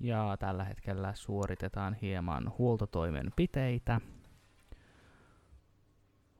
Ja 0.00 0.36
tällä 0.38 0.64
hetkellä 0.64 1.12
suoritetaan 1.14 1.94
hieman 1.94 2.52
huoltotoimenpiteitä. 2.58 4.00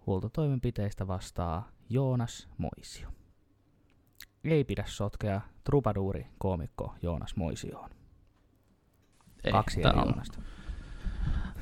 Huoltotoimenpiteistä 0.06 1.06
vastaa 1.06 1.68
Joonas 1.90 2.48
Moisio. 2.58 3.08
Ei 4.44 4.64
pidä 4.64 4.84
sotkea 4.86 5.40
trupaduuri 5.64 6.26
koomikko 6.38 6.94
Joonas 7.02 7.36
Moisioon. 7.36 7.90
Ei, 9.44 9.52
Kaksi 9.52 9.80
eri 9.80 9.90
on 9.90 9.96
Joonasta. 9.96 10.38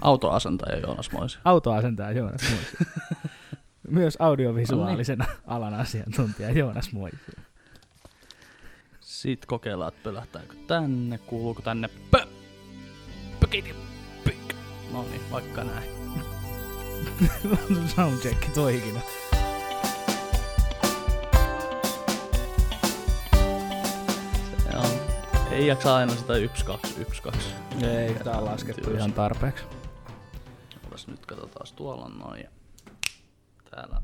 autoasentaja 0.01 0.79
Joonas 0.79 1.13
Moisi. 1.13 1.39
Autoasentaa 1.45 2.13
Joonas 2.13 2.43
Moisio. 2.51 2.79
Myös 3.91 4.17
audiovisuaalisena 4.21 5.25
alan 5.47 5.75
asiantuntija 5.75 6.51
Joonas 6.51 6.93
Moisio. 6.93 7.35
Sitten 9.17 9.49
kokeillaan, 9.49 9.89
että 9.89 10.03
pölähtääkö 10.03 10.55
tänne, 10.67 11.19
kuuluuko 11.19 11.63
tänne 11.63 11.89
pö, 12.11 12.27
pökiti, 13.41 13.75
pik. 14.25 14.55
No 14.93 15.03
niin, 15.03 15.21
vaikka 15.31 15.65
näin. 15.65 15.91
Soundcheck 17.97 18.55
toikin. 18.55 19.03
Se 24.59 24.77
on. 24.77 24.91
Ei 25.51 25.67
jaksa 25.67 25.97
aina 25.97 26.15
sitä 26.15 26.37
1, 26.37 26.65
2, 26.65 27.01
1, 27.01 27.23
2. 27.23 27.41
Ei, 27.83 28.15
tää 28.15 28.39
on 28.39 28.45
laskettu 28.45 28.91
ihan 28.91 29.13
tarpeeksi. 29.13 29.65
Otas 30.87 31.07
nyt 31.07 31.27
katsotaan 31.27 31.67
tuolla 31.77 32.09
noin. 32.09 32.41
Ja 32.41 32.51
täällä 33.71 34.01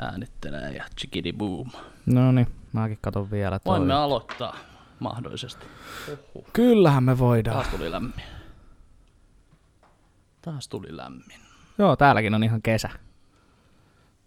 äänittelee 0.00 0.72
ja 0.72 0.84
chikidi 1.00 1.32
boom. 1.32 1.70
No 2.06 2.32
niin, 2.32 2.46
mäkin 2.72 2.98
katon 3.00 3.30
vielä 3.30 3.58
toi. 3.58 3.78
Voimme 3.78 3.94
aloittaa 3.94 4.56
mahdollisesti. 5.00 5.66
Oho. 6.34 6.46
Kyllähän 6.52 7.04
me 7.04 7.18
voidaan. 7.18 7.56
Taas 7.56 7.68
tuli 7.68 7.90
lämmin. 7.90 8.24
Taas 10.42 10.68
tuli 10.68 10.96
lämmin. 10.96 11.40
Joo, 11.78 11.96
täälläkin 11.96 12.34
on 12.34 12.44
ihan 12.44 12.62
kesä. 12.62 12.90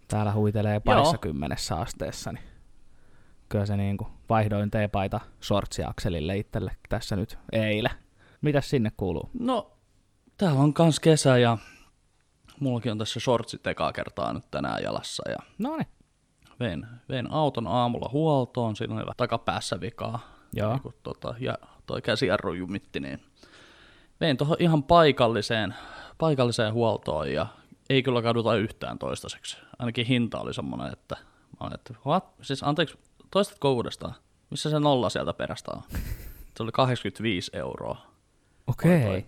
Täällä 0.08 0.32
huitelee 0.32 0.80
parissa 0.80 1.18
kymmenessä 1.18 1.76
asteessa, 1.76 2.32
niin 2.32 2.44
kyllä 3.48 3.66
se 3.66 3.76
niinku 3.76 4.06
vaihdoin 4.28 4.70
teepaita 4.70 5.20
sortsiakselille 5.40 6.36
itselle 6.36 6.76
tässä 6.88 7.16
nyt 7.16 7.38
eilen. 7.52 7.90
Mitäs 8.40 8.70
sinne 8.70 8.92
kuuluu? 8.96 9.30
No, 9.38 9.72
täällä 10.36 10.60
on 10.60 10.74
kans 10.74 11.00
kesä 11.00 11.38
ja 11.38 11.58
mullakin 12.60 12.92
on 12.92 12.98
tässä 12.98 13.20
shortsit 13.20 13.66
ekaa 13.66 13.92
kertaa 13.92 14.32
nyt 14.32 14.50
tänään 14.50 14.82
jalassa 14.82 15.30
ja 15.30 15.36
No 15.58 15.76
niin. 15.76 15.86
vein, 16.60 16.86
vein 17.08 17.30
auton 17.30 17.66
aamulla 17.66 18.10
huoltoon, 18.12 18.76
siinä 18.76 18.94
oli 18.94 19.04
takapäässä 19.16 19.80
vikaa. 19.80 20.34
Joo. 20.52 20.72
Niin 20.72 20.82
kun 20.82 20.94
tota, 21.02 21.34
ja 21.38 21.58
toi 21.86 22.02
käsijarru 22.02 22.52
jumitti, 22.52 23.00
niin 23.00 23.20
vein 24.20 24.36
tuohon 24.36 24.56
ihan 24.60 24.82
paikalliseen, 24.82 25.74
paikalliseen 26.18 26.72
huoltoon 26.72 27.32
ja 27.32 27.46
ei 27.90 28.02
kyllä 28.02 28.22
kaduta 28.22 28.56
yhtään 28.56 28.98
toistaiseksi. 28.98 29.56
Ainakin 29.78 30.06
hinta 30.06 30.40
oli 30.40 30.54
semmoinen, 30.54 30.92
että, 30.92 31.16
mä 31.60 31.66
olin, 31.66 31.74
että 31.74 31.94
what? 32.06 32.34
Siis 32.42 32.62
anteeksi, 32.62 32.98
toistatko 33.30 33.72
uudestaan? 33.72 34.14
Missä 34.50 34.70
se 34.70 34.80
nolla 34.80 35.10
sieltä 35.10 35.34
perästä 35.34 35.72
on? 35.74 35.82
Se 36.56 36.62
oli 36.62 36.72
85 36.72 37.50
euroa. 37.54 37.96
Okei. 38.66 39.06
Okay. 39.06 39.22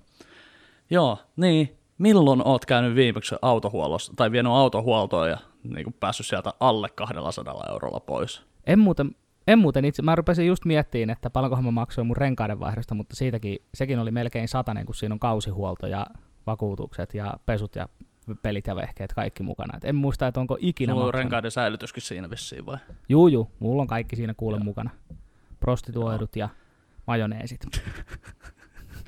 Joo, 0.91 1.19
niin. 1.36 1.78
Milloin 1.98 2.42
oot 2.47 2.66
käynyt 2.66 2.94
viimeksi 2.94 3.34
autohuollossa, 3.42 4.12
tai 4.16 4.33
vienyt 4.33 4.52
autohuoltoon 4.52 5.30
ja 5.30 5.39
niin 5.64 5.84
kuin 5.84 5.94
päässyt 6.00 6.27
sieltä 6.27 6.53
alle 6.61 6.88
200 6.88 7.64
eurolla 7.72 8.00
pois? 8.00 8.42
En 8.66 8.78
muuten, 8.78 9.11
en 9.47 9.58
muuten 9.58 9.84
itse, 9.84 10.03
mä 10.03 10.14
rupesin 10.14 10.47
just 10.47 10.64
miettimään, 10.64 11.11
että 11.11 11.30
paljonkohan 11.30 11.64
mä 11.64 11.70
maksoin 11.70 12.06
mun 12.06 12.16
renkaiden 12.16 12.61
vaihdosta, 12.61 12.94
mutta 12.94 13.16
siitäkin, 13.16 13.58
sekin 13.75 13.98
oli 13.98 14.11
melkein 14.11 14.48
satanen, 14.48 14.86
kun 14.86 14.94
siinä 14.94 15.12
on 15.12 15.19
kausihuolto 15.19 15.86
ja 15.86 16.06
vakuutukset 16.47 17.14
ja 17.14 17.34
pesut 17.47 17.77
ja 17.77 17.88
pelit 18.42 18.66
ja 18.66 18.77
vehkeet 18.77 19.12
kaikki 19.12 19.42
mukana. 19.42 19.77
Et 19.77 19.84
en 19.84 19.94
muista, 19.97 20.27
että 20.27 20.41
onko 20.41 20.56
ikinä 20.60 20.91
Sulla 20.92 21.04
on 21.04 21.06
maksanut. 21.06 21.22
renkaiden 21.22 21.50
säilytyskin 21.50 22.03
siinä 22.03 22.31
vissiin 22.31 22.66
vai? 22.66 22.76
Juu, 23.09 23.28
juu, 23.28 23.50
mulla 23.59 23.82
on 23.82 23.88
kaikki 23.88 24.16
siinä 24.16 24.34
kuulen 24.37 24.65
mukana. 24.65 24.91
Prostituoidut 25.60 26.37
ja 26.37 26.48
majoneesit. 27.06 27.60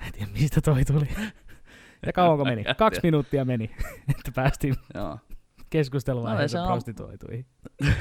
Mä 0.00 0.06
en 0.06 0.12
tiedä, 0.12 0.30
mistä 0.32 0.60
toi 0.60 0.84
tuli. 0.84 1.08
Ja 2.06 2.12
kauanko 2.12 2.44
meni? 2.44 2.64
Kaksi 2.78 3.00
minuuttia 3.02 3.44
meni, 3.44 3.64
että 4.16 4.32
päästiin 4.34 4.74
Joo. 4.94 5.18
keskusteluvaiheessa 5.70 6.58
No, 6.60 6.66
prostituoituihin. 6.66 7.46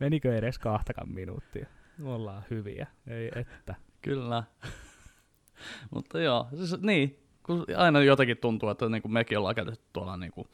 Menikö 0.00 0.36
edes 0.36 0.58
kahtakaan 0.58 1.08
minuuttia? 1.08 1.66
Me 1.98 2.08
ollaan 2.08 2.44
hyviä, 2.50 2.86
ei 3.06 3.30
että. 3.34 3.74
Kyllä. 4.02 4.42
Mutta 5.90 6.20
joo, 6.20 6.48
siis, 6.56 6.80
niin, 6.80 7.18
kun 7.42 7.64
aina 7.76 8.02
jotenkin 8.02 8.36
tuntuu, 8.36 8.68
että 8.68 8.88
niin 8.88 9.02
kuin 9.02 9.12
mekin 9.12 9.38
ollaan 9.38 9.54
käytetty 9.54 9.84
tuolla 9.92 10.16
niin 10.16 10.32
kuin, 10.32 10.48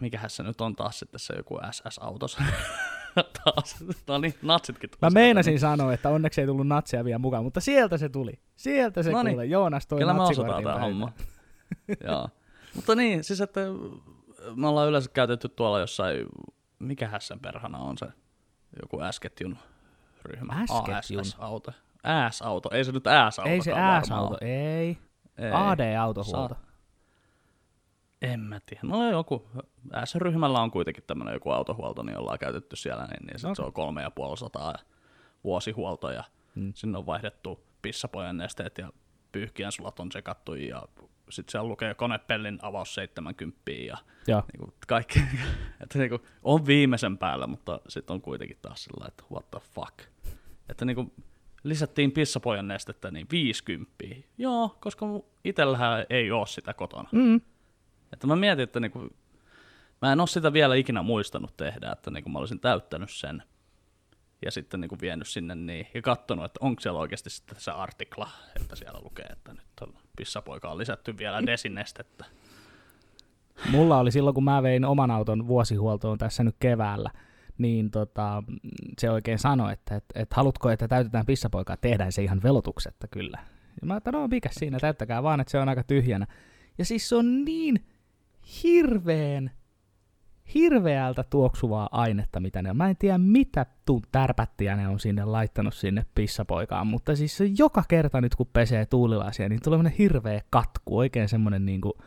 mikähän 0.00 0.30
se 0.30 0.42
nyt 0.42 0.60
on 0.60 0.76
taas 0.76 0.98
sitten 0.98 1.20
se 1.20 1.34
joku 1.36 1.58
SS-autos. 1.70 2.38
Taas, 3.22 3.76
no 4.08 4.18
niin, 4.18 4.34
natsitkin 4.42 4.90
tuli 4.90 4.98
Mä 5.00 5.10
meinasin 5.10 5.60
sanoa, 5.60 5.92
että 5.92 6.08
onneksi 6.08 6.40
ei 6.40 6.46
tullut 6.46 6.66
natsia 6.66 7.04
vielä 7.04 7.18
mukaan, 7.18 7.44
mutta 7.44 7.60
sieltä 7.60 7.98
se 7.98 8.08
tuli. 8.08 8.40
Sieltä 8.56 9.02
se 9.02 9.10
Noniin. 9.10 9.34
kuule. 9.34 9.46
Joonas 9.46 9.86
toi 9.86 9.98
Kyllä 9.98 10.14
me 10.14 10.22
osataan 10.22 10.62
tämä 10.62 10.80
homma. 10.80 11.12
Joo. 12.08 12.28
Mutta 12.74 12.94
niin, 12.94 13.24
siis 13.24 13.40
että 13.40 13.60
me 14.54 14.68
ollaan 14.68 14.88
yleensä 14.88 15.10
käytetty 15.10 15.48
tuolla 15.48 15.80
jossain, 15.80 16.26
mikähän 16.78 17.20
sen 17.20 17.40
perhana 17.40 17.78
on 17.78 17.98
se, 17.98 18.06
joku 18.82 18.98
S-ketjun 19.10 19.56
ryhmä. 20.24 20.66
S-ketjun? 20.66 21.20
ASS-auto. 21.20 21.72
S-auto, 22.30 22.68
ei 22.72 22.84
se 22.84 22.92
nyt 22.92 23.04
S-auto. 23.30 23.50
Ei 23.50 23.62
se 23.62 23.72
S-auto, 24.08 24.38
ei. 24.40 24.98
Ei. 25.38 25.50
AD-autohuolto. 25.52 26.54
Sa- 26.54 26.60
En 28.22 28.40
mä 28.40 28.60
tiedä. 28.66 28.80
No 28.82 29.10
joku, 29.10 29.48
S-ryhmällä 30.04 30.60
on 30.60 30.70
kuitenkin 30.70 31.04
tämmöinen 31.06 31.34
joku 31.34 31.50
autohuolto, 31.50 32.02
niin 32.02 32.18
ollaan 32.18 32.38
käytetty 32.38 32.76
siellä, 32.76 33.06
niin, 33.06 33.26
niin 33.26 33.38
sit 33.38 33.50
se 33.56 33.62
on 33.62 33.72
kolme 33.72 34.02
ja 34.02 34.10
puoli 34.10 34.36
sataa 34.36 34.74
vuosihuolto 35.44 36.10
ja 36.10 36.24
Mm. 36.54 36.72
sinne 36.74 36.98
on 36.98 37.06
vaihdettu 37.06 37.60
pissapojan 37.82 38.36
nesteet 38.36 38.78
ja 38.78 38.92
pyyhkiän 39.32 39.72
sulat 39.72 40.00
on 40.00 40.12
sekattu 40.12 40.54
ja 40.54 40.82
sitten 41.30 41.52
siellä 41.52 41.68
lukee 41.68 41.94
konepellin 41.94 42.58
avaus 42.62 42.94
70 42.94 43.60
ja 43.70 43.96
Joo. 44.26 44.42
niin 44.52 44.58
kuin 44.58 44.74
kaikki, 44.86 45.18
että 45.82 45.98
niin 45.98 46.08
kuin, 46.08 46.22
on 46.42 46.66
viimeisen 46.66 47.18
päällä, 47.18 47.46
mutta 47.46 47.80
sitten 47.88 48.14
on 48.14 48.20
kuitenkin 48.20 48.58
taas 48.62 48.84
sillä 48.84 49.04
että 49.08 49.24
what 49.32 49.50
the 49.50 49.60
fuck. 49.74 49.98
Että 50.68 50.84
niin 50.84 50.94
kuin, 50.94 51.12
lisättiin 51.62 52.12
pissapojan 52.12 52.68
nestettä 52.68 53.10
niin 53.10 53.26
50. 53.30 53.94
Joo, 54.38 54.76
koska 54.80 55.06
itsellähän 55.44 56.06
ei 56.10 56.30
ole 56.30 56.46
sitä 56.46 56.74
kotona. 56.74 57.08
Mm. 57.12 57.40
Että 58.16 58.26
mä 58.26 58.36
mietin, 58.36 58.62
että 58.62 58.80
niinku, 58.80 59.08
mä 60.02 60.12
en 60.12 60.20
ole 60.20 60.26
sitä 60.26 60.52
vielä 60.52 60.74
ikinä 60.74 61.02
muistanut 61.02 61.56
tehdä, 61.56 61.92
että 61.92 62.10
niinku 62.10 62.30
mä 62.30 62.38
olisin 62.38 62.60
täyttänyt 62.60 63.10
sen 63.10 63.42
ja 64.44 64.50
sitten 64.50 64.80
niinku 64.80 64.96
vienyt 65.00 65.28
sinne 65.28 65.54
niin, 65.54 65.86
ja 65.94 66.02
katsonut, 66.02 66.44
että 66.44 66.58
onko 66.62 66.80
siellä 66.80 67.00
oikeasti 67.00 67.30
sitten 67.30 67.60
se 67.60 67.70
artikla, 67.70 68.28
että 68.56 68.76
siellä 68.76 69.00
lukee, 69.02 69.26
että 69.26 69.52
nyt 69.52 69.66
on 69.80 69.94
pissapoika 70.16 70.70
on 70.70 70.78
lisätty 70.78 71.18
vielä 71.18 71.46
desinestettä. 71.46 72.24
Mulla 73.70 73.98
oli 73.98 74.12
silloin, 74.12 74.34
kun 74.34 74.44
mä 74.44 74.62
vein 74.62 74.84
oman 74.84 75.10
auton 75.10 75.46
vuosihuoltoon 75.46 76.18
tässä 76.18 76.44
nyt 76.44 76.56
keväällä, 76.60 77.10
niin 77.58 77.90
tota, 77.90 78.42
se 78.98 79.10
oikein 79.10 79.38
sanoi, 79.38 79.72
että 79.72 79.96
et, 79.96 80.04
et 80.14 80.32
haluatko, 80.32 80.70
että 80.70 80.88
täytetään 80.88 81.26
pissapoikaa, 81.26 81.76
tehdään 81.76 82.12
se 82.12 82.22
ihan 82.22 82.42
velotuksetta 82.42 83.08
kyllä. 83.08 83.38
Ja 83.80 83.86
mä 83.86 83.96
että 83.96 84.12
no 84.12 84.28
mikä 84.28 84.48
siinä, 84.52 84.78
täyttäkää 84.78 85.22
vaan, 85.22 85.40
että 85.40 85.50
se 85.50 85.58
on 85.58 85.68
aika 85.68 85.82
tyhjänä. 85.82 86.26
Ja 86.78 86.84
siis 86.84 87.08
se 87.08 87.16
on 87.16 87.44
niin 87.44 87.86
hirveän, 88.62 89.50
hirveältä 90.54 91.24
tuoksuvaa 91.30 91.88
ainetta, 91.92 92.40
mitä 92.40 92.62
ne 92.62 92.70
on. 92.70 92.76
Mä 92.76 92.88
en 92.88 92.96
tiedä, 92.96 93.18
mitä 93.18 93.66
tuu 93.86 94.02
tärpättiä 94.12 94.76
ne 94.76 94.88
on 94.88 95.00
sinne 95.00 95.24
laittanut 95.24 95.74
sinne 95.74 96.06
pissapoikaan, 96.14 96.86
mutta 96.86 97.16
siis 97.16 97.36
se 97.36 97.44
joka 97.58 97.82
kerta 97.88 98.20
nyt, 98.20 98.34
kun 98.34 98.50
pesee 98.52 98.86
tuulilasia, 98.86 99.48
niin 99.48 99.60
tulee 99.64 99.76
semmoinen 99.76 99.98
hirveä 99.98 100.40
katku, 100.50 100.98
oikein 100.98 101.28
semmoinen 101.28 101.66
niinku, 101.66 101.98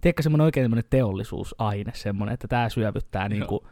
tiedätkö 0.00 0.22
semmoinen 0.22 0.44
oikein 0.44 0.64
semmoinen 0.64 0.90
teollisuusaine, 0.90 1.92
semmoinen, 1.94 2.34
että 2.34 2.48
tämä 2.48 2.68
syövyttää, 2.68 3.28
niinku, 3.28 3.68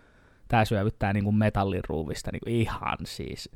tää 0.49 0.65
syövyttää 0.65 1.13
niinku 1.13 1.33
metallin 1.33 1.83
ruuvista 1.89 2.31
niinku 2.33 2.51
ihan 2.51 2.99
siis 3.05 3.51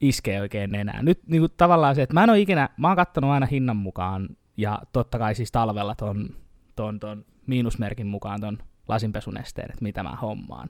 iskee 0.00 0.40
oikein 0.40 0.70
nenään. 0.70 1.04
Nyt 1.04 1.20
niinku 1.26 1.48
tavallaan 1.48 1.94
se, 1.94 2.02
että 2.02 2.14
mä 2.14 2.24
en 2.24 2.30
ole 2.30 2.40
ikinä, 2.40 2.68
mä 2.76 2.88
oon 2.88 2.96
kattonut 2.96 3.30
aina 3.30 3.46
hinnan 3.46 3.76
mukaan 3.76 4.28
ja 4.56 4.78
totta 4.92 5.18
kai 5.18 5.34
siis 5.34 5.52
talvella 5.52 5.94
ton, 5.94 6.28
ton, 6.76 7.00
ton 7.00 7.24
miinusmerkin 7.46 8.06
mukaan 8.06 8.40
ton 8.40 8.58
lasinpesunesteen, 8.88 9.70
että 9.70 9.82
mitä 9.82 10.02
mä 10.02 10.16
hommaan. 10.22 10.68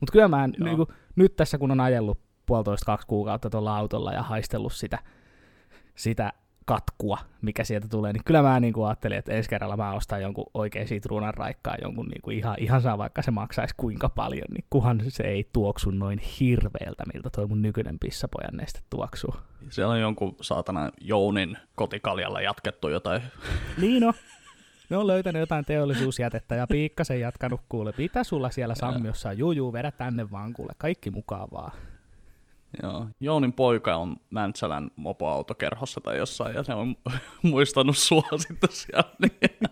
Mutta 0.00 0.12
kyllä 0.12 0.28
mä 0.28 0.44
en, 0.44 0.54
Joo. 0.58 0.66
niinku, 0.66 0.88
nyt 1.16 1.36
tässä 1.36 1.58
kun 1.58 1.70
on 1.70 1.80
ajellut 1.80 2.20
puolitoista 2.46 2.86
kaksi 2.86 3.06
kuukautta 3.06 3.50
tuolla 3.50 3.76
autolla 3.76 4.12
ja 4.12 4.22
haistellut 4.22 4.72
sitä, 4.72 4.98
sitä 5.94 6.32
katkua, 6.66 7.18
mikä 7.42 7.64
sieltä 7.64 7.88
tulee, 7.88 8.12
niin 8.12 8.24
kyllä 8.24 8.42
mä 8.42 8.60
niin 8.60 8.72
kuin 8.72 8.86
ajattelin, 8.86 9.18
että 9.18 9.32
ensi 9.32 9.50
kerralla 9.50 9.76
mä 9.76 9.92
ostan 9.92 10.22
jonkun 10.22 10.50
oikein 10.54 10.88
sitruunan 10.88 11.34
raikkaa, 11.34 11.76
jonkun 11.82 12.06
niin 12.06 12.22
kuin 12.22 12.36
ihan, 12.38 12.56
ihan 12.58 12.82
saa 12.82 12.98
vaikka 12.98 13.22
se 13.22 13.30
maksaisi 13.30 13.74
kuinka 13.76 14.08
paljon, 14.08 14.46
niin 14.50 14.64
kuhan 14.70 15.02
se 15.08 15.22
ei 15.22 15.48
tuoksu 15.52 15.90
noin 15.90 16.18
hirveältä, 16.18 17.04
miltä 17.14 17.30
toi 17.30 17.46
mun 17.46 17.62
nykyinen 17.62 17.98
pissapojan 17.98 18.56
neste 18.56 18.80
tuoksuu. 18.90 19.34
Siellä 19.70 19.94
on 19.94 20.00
jonkun 20.00 20.36
saatana 20.40 20.90
Jounin 21.00 21.56
kotikaljalla 21.74 22.40
jatkettu 22.40 22.88
jotain. 22.88 23.22
Niin 23.80 24.04
on. 24.04 24.12
Ne 24.90 24.96
on 24.96 25.06
löytänyt 25.06 25.40
jotain 25.40 25.64
teollisuusjätettä 25.64 26.54
ja 26.54 26.66
piikkasen 26.66 27.20
jatkanut 27.20 27.60
kuule. 27.68 27.94
Mitä 27.98 28.24
sulla 28.24 28.50
siellä 28.50 28.74
Sammiossa 28.74 29.28
on? 29.28 29.38
Juu, 29.38 29.72
vedä 29.72 29.90
tänne 29.90 30.30
vaan 30.30 30.52
kuule. 30.52 30.72
Kaikki 30.78 31.10
mukavaa. 31.10 31.70
Joo. 32.82 33.06
Jounin 33.20 33.52
poika 33.52 33.96
on 33.96 34.16
Mäntsälän 34.30 34.90
mopoautokerhossa 34.96 36.00
tai 36.00 36.18
jossain, 36.18 36.54
ja 36.54 36.62
se 36.62 36.74
on 36.74 36.96
muistanut 37.42 37.96
sua 37.96 38.28
sitten 38.48 38.70
siellä. 38.72 39.10
Niin. 39.18 39.70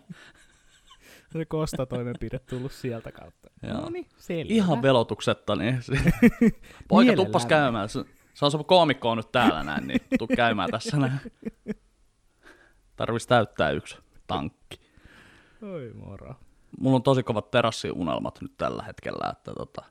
Se 1.32 1.44
kostatoimenpide 1.44 2.38
tullut 2.38 2.73
sieltä 2.73 3.12
kautta. 3.12 3.50
Joo. 3.62 3.81
No 3.81 3.91
niin, 3.91 4.06
selvä. 4.17 4.55
Ihan 4.55 4.82
velotuksetta, 4.82 5.56
niin 5.56 5.81
poika 6.88 7.17
tuppas 7.17 7.47
käymään. 7.47 7.88
Se, 7.88 8.05
se 8.35 8.44
on 8.44 8.50
se 8.50 8.59
koomikko 8.67 9.11
on 9.11 9.17
nyt 9.17 9.32
täällä 9.32 9.62
näin, 9.62 9.87
niin 9.87 10.00
tuu 10.19 10.29
käymään 10.37 10.70
tässä 10.70 10.97
näin. 10.97 11.20
Tarvitsisi 12.97 13.29
täyttää 13.29 13.70
yksi 13.70 13.97
tankki. 14.26 14.81
Oi 15.62 15.93
moro. 15.94 16.35
Mulla 16.81 16.97
on 16.97 17.03
tosi 17.03 17.23
kovat 17.23 17.50
terassiunelmat 17.50 18.38
nyt 18.41 18.53
tällä 18.56 18.82
hetkellä, 18.82 19.31
että 19.32 19.53
tota, 19.55 19.82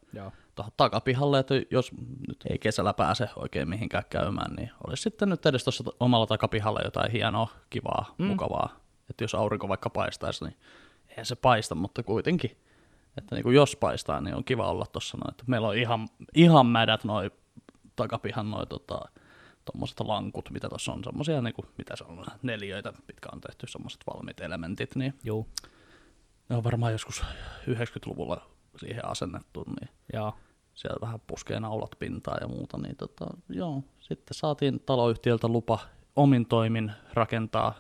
tuohon 0.56 0.71
takapihalle, 0.77 1.39
että 1.39 1.53
jos 1.71 1.91
nyt 2.27 2.38
ei 2.50 2.59
kesällä 2.59 2.94
pääse 2.94 3.29
oikein 3.35 3.69
mihinkään 3.69 4.03
käymään, 4.09 4.56
niin 4.56 4.71
olisi 4.88 5.03
sitten 5.03 5.29
nyt 5.29 5.45
edes 5.45 5.63
tuossa 5.63 5.83
omalla 6.00 6.27
takapihalla 6.27 6.81
jotain 6.85 7.12
hienoa, 7.12 7.47
kivaa, 7.69 8.15
mm. 8.18 8.25
mukavaa. 8.25 8.69
Että 9.09 9.23
jos 9.23 9.35
aurinko 9.35 9.68
vaikka 9.68 9.89
paistaisi, 9.89 10.45
niin 10.45 10.57
eihän 11.09 11.25
se 11.25 11.35
paista, 11.35 11.75
mutta 11.75 12.03
kuitenkin. 12.03 12.57
Että 13.18 13.35
niin 13.35 13.44
kuin 13.44 13.56
jos 13.56 13.75
paistaa, 13.75 14.21
niin 14.21 14.35
on 14.35 14.44
kiva 14.44 14.69
olla 14.69 14.85
tuossa 14.85 15.18
noin. 15.18 15.31
Että 15.31 15.44
Meillä 15.47 15.68
on 15.68 15.77
ihan, 15.77 16.07
ihan 16.35 16.65
mädät 16.65 17.03
noin 17.03 17.31
takapihan 17.95 18.51
noin 18.51 18.68
tota, 18.68 19.00
tuommoiset 19.71 20.00
lankut, 20.00 20.50
mitä 20.50 20.69
tuossa 20.69 20.91
on, 20.94 21.03
semmoisia, 21.03 21.41
niin 21.41 21.53
kuin, 21.53 21.65
mitä 21.77 21.95
se 21.95 22.03
on, 22.03 22.25
neljöitä, 22.41 22.94
mitkä 23.07 23.29
on 23.33 23.41
tehty, 23.41 23.68
semmoiset 23.68 24.01
valmiit 24.13 24.39
elementit, 24.39 24.95
niin 24.95 25.13
Juu. 25.23 25.47
ne 26.50 26.56
on 26.56 26.63
varmaan 26.63 26.91
joskus 26.91 27.23
90-luvulla 27.68 28.50
siihen 28.77 29.06
asennettu, 29.06 29.63
niin 29.79 29.89
Joo. 30.13 30.35
sieltä 30.73 31.01
vähän 31.01 31.19
puskee 31.27 31.59
naulat 31.59 31.95
pintaa 32.00 32.38
ja 32.41 32.47
muuta, 32.47 32.77
niin 32.77 32.95
tota, 32.95 33.25
joo, 33.50 33.83
sitten 34.00 34.35
saatiin 34.35 34.79
taloyhtiöltä 34.79 35.47
lupa 35.47 35.79
omin 36.15 36.45
toimin 36.45 36.91
rakentaa 37.13 37.73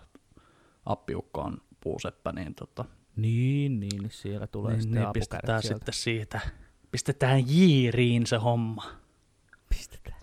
appiukkoon 0.85 1.57
puuseppä, 1.83 2.31
niin, 2.31 2.55
tota, 2.55 2.85
Niin, 3.15 3.79
niin, 3.79 4.01
niin 4.01 4.11
siellä 4.11 4.47
tulee 4.47 4.71
niin, 4.71 4.81
sitten 4.81 5.01
niin 5.01 5.13
pistetään 5.13 5.61
sieltä. 5.61 5.77
sitten 5.77 5.93
siitä, 5.93 6.39
pistetään 6.91 7.43
jiiriin 7.47 8.27
se 8.27 8.37
homma. 8.37 8.83
Pistetään. 9.69 10.20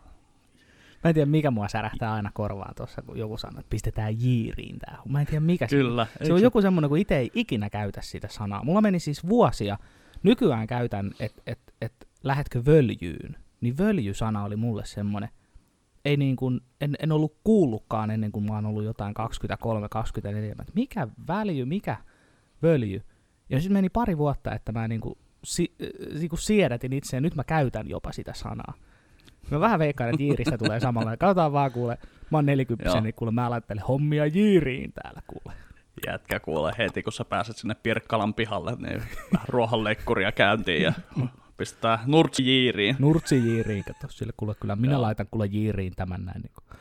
Mä 1.04 1.08
en 1.10 1.14
tiedä, 1.14 1.30
mikä 1.30 1.50
mua 1.50 1.68
särähtää 1.68 2.12
aina 2.12 2.30
korvaan 2.34 2.74
tuossa, 2.74 3.02
kun 3.02 3.18
joku 3.18 3.38
sanoo, 3.38 3.60
että 3.60 3.70
pistetään 3.70 4.20
jiiriin 4.20 4.78
tää. 4.78 4.98
Mä 5.08 5.20
en 5.20 5.26
tiedä, 5.26 5.40
mikä 5.40 5.66
se 5.66 5.76
Kyllä. 5.76 6.06
Se 6.06 6.18
eikö 6.20 6.34
on 6.34 6.42
joku 6.42 6.62
semmoinen, 6.62 6.88
kun 6.88 6.98
itse 6.98 7.16
ei 7.16 7.30
ikinä 7.34 7.70
käytä 7.70 8.00
sitä 8.02 8.28
sanaa. 8.30 8.64
Mulla 8.64 8.80
meni 8.80 9.00
siis 9.00 9.28
vuosia. 9.28 9.78
Nykyään 10.22 10.66
käytän, 10.66 11.12
että 11.20 11.42
et, 11.46 11.60
et, 11.80 12.08
lähetkö 12.24 12.64
völjyyn. 12.66 13.36
Niin 13.60 13.78
völjy-sana 13.78 14.44
oli 14.44 14.56
mulle 14.56 14.84
semmoinen. 14.84 15.28
Ei 16.04 16.16
niin 16.16 16.36
kuin, 16.36 16.60
en, 16.80 16.96
en 17.02 17.12
ollut 17.12 17.36
kuullutkaan 17.44 18.10
ennen 18.10 18.32
kuin 18.32 18.44
mä 18.44 18.54
oon 18.54 18.66
ollut 18.66 18.84
jotain 18.84 19.14
23-24. 19.14 20.30
Mä, 20.30 20.62
että 20.62 20.72
Mikä 20.74 21.08
väljy, 21.28 21.64
mikä 21.64 21.96
völjy. 22.62 23.02
Ja 23.50 23.60
sitten 23.60 23.72
meni 23.72 23.88
pari 23.88 24.18
vuotta, 24.18 24.54
että 24.54 24.72
mä 24.72 24.88
niin 24.88 25.00
kuin, 25.00 25.18
si, 25.44 25.74
äh, 25.82 26.18
niin 26.18 26.28
kuin 26.28 26.40
siedätin 26.40 26.92
itse 26.92 27.16
ja 27.16 27.20
nyt 27.20 27.34
mä 27.34 27.44
käytän 27.44 27.88
jopa 27.88 28.12
sitä 28.12 28.32
sanaa. 28.34 28.74
Mä 29.50 29.60
vähän 29.60 29.78
veikkaan, 29.78 30.10
että 30.10 30.22
Jiiristä 30.22 30.58
tulee 30.58 30.80
samalla. 30.80 31.16
Katsotaan 31.16 31.52
vaan 31.52 31.72
kuule, 31.72 31.98
mä 32.30 32.38
oon 32.38 32.46
40, 32.46 32.88
Joo. 32.88 33.00
niin 33.00 33.14
kuule 33.14 33.32
mä 33.32 33.50
laittelen 33.50 33.84
hommia 33.84 34.26
Jiiriin 34.26 34.92
täällä 34.92 35.22
kuule. 35.26 35.56
Jätkä 36.06 36.40
kuule 36.40 36.72
heti, 36.78 37.02
kun 37.02 37.12
sä 37.12 37.24
pääset 37.24 37.56
sinne 37.56 37.74
Pirkkalan 37.74 38.34
pihalle, 38.34 38.76
niin 38.76 39.02
vähän 39.32 39.48
ruohonleikkuria 39.48 40.32
käyntiin 40.32 40.82
ja 40.82 40.92
pistetään 41.56 41.98
nurtsi 42.06 42.46
jiiriin. 42.46 42.96
Nurtsi 42.98 43.36
jiiriin, 43.36 43.84
kato 43.84 44.08
sille 44.10 44.32
kuule, 44.36 44.54
kyllä 44.54 44.76
minä 44.76 44.92
Joo. 44.92 45.02
laitan 45.02 45.26
kuule 45.30 45.46
jiiriin 45.46 45.92
tämän 45.96 46.24
näin. 46.24 46.42
Niin 46.42 46.52
kuin. 46.54 46.78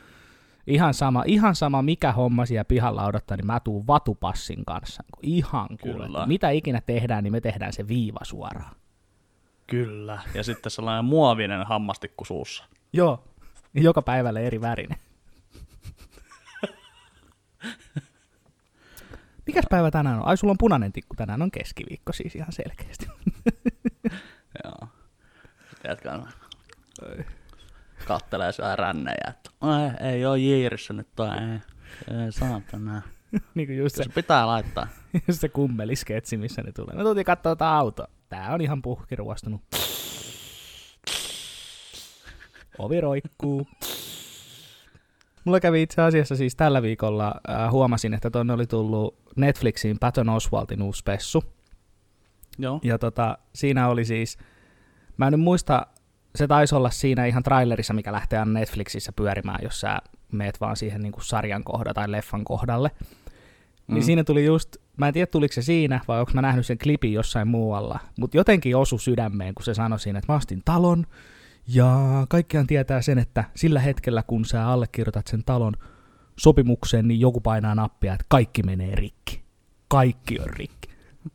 Ihan 0.66 0.94
sama, 0.94 1.24
ihan 1.26 1.54
sama 1.54 1.82
mikä 1.82 2.12
homma 2.12 2.46
siellä 2.46 2.64
pihalla 2.64 3.06
odottaa, 3.06 3.36
niin 3.36 3.46
mä 3.46 3.60
tuun 3.60 3.86
vatupassin 3.86 4.64
kanssa. 4.64 5.02
Niin 5.22 5.34
ihan 5.34 5.68
kuule. 5.80 6.06
Kyllä. 6.06 6.26
Mitä 6.26 6.50
ikinä 6.50 6.80
tehdään, 6.86 7.24
niin 7.24 7.32
me 7.32 7.40
tehdään 7.40 7.72
se 7.72 7.88
viiva 7.88 8.20
suoraan. 8.22 8.74
Kyllä. 9.68 10.22
Ja 10.34 10.42
sitten 10.42 10.70
sellainen 10.70 11.04
muovinen 11.04 11.66
hammastikku 11.66 12.24
suussa. 12.24 12.64
Joo, 12.92 13.24
joka 13.74 14.02
päivälle 14.02 14.46
eri 14.46 14.60
värinen. 14.60 14.98
Mikäs 19.46 19.64
päivä 19.70 19.90
tänään 19.90 20.18
on? 20.18 20.26
Ai, 20.26 20.36
sulla 20.36 20.50
on 20.50 20.58
punainen 20.58 20.92
tikku 20.92 21.16
tänään, 21.16 21.42
on 21.42 21.50
keskiviikko 21.50 22.12
siis 22.12 22.36
ihan 22.36 22.52
selkeästi. 22.52 23.06
Joo. 24.64 24.88
Jätkä 25.88 26.12
aina 26.12 26.32
kattelee 28.06 28.52
siellä 28.52 28.76
rännejä, 28.76 29.28
että 29.28 29.50
ei, 30.02 30.12
ei 30.12 30.26
oo 30.26 30.34
jiirissä 30.34 30.92
nyt 30.92 31.08
toi, 31.16 31.28
ei, 31.28 31.60
ei 32.24 32.32
saatana. 32.32 33.02
niin 33.54 33.66
kuin 33.66 33.78
just 33.78 33.96
se, 33.96 34.02
Se 34.02 34.10
pitää 34.14 34.46
laittaa. 34.46 34.88
just 35.28 35.40
se 35.40 35.48
kummelisketsi, 35.48 36.36
missä 36.36 36.62
ne 36.62 36.72
tulee. 36.72 36.96
Me 36.96 37.02
tultiin 37.02 37.24
katsoa 37.24 37.56
tätä 37.56 37.70
autoa. 37.70 38.06
Tää 38.28 38.54
on 38.54 38.60
ihan 38.60 38.82
puhkiruostunut. 38.82 39.60
Ovi 42.78 43.00
roikkuu. 43.00 43.66
Mulla 45.44 45.60
kävi 45.60 45.82
itse 45.82 46.02
asiassa 46.02 46.36
siis 46.36 46.56
tällä 46.56 46.82
viikolla, 46.82 47.34
äh, 47.50 47.70
huomasin, 47.70 48.14
että 48.14 48.30
tonne 48.30 48.52
oli 48.52 48.66
tullut 48.66 49.14
Netflixiin 49.36 49.98
Patton 49.98 50.28
Oswaltin 50.28 50.82
uusi 50.82 50.98
spessu. 50.98 51.44
Joo. 52.58 52.80
Ja 52.82 52.98
tota, 52.98 53.38
siinä 53.54 53.88
oli 53.88 54.04
siis, 54.04 54.38
mä 55.16 55.26
en 55.26 55.32
nyt 55.32 55.40
muista, 55.40 55.86
se 56.34 56.46
taisi 56.46 56.74
olla 56.74 56.90
siinä 56.90 57.26
ihan 57.26 57.42
trailerissa, 57.42 57.94
mikä 57.94 58.12
lähtee 58.12 58.44
Netflixissä 58.44 59.12
pyörimään, 59.12 59.58
jos 59.62 59.80
sä 59.80 59.98
meet 60.32 60.60
vaan 60.60 60.76
siihen 60.76 61.02
niin 61.02 61.12
kuin 61.12 61.24
sarjan 61.24 61.64
kohda 61.64 61.94
tai 61.94 62.12
leffan 62.12 62.44
kohdalle. 62.44 62.90
Mm. 62.98 63.94
Niin 63.94 64.02
Mm. 64.02 64.06
siinä 64.06 64.24
tuli 64.24 64.44
just, 64.44 64.76
mä 64.96 65.08
en 65.08 65.14
tiedä 65.14 65.26
tuliko 65.26 65.52
se 65.52 65.62
siinä 65.62 66.00
vai 66.08 66.20
onko 66.20 66.32
mä 66.34 66.42
nähnyt 66.42 66.66
sen 66.66 66.78
klipin 66.78 67.12
jossain 67.12 67.48
muualla, 67.48 67.98
mutta 68.18 68.36
jotenkin 68.36 68.76
osu 68.76 68.98
sydämeen, 68.98 69.54
kun 69.54 69.64
se 69.64 69.74
sanoi 69.74 70.00
siinä, 70.00 70.18
että 70.18 70.32
mä 70.32 70.36
ostin 70.36 70.62
talon 70.64 71.06
ja 71.68 71.98
kaikkiaan 72.28 72.66
tietää 72.66 73.02
sen, 73.02 73.18
että 73.18 73.44
sillä 73.56 73.80
hetkellä 73.80 74.22
kun 74.22 74.44
sä 74.44 74.68
allekirjoitat 74.68 75.26
sen 75.26 75.44
talon 75.44 75.74
sopimukseen, 76.38 77.08
niin 77.08 77.20
joku 77.20 77.40
painaa 77.40 77.74
nappia, 77.74 78.12
että 78.14 78.26
kaikki 78.28 78.62
menee 78.62 78.94
rikki. 78.94 79.42
Kaikki 79.88 80.40
on 80.40 80.46
rikki. 80.50 80.88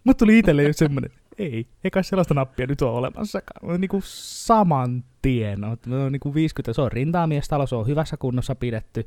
Mut 0.03 0.17
tuli 0.17 0.39
itselle 0.39 0.63
jo 0.63 0.73
semmonen, 0.73 1.11
ei, 1.37 1.67
ei 1.83 1.91
kai 1.91 2.03
sellaista 2.03 2.33
nappia 2.33 2.67
nyt 2.67 2.81
ole 2.81 2.97
olemassakaan. 2.97 3.71
On 3.71 3.81
niinku 3.81 4.01
saman 4.05 5.03
tien. 5.21 5.63
On, 5.63 5.77
on 6.05 6.11
niinku 6.11 6.33
50, 6.33 6.73
se 6.73 6.81
on 6.81 6.91
rintaamiestalo, 6.91 7.67
se 7.67 7.75
on 7.75 7.87
hyvässä 7.87 8.17
kunnossa 8.17 8.55
pidetty 8.55 9.05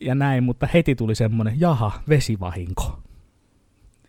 ja 0.00 0.14
näin, 0.14 0.44
mutta 0.44 0.68
heti 0.74 0.94
tuli 0.94 1.14
semmonen, 1.14 1.60
jaha, 1.60 1.92
vesivahinko. 2.08 2.98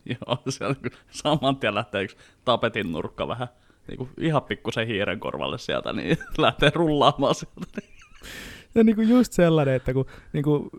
Joo, 0.06 0.38
siellä 0.50 0.76
kyllä 0.76 0.98
saman 1.10 1.58
tien 1.58 1.76
lähtee 1.76 2.04
yksi 2.04 2.18
tapetin 2.46 2.92
nurkka 2.92 3.28
vähän 3.28 3.48
niin 3.88 3.98
kuin 3.98 4.10
ihan 4.18 4.44
pikkusen 4.44 4.88
hiiren 4.88 5.20
korvalle 5.20 5.58
sieltä, 5.58 5.94
niin 5.94 6.18
lähtee 6.38 6.72
rullaamaan 6.76 7.36
sieltä. 7.36 7.82
Ja 8.76 8.84
niinku 8.84 9.02
just 9.02 9.34
sellainen, 9.34 9.74
että 9.74 9.94
kun 9.94 10.06
niinku, 10.34 10.70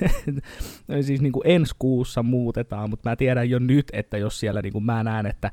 siis 1.06 1.20
niinku 1.20 1.42
ensi 1.44 1.74
kuussa 1.78 2.22
muutetaan, 2.22 2.90
mutta 2.90 3.10
mä 3.10 3.16
tiedän 3.16 3.50
jo 3.50 3.58
nyt, 3.58 3.86
että 3.92 4.18
jos 4.18 4.40
siellä 4.40 4.62
niinku 4.62 4.80
mä 4.80 5.02
näen, 5.02 5.26
että 5.26 5.52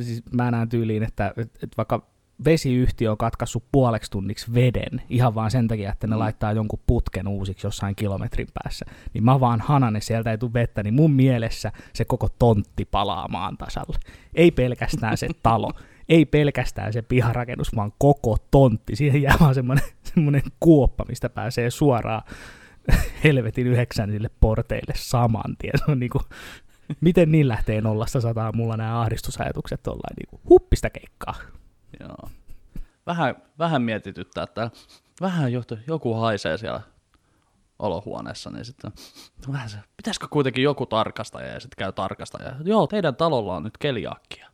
siis 0.00 0.22
mä 0.32 0.50
näen 0.50 0.68
tyyliin, 0.68 1.02
että, 1.02 1.28
että, 1.36 1.58
että 1.62 1.76
vaikka 1.76 2.10
vesiyhtiö 2.44 3.10
on 3.10 3.18
katkaissut 3.18 3.64
puoleksi 3.72 4.10
tunniksi 4.10 4.54
veden 4.54 5.02
ihan 5.08 5.34
vaan 5.34 5.50
sen 5.50 5.68
takia, 5.68 5.92
että 5.92 6.06
ne 6.06 6.14
Mm. 6.14 6.18
laittaa 6.18 6.52
jonkun 6.52 6.80
putken 6.86 7.28
uusiksi 7.28 7.66
jossain 7.66 7.96
kilometrin 7.96 8.48
päässä, 8.54 8.86
niin 9.14 9.24
mä 9.24 9.40
vaan 9.40 9.60
hananen, 9.60 10.02
sieltä 10.02 10.30
ei 10.30 10.38
tule 10.38 10.52
vettä, 10.52 10.82
niin 10.82 10.94
mun 10.94 11.12
mielessä 11.12 11.72
se 11.92 12.04
koko 12.04 12.28
tontti 12.38 12.84
palaa 12.84 13.28
maan 13.28 13.56
tasalle. 13.56 13.98
Ei 14.34 14.50
pelkästään 14.50 15.16
se 15.16 15.28
talo, 15.42 15.72
ei 16.08 16.24
pelkästään 16.24 16.92
se 16.92 17.02
piharakennus, 17.02 17.76
vaan 17.76 17.92
koko 17.98 18.36
tontti. 18.50 18.96
Siihen 18.96 19.22
jää 19.22 19.36
vaan 19.40 19.54
semmoinen, 19.54 19.84
semmoinen 20.14 20.42
kuoppa, 20.60 21.04
mistä 21.08 21.28
pääsee 21.28 21.70
suoraan 21.70 22.22
helvetin 23.24 23.66
yhdeksänsille 23.66 24.30
porteille 24.40 24.92
saman 24.96 25.56
tien. 25.58 25.78
Se 25.78 25.84
on 25.88 26.00
niinku, 26.00 26.20
miten 27.00 27.32
niin 27.32 27.48
lähtee 27.48 27.80
nollasta 27.80 28.20
sataa 28.20 28.52
mulla 28.52 28.76
nämä 28.76 29.00
ahdistusajatukset 29.00 29.86
ollaan 29.86 30.14
niinku 30.16 30.40
huppista 30.48 30.90
keikkaa. 30.90 31.34
Joo. 32.00 32.30
Vähän, 33.06 33.34
vähän 33.58 33.82
mietityttää, 33.82 34.44
että 34.44 34.70
vähän 35.20 35.52
johtu, 35.52 35.78
joku 35.86 36.14
haisee 36.14 36.58
siellä 36.58 36.80
olohuoneessa, 37.78 38.50
niin 38.50 38.64
sitten 38.64 38.92
vähän 39.52 39.68
se, 39.68 39.78
pitäisikö 39.96 40.26
kuitenkin 40.30 40.64
joku 40.64 40.86
tarkastaja, 40.86 41.52
ja 41.52 41.60
sitten 41.60 41.76
käy 41.78 41.92
tarkastaja. 41.92 42.52
Joo, 42.64 42.86
teidän 42.86 43.16
talolla 43.16 43.56
on 43.56 43.62
nyt 43.62 43.78
keliakkia. 43.78 44.50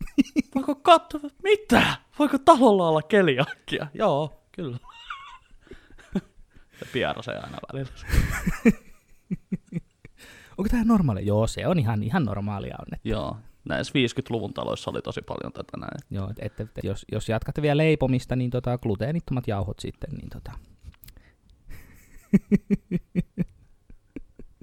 Voiko 0.54 0.74
katsoa, 0.74 1.20
mitä? 1.42 1.96
Voiko 2.18 2.38
talolla 2.38 2.88
olla 2.88 3.02
keliakkia? 3.02 3.86
Joo, 3.94 4.42
kyllä. 4.52 4.78
Ja 6.80 6.86
pierasee 6.92 7.36
aina 7.38 7.58
välillä. 7.72 7.90
Onko 10.58 10.68
tämä 10.70 10.84
normaali? 10.84 11.26
Joo, 11.26 11.46
se 11.46 11.66
on 11.66 11.78
ihan, 11.78 12.02
ihan 12.02 12.24
normaalia 12.24 12.76
on. 12.78 12.94
Että, 12.94 13.08
Joo, 13.08 13.36
näissä 13.64 13.92
50-luvun 13.92 14.54
taloissa 14.54 14.90
oli 14.90 15.02
tosi 15.02 15.22
paljon 15.22 15.52
tätä 15.52 15.76
näin. 15.76 16.00
joo, 16.10 16.30
että, 16.30 16.46
että, 16.46 16.62
että 16.62 16.80
jos, 16.84 17.06
jos 17.12 17.28
jatkatte 17.28 17.62
vielä 17.62 17.76
leipomista, 17.76 18.36
niin 18.36 18.50
tota, 18.50 18.78
gluteenittomat 18.78 19.48
jauhot 19.48 19.78
sitten, 19.78 20.10
niin 20.10 20.28
tota, 20.30 20.52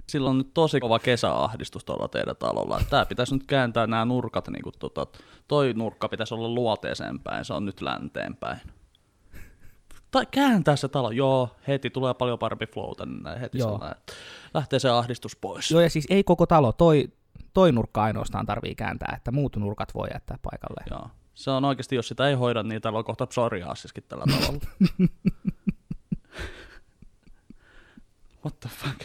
Sillä 0.09 0.29
on 0.29 0.37
nyt 0.37 0.53
tosi 0.53 0.79
kova 0.79 0.99
kesäahdistus 0.99 1.85
tuolla 1.85 2.07
teidän 2.07 2.35
talolla. 2.35 2.81
Tää 2.89 3.05
pitäisi 3.05 3.33
nyt 3.33 3.47
kääntää 3.47 3.87
nämä 3.87 4.05
nurkat, 4.05 4.47
niin 4.47 4.63
kuin 4.63 4.75
tota, 4.79 5.07
toi 5.47 5.73
nurkka 5.73 6.09
pitäisi 6.09 6.33
olla 6.33 6.49
luoteeseen 6.49 7.19
päin, 7.19 7.45
se 7.45 7.53
on 7.53 7.65
nyt 7.65 7.81
länteen 7.81 8.35
päin. 8.35 8.59
Tai 10.11 10.25
kääntää 10.31 10.75
se 10.75 10.87
talo, 10.87 11.11
joo, 11.11 11.55
heti 11.67 11.89
tulee 11.89 12.13
paljon 12.13 12.39
parempi 12.39 12.65
flow 12.67 12.91
tänne, 12.97 13.39
heti 13.41 13.57
Joo. 13.57 13.71
sellainen, 13.71 14.01
lähtee 14.53 14.79
se 14.79 14.89
ahdistus 14.89 15.35
pois. 15.35 15.71
Joo, 15.71 15.81
ja 15.81 15.89
siis 15.89 16.07
ei 16.09 16.23
koko 16.23 16.45
talo, 16.45 16.71
toi, 16.73 17.11
toi 17.53 17.71
nurkka 17.71 18.03
ainoastaan 18.03 18.45
tarvii 18.45 18.75
kääntää, 18.75 19.13
että 19.17 19.31
muut 19.31 19.55
nurkat 19.55 19.93
voi 19.93 20.07
jättää 20.13 20.37
paikalle. 20.41 20.83
Joo. 20.89 21.09
Se 21.33 21.51
on 21.51 21.65
oikeasti, 21.65 21.95
jos 21.95 22.07
sitä 22.07 22.27
ei 22.27 22.35
hoida, 22.35 22.63
niin 22.63 22.81
täällä 22.81 22.99
on 22.99 23.05
kohta 23.05 23.27
psoriaasiskin 23.27 24.03
tällä 24.07 24.23
tavalla. 24.31 24.59
What 28.45 28.59
the 28.59 28.69
fuck? 28.69 29.01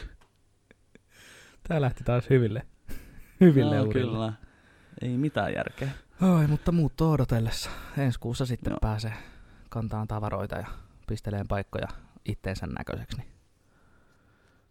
Tää 1.69 1.81
lähti 1.81 2.05
taas 2.05 2.31
hyville, 2.31 2.67
hyville 3.41 3.81
urille. 3.81 4.11
kyllä. 4.11 4.33
Ei 5.03 5.17
mitään 5.17 5.55
järkeä. 5.55 5.91
Oi, 6.37 6.47
mutta 6.47 6.73
muutto 6.73 7.11
odotellessa. 7.11 7.71
Ensi 7.99 8.21
kuussa 8.21 8.47
sitten 8.47 8.71
Joo. 8.71 8.79
pääsee 8.81 9.13
kantaan 9.69 10.09
tavaroita 10.09 10.57
ja 10.57 10.67
pisteleen 11.07 11.49
paikkoja 11.49 11.89
itteensä 12.25 12.67
näköiseksi. 12.67 13.17
Niin. 13.17 13.29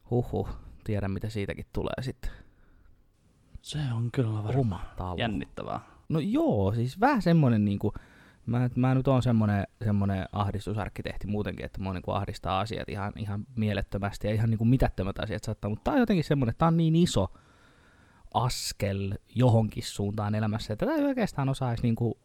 Huhhuh, 0.09 0.49
tiedän 0.83 1.11
mitä 1.11 1.29
siitäkin 1.29 1.65
tulee 1.73 2.01
sitten. 2.01 2.31
Se 3.61 3.79
on 3.93 4.09
kyllä 4.11 4.43
varmaan 4.43 4.85
jännittävää. 5.17 5.79
No 6.09 6.19
joo, 6.19 6.73
siis 6.75 6.99
vähän 6.99 7.21
semmonen 7.21 7.65
niinku, 7.65 7.93
mä, 8.45 8.69
mä 8.75 8.95
nyt 8.95 9.07
oon 9.07 9.23
semmonen, 9.23 9.67
semmonen 9.83 10.25
ahdistusarkkitehti 10.31 11.27
muutenkin, 11.27 11.65
että 11.65 11.81
mua 11.81 11.93
niinku 11.93 12.11
ahdistaa 12.11 12.59
asiat 12.59 12.89
ihan, 12.89 13.13
ihan 13.15 13.45
mielettömästi 13.55 14.27
ja 14.27 14.33
ihan 14.33 14.49
niinku 14.49 14.65
mitättömät 14.65 15.19
asiat 15.19 15.43
saattaa, 15.43 15.69
mutta 15.69 15.83
tää 15.83 15.93
on 15.93 15.99
jotenkin 15.99 16.23
semmonen, 16.23 16.51
että 16.51 16.59
tää 16.59 16.67
on 16.67 16.77
niin 16.77 16.95
iso 16.95 17.33
askel 18.33 19.13
johonkin 19.35 19.83
suuntaan 19.83 20.35
elämässä, 20.35 20.73
että 20.73 20.85
tää 20.85 20.95
ei 20.95 21.03
oikeastaan 21.03 21.49
osaisi 21.49 21.83
niinku 21.83 22.17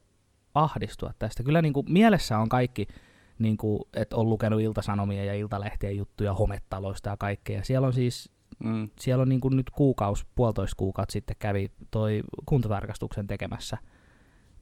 ahdistua 0.55 1.13
tästä. 1.19 1.43
Kyllä 1.43 1.63
niinku 1.63 1.85
mielessä 1.89 2.39
on 2.39 2.49
kaikki, 2.49 2.89
niinku, 3.39 3.89
että 3.95 4.17
on 4.17 4.29
lukenut 4.29 4.61
iltasanomia 4.61 5.25
ja 5.25 5.35
iltalehtien 5.35 5.97
juttuja 5.97 6.35
hometaloista 6.35 7.11
ja 7.11 7.17
kaikkea. 7.17 7.65
Siellä 7.65 7.87
on 7.87 7.93
siis 7.93 8.37
Mm. 8.65 8.89
siellä 9.01 9.23
on 9.23 9.29
niin 9.29 9.41
kuin 9.41 9.57
nyt 9.57 9.71
kuukaus, 9.71 10.27
puolitoista 10.35 10.77
kuukautta 10.77 11.13
sitten 11.13 11.37
kävi 11.39 11.71
toi 11.91 12.23
kuntotarkastuksen 12.47 13.27
tekemässä, 13.27 13.79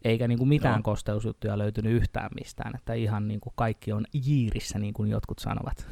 eikä 0.04 0.28
niin 0.28 0.38
kuin 0.38 0.48
mitään 0.48 0.78
Joo. 0.78 0.82
kosteusjuttuja 0.82 1.58
löytynyt 1.58 1.92
yhtään 1.92 2.30
mistään, 2.34 2.76
että 2.76 2.94
ihan 2.94 3.28
niin 3.28 3.40
kuin 3.40 3.52
kaikki 3.56 3.92
on 3.92 4.04
jiirissä, 4.12 4.78
niin 4.78 4.94
kuin 4.94 5.10
jotkut 5.10 5.38
sanovat. 5.38 5.86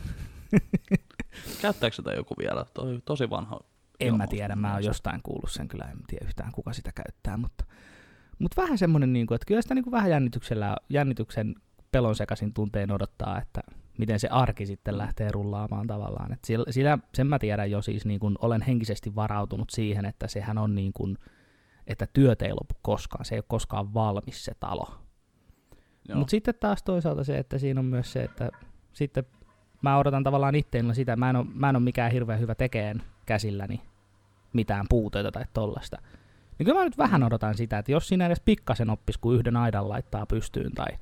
Käyttääkö 1.62 1.96
sitä 1.96 2.12
joku 2.12 2.34
vielä? 2.38 2.66
Toi, 2.74 3.00
tosi 3.04 3.30
vanha. 3.30 3.60
En 4.00 4.16
mä 4.16 4.26
tiedä, 4.26 4.56
mä 4.56 4.72
oon 4.72 4.84
jostain 4.84 5.20
kuullut 5.22 5.50
sen, 5.50 5.68
kyllä 5.68 5.84
en 5.84 5.98
tiedä 6.06 6.26
yhtään 6.26 6.52
kuka 6.52 6.72
sitä 6.72 6.92
käyttää, 6.92 7.36
mutta, 7.36 7.64
mutta 8.38 8.62
vähän 8.62 8.78
semmoinen, 8.78 9.12
niin 9.12 9.26
kuin, 9.26 9.36
että 9.36 9.46
kyllä 9.46 9.62
sitä 9.62 9.74
niin 9.74 9.84
kuin 9.84 9.92
vähän 9.92 10.10
jännityksellä, 10.10 10.76
jännityksen 10.88 11.54
pelon 11.92 12.16
sekaisin 12.16 12.54
tunteen 12.54 12.92
odottaa, 12.92 13.40
että 13.40 13.60
miten 13.98 14.20
se 14.20 14.28
arki 14.28 14.66
sitten 14.66 14.98
lähtee 14.98 15.32
rullaamaan 15.32 15.86
tavallaan. 15.86 16.32
Et 16.32 16.44
sillä, 16.44 16.64
sillä, 16.70 16.98
sen 17.14 17.26
mä 17.26 17.38
tiedän 17.38 17.70
jo 17.70 17.82
siis, 17.82 18.06
niin 18.06 18.20
kuin 18.20 18.36
olen 18.40 18.62
henkisesti 18.62 19.14
varautunut 19.14 19.70
siihen, 19.70 20.04
että 20.04 20.28
sehän 20.28 20.58
on 20.58 20.74
niin 20.74 20.92
kuin, 20.92 21.18
että 21.86 22.06
työt 22.12 22.42
ei 22.42 22.52
lopu 22.52 22.74
koskaan, 22.82 23.24
se 23.24 23.34
ei 23.34 23.38
ole 23.38 23.44
koskaan 23.48 23.94
valmis 23.94 24.44
se 24.44 24.52
talo. 24.60 24.88
Mutta 26.14 26.30
sitten 26.30 26.54
taas 26.60 26.82
toisaalta 26.82 27.24
se, 27.24 27.38
että 27.38 27.58
siinä 27.58 27.80
on 27.80 27.86
myös 27.86 28.12
se, 28.12 28.22
että 28.22 28.50
sitten 28.92 29.24
mä 29.82 29.98
odotan 29.98 30.24
tavallaan 30.24 30.54
itteillä 30.54 30.94
sitä, 30.94 31.16
mä 31.16 31.30
en, 31.30 31.36
ole, 31.36 31.46
mä 31.54 31.68
en 31.68 31.76
ole 31.76 31.84
mikään 31.84 32.12
hirveän 32.12 32.40
hyvä 32.40 32.54
tekeen 32.54 33.02
käsilläni 33.26 33.80
mitään 34.52 34.86
puutöitä 34.88 35.32
tai 35.32 35.44
tollasta. 35.52 35.98
Niin 36.58 36.64
kyllä 36.64 36.78
mä 36.78 36.84
nyt 36.84 36.98
vähän 36.98 37.22
odotan 37.22 37.56
sitä, 37.56 37.78
että 37.78 37.92
jos 37.92 38.08
siinä 38.08 38.26
edes 38.26 38.40
pikkasen 38.44 38.90
oppis, 38.90 39.18
kun 39.18 39.34
yhden 39.34 39.56
aidan 39.56 39.88
laittaa 39.88 40.26
pystyyn 40.26 40.72
tai 40.72 40.98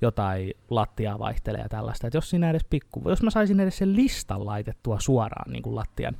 jotain 0.00 0.54
lattiaa 0.70 1.18
vaihtelee 1.18 1.60
ja 1.60 1.68
tällaista, 1.68 2.06
että 2.06 2.16
jos 2.16 2.30
siinä 2.30 2.50
edes 2.50 2.64
pikku, 2.70 3.02
jos 3.08 3.22
mä 3.22 3.30
saisin 3.30 3.60
edes 3.60 3.78
sen 3.78 3.96
listan 3.96 4.46
laitettua 4.46 5.00
suoraan 5.00 5.52
niin 5.52 5.62
kuin 5.62 5.74
lattian, 5.74 6.16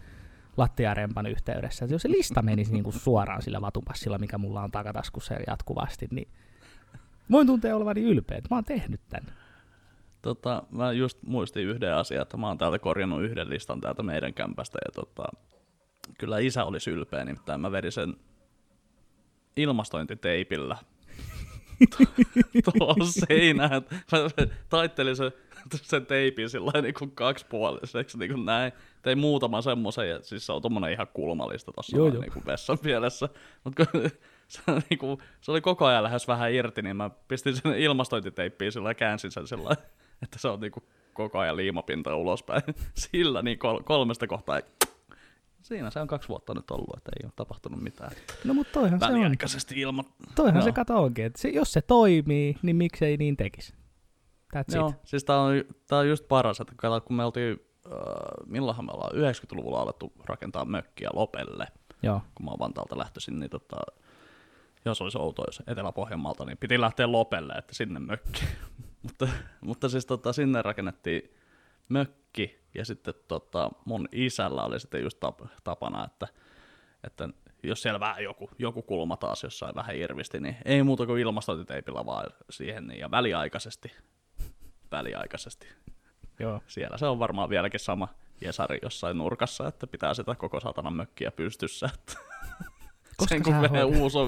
lattiarempan 0.57 1.27
yhteydessä, 1.27 1.85
että 1.85 1.95
jos 1.95 2.03
se 2.03 2.11
lista 2.11 2.43
menisi 2.43 2.73
niin 2.73 2.85
kuin 2.85 2.95
suoraan 2.95 3.43
sillä 3.43 3.61
vatupassilla, 3.61 4.19
mikä 4.19 4.39
mulla 4.39 4.63
on 4.63 4.71
takataskussa 4.71 5.35
jatkuvasti, 5.47 6.09
niin 6.11 6.29
voin 7.31 7.47
tuntea 7.47 7.77
olevani 7.77 8.03
ylpeä, 8.03 8.39
että 8.39 8.49
mä 8.55 8.57
oon 8.57 8.65
tehnyt 8.65 9.01
tämän. 9.09 9.35
Tota, 10.23 10.63
mä 10.71 10.93
just 10.93 11.23
muistin 11.23 11.65
yhden 11.65 11.95
asian, 11.95 12.23
että 12.23 12.37
mä 12.37 12.49
oon 12.49 12.59
täältä 12.59 12.79
korjannut 12.79 13.23
yhden 13.23 13.51
listan 13.51 13.81
täältä 13.81 14.03
meidän 14.03 14.35
kämpästä, 14.35 14.79
ja 14.85 14.93
tota, 14.93 15.25
kyllä 16.19 16.39
isä 16.39 16.65
oli 16.65 16.79
ylpeä, 16.91 17.25
nimittäin 17.25 17.61
mä 17.61 17.73
vedin 17.73 17.93
sen 17.93 18.17
ilmastointiteipillä 19.57 20.77
tuohon 22.79 23.07
seinään. 23.07 23.83
Mä 24.13 24.47
taittelin 24.69 25.17
sen, 25.17 25.33
sen 25.83 26.07
teipin 26.07 26.51
sillä 26.51 26.83
niin 26.83 26.95
kuin 26.95 27.11
kaksipuoliseksi, 27.11 28.19
niin 28.19 28.31
kuin 28.31 28.45
näin. 28.45 28.73
Tein 29.03 29.19
muutaman 29.19 29.63
semmoisen, 29.63 30.09
ja 30.09 30.23
siis 30.23 30.47
se 30.47 30.53
on 30.53 30.63
tommonen 30.63 30.93
ihan 30.93 31.07
kulmalista 31.13 31.73
tossa 31.73 31.97
Joo, 31.97 32.09
joo. 32.09 32.21
niin 32.21 32.33
kuin 32.33 32.47
vessan 32.47 32.79
mielessä. 32.83 33.29
Mutta 33.65 33.85
se, 34.49 34.61
niin 34.91 34.99
kuin, 34.99 35.19
se 35.41 35.51
oli 35.51 35.61
koko 35.61 35.87
ajan 35.87 36.03
lähes 36.03 36.29
vähän 36.29 36.53
irti, 36.53 36.83
niin 36.83 36.97
mä 36.97 37.11
pistin 37.29 37.57
sen 37.57 37.79
ilmastointiteippiin 37.79 38.73
sillä 38.73 38.91
ja 38.91 38.95
käänsin 38.95 39.31
sen 39.31 39.47
sillä 39.47 39.77
että 40.23 40.39
se 40.39 40.49
on 40.49 40.61
niin 40.61 40.73
kuin 40.73 40.85
koko 41.13 41.39
ajan 41.39 41.57
liimapinta 41.57 42.17
ulospäin. 42.17 42.63
Sillä 42.95 43.43
niin 43.43 43.59
kol- 43.59 43.83
kolmesta 43.85 44.27
kohtaa. 44.27 44.61
Siinä 45.63 45.91
se 45.91 46.01
on 46.01 46.07
kaksi 46.07 46.29
vuotta 46.29 46.55
nyt 46.55 46.71
ollut, 46.71 46.97
että 46.97 47.11
ei 47.21 47.25
ole 47.27 47.33
tapahtunut 47.37 47.83
mitään. 47.83 48.11
No 48.45 48.55
mutta 48.55 48.73
toihan 48.73 49.01
se 49.01 49.07
on. 49.07 49.37
Ilman. 49.77 50.05
Toihan 50.35 50.55
Joo. 50.55 50.65
se 50.65 50.73
kato 50.73 51.03
onkin, 51.03 51.25
että 51.25 51.41
se, 51.41 51.49
jos 51.49 51.73
se 51.73 51.83
toimii, 51.83 52.57
niin 52.63 52.77
miksei 52.77 53.17
niin 53.17 53.37
tekisi. 53.37 53.75
That's 54.57 54.77
Joo, 54.77 54.89
it. 54.89 54.97
siis 55.05 55.25
tää 55.25 55.41
on, 55.41 55.65
tää 55.87 55.99
on 55.99 56.09
just 56.09 56.29
paras, 56.29 56.61
että 56.61 56.73
kato, 56.77 57.01
kun 57.01 57.17
me 57.17 57.25
oltiin, 57.25 57.61
äh, 57.87 57.93
milloinhan 58.47 58.85
me 58.85 58.93
ollaan 58.93 59.13
90-luvulla 59.13 59.81
alettu 59.81 60.13
rakentaa 60.25 60.65
mökkiä 60.65 61.11
Lopelle, 61.13 61.67
Joo. 62.03 62.23
kun 62.35 62.45
mä 62.45 62.51
oon 62.51 62.59
Vantaalta 62.59 62.99
lähtöisin, 62.99 63.41
niin 63.41 63.51
tota, 63.51 63.77
jos 64.85 65.03
olisi 65.03 65.19
outo, 65.19 65.43
jos 65.47 65.63
Etelä-Pohjanmaalta, 65.67 66.45
niin 66.45 66.59
piti 66.59 66.81
lähteä 66.81 67.13
Lopelle, 67.13 67.53
että 67.53 67.75
sinne 67.75 68.01
mökki. 68.01 68.45
mutta, 69.03 69.29
mutta 69.61 69.89
siis 69.89 70.07
tota, 70.07 70.33
sinne 70.33 70.63
rakennettiin 70.63 71.31
mökki, 71.89 72.61
ja 72.75 72.85
sitten 72.85 73.15
tota, 73.29 73.71
mun 73.85 74.09
isällä 74.13 74.63
oli 74.63 74.81
sitten 74.81 75.03
just 75.03 75.21
tap, 75.21 75.41
tapana, 75.65 76.05
että, 76.05 76.29
että 77.05 77.29
jos 77.63 77.83
siellä 77.83 78.01
vähän 78.01 78.25
joku, 78.25 78.51
joku 78.59 78.83
kulma 78.83 79.17
taas 79.17 79.43
jossain 79.43 79.75
vähän 79.75 79.97
irvisti, 79.97 80.41
niin 80.41 80.57
ei 80.65 80.83
muuta 80.83 81.07
kuin 81.07 81.21
ilmastointiteipillä 81.21 82.07
vaan 82.07 82.27
siihen, 82.51 82.87
niin, 82.87 83.01
ja 83.01 83.11
väliaikaisesti, 83.11 83.93
väliaikaisesti. 84.93 85.69
Joo. 86.41 86.61
Siellä 86.67 86.99
se 86.99 87.07
on 87.07 87.19
varmaan 87.19 87.49
vieläkin 87.49 87.81
sama 87.81 88.09
Jesari 88.41 88.79
jossain 88.83 89.19
nurkassa, 89.19 89.69
että 89.69 89.87
pitää 89.87 90.15
sitä 90.15 90.35
koko 90.35 90.61
satana 90.61 90.91
mökkiä 90.91 91.31
pystyssä. 91.31 91.91
Että 91.95 92.13
Koska 93.17 93.35
sen 93.35 93.43
kun 93.45 93.55
menee 93.55 93.85
uusi, 93.85 94.19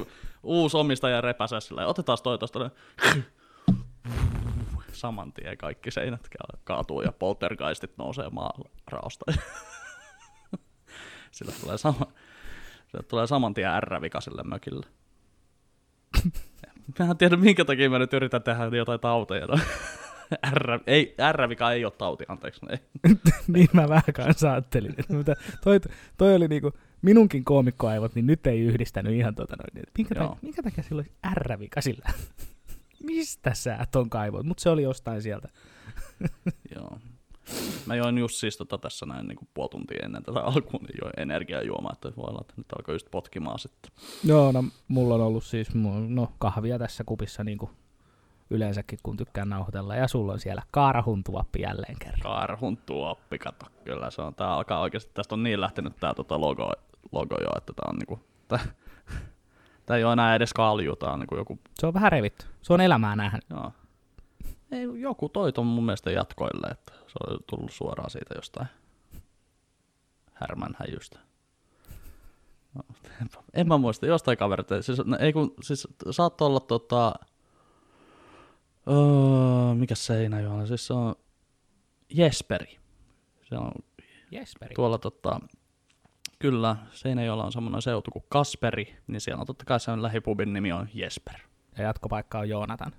uusi 0.42 0.76
omistaja 0.76 1.20
repäsee 1.20 1.60
sillä, 1.60 1.86
otetaan 1.86 2.18
toi 2.22 2.38
tosta. 2.38 2.70
Saman 4.92 5.32
tien 5.32 5.58
kaikki 5.58 5.90
seinät 5.90 6.28
ka- 6.28 6.58
kaatuu 6.64 7.02
ja 7.02 7.12
poltergeistit 7.12 7.98
nousee 7.98 8.28
maaraosta. 8.30 9.24
sillä 11.30 11.52
tulee, 11.60 11.78
sama, 11.78 12.06
sillä 12.86 13.02
tulee 13.08 13.26
saman 13.26 13.54
tien 13.54 13.82
R-vika 13.82 14.20
sille 14.20 14.42
mökille. 14.42 14.86
Mä 16.98 17.10
en 17.10 17.16
tiedä, 17.16 17.36
minkä 17.36 17.64
takia 17.64 17.90
mä 17.90 17.98
nyt 17.98 18.12
yritän 18.12 18.42
tehdä 18.42 18.76
jotain 18.76 19.00
tauteja. 19.00 19.46
No. 19.46 19.58
R, 20.50 20.80
ei, 20.86 21.14
R-vika 21.32 21.72
ei 21.72 21.84
ole 21.84 21.92
tauti, 21.98 22.24
anteeksi. 22.28 22.60
Ei. 22.70 22.78
niin 23.48 23.68
mä 23.72 23.88
vähän 23.88 24.02
kanssa 24.14 24.52
ajattelin. 24.52 24.94
Että 24.98 25.36
toi, 25.64 25.80
toi 26.18 26.34
oli 26.34 26.48
niinku 26.48 26.72
minunkin 27.02 27.44
koomikkoaivot, 27.44 28.14
niin 28.14 28.26
nyt 28.26 28.46
ei 28.46 28.60
yhdistänyt 28.60 29.12
ihan 29.12 29.34
tota 29.34 29.56
noin. 29.56 29.86
Minkä, 29.98 30.14
takia, 30.14 30.36
minkä 30.42 30.62
takia 30.62 30.84
sillä 30.84 31.00
olisi 31.00 31.12
R-vika 31.34 31.80
sillä? 31.80 32.08
Mistä 33.02 33.54
sä 33.54 33.86
ton 33.92 34.10
kaivot? 34.10 34.46
Mutta 34.46 34.62
se 34.62 34.70
oli 34.70 34.82
jostain 34.82 35.22
sieltä. 35.22 35.48
Joo. 36.74 36.98
Mä 37.86 37.94
join 37.94 38.18
just 38.18 38.36
siis 38.36 38.56
tota 38.56 38.78
tässä 38.78 39.06
näin 39.06 39.28
niin 39.28 39.36
kuin 39.36 39.48
puoli 39.54 39.68
tuntia 39.68 39.98
ennen 40.04 40.22
tätä 40.22 40.40
alkuun, 40.40 40.82
niin 40.82 40.98
join 41.02 41.12
energiajuomaa, 41.16 41.92
että 41.92 42.16
voi 42.16 42.28
olla, 42.28 42.40
että 42.40 42.54
nyt 42.56 42.66
alkoi 42.78 42.94
just 42.94 43.10
potkimaan 43.10 43.58
sitten. 43.58 43.92
Joo, 44.24 44.52
no 44.52 44.64
mulla 44.88 45.14
on 45.14 45.20
ollut 45.20 45.44
siis 45.44 45.68
no, 46.08 46.32
kahvia 46.38 46.78
tässä 46.78 47.04
kupissa 47.04 47.44
niin 47.44 47.58
kuin 47.58 47.70
yleensäkin, 48.50 48.98
kun 49.02 49.16
tykkään 49.16 49.48
nauhoitella. 49.48 49.96
Ja 49.96 50.08
sulla 50.08 50.32
on 50.32 50.40
siellä 50.40 50.62
tuoppi 51.24 51.62
jälleen 51.62 51.96
kerran. 51.98 52.20
Tuoppi, 52.86 53.38
kato. 53.38 53.66
Kyllä 53.84 54.10
se 54.10 54.22
on. 54.22 54.34
Tää 54.34 54.54
alkaa 54.54 54.80
oikeasti, 54.80 55.10
tästä 55.14 55.34
on 55.34 55.42
niin 55.42 55.60
lähtenyt 55.60 55.96
tää 56.00 56.14
tota 56.14 56.40
logo, 56.40 56.72
logo 57.12 57.36
jo, 57.40 57.50
että 57.56 57.72
tää 57.72 57.90
on 57.90 57.96
niinku, 57.96 58.20
tää, 58.48 58.60
tää 59.86 59.96
ei 59.96 60.04
ole 60.04 60.12
enää 60.12 60.34
edes 60.34 60.52
kalju, 60.52 60.96
tää 60.96 61.12
on 61.12 61.18
niinku 61.20 61.36
joku... 61.36 61.58
Se 61.74 61.86
on 61.86 61.94
vähän 61.94 62.12
revitty. 62.12 62.46
Se 62.62 62.72
on 62.72 62.80
elämää 62.80 63.16
nähdä. 63.16 63.38
Joo. 63.50 63.72
Ei, 64.72 65.00
joku 65.00 65.28
toi 65.28 65.52
ton 65.52 65.66
mun 65.66 65.84
mielestä 65.84 66.10
jatkoille, 66.10 66.66
että 66.66 66.92
se 66.92 67.14
on 67.26 67.38
tullut 67.46 67.72
suoraan 67.72 68.10
siitä 68.10 68.34
jostain 68.34 68.68
härmän 70.40 70.76
häjystä. 70.78 71.18
No, 72.74 72.82
en 73.54 73.68
mä 73.68 73.78
muista, 73.78 74.06
jostain 74.06 74.38
kaverit. 74.38 74.68
Siis, 74.80 74.98
no, 75.04 75.16
ei 75.20 75.32
kun, 75.32 75.54
siis 75.62 75.88
saattoi 76.10 76.46
olla 76.46 76.60
tota, 76.60 77.14
öö, 78.88 79.74
mikä 79.74 79.94
Seinäjoella, 79.94 80.66
siis 80.66 80.86
se 80.86 80.92
on 80.92 81.14
Jesperi. 82.14 82.78
Se 83.48 83.56
on 83.56 83.72
Jesperi. 84.30 84.74
tuolla 84.74 84.98
tota, 84.98 85.40
kyllä, 86.40 86.76
Seinäjoella 86.92 87.44
on 87.44 87.52
semmoinen 87.52 87.82
seutu 87.82 88.10
kuin 88.10 88.24
Kasperi, 88.28 88.96
niin 89.06 89.20
siellä 89.20 89.40
on 89.40 89.46
totta 89.46 89.64
kai 89.64 89.80
sen 89.80 90.02
lähipubin 90.02 90.52
nimi 90.52 90.72
on 90.72 90.88
Jesper. 90.94 91.34
Ja 91.78 91.84
jatkopaikka 91.84 92.38
on 92.38 92.48
Joonatan. 92.48 92.92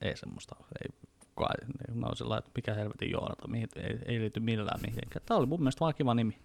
Ei 0.00 0.16
semmoista, 0.16 0.56
ei 0.82 1.08
kukaan, 1.18 1.54
ne 1.94 2.06
on 2.06 2.16
sellainen, 2.16 2.38
että 2.38 2.50
mikä 2.54 2.74
helvetin 2.74 3.10
Joonata, 3.10 3.48
mihin, 3.48 3.68
ei, 3.76 3.98
ei 4.06 4.20
liity 4.20 4.40
millään 4.40 4.80
mihinkään. 4.80 5.24
Tämä 5.26 5.38
oli 5.38 5.46
mun 5.46 5.60
mielestä 5.60 5.80
vaan 5.80 5.94
kiva 5.94 6.14
nimi. 6.14 6.38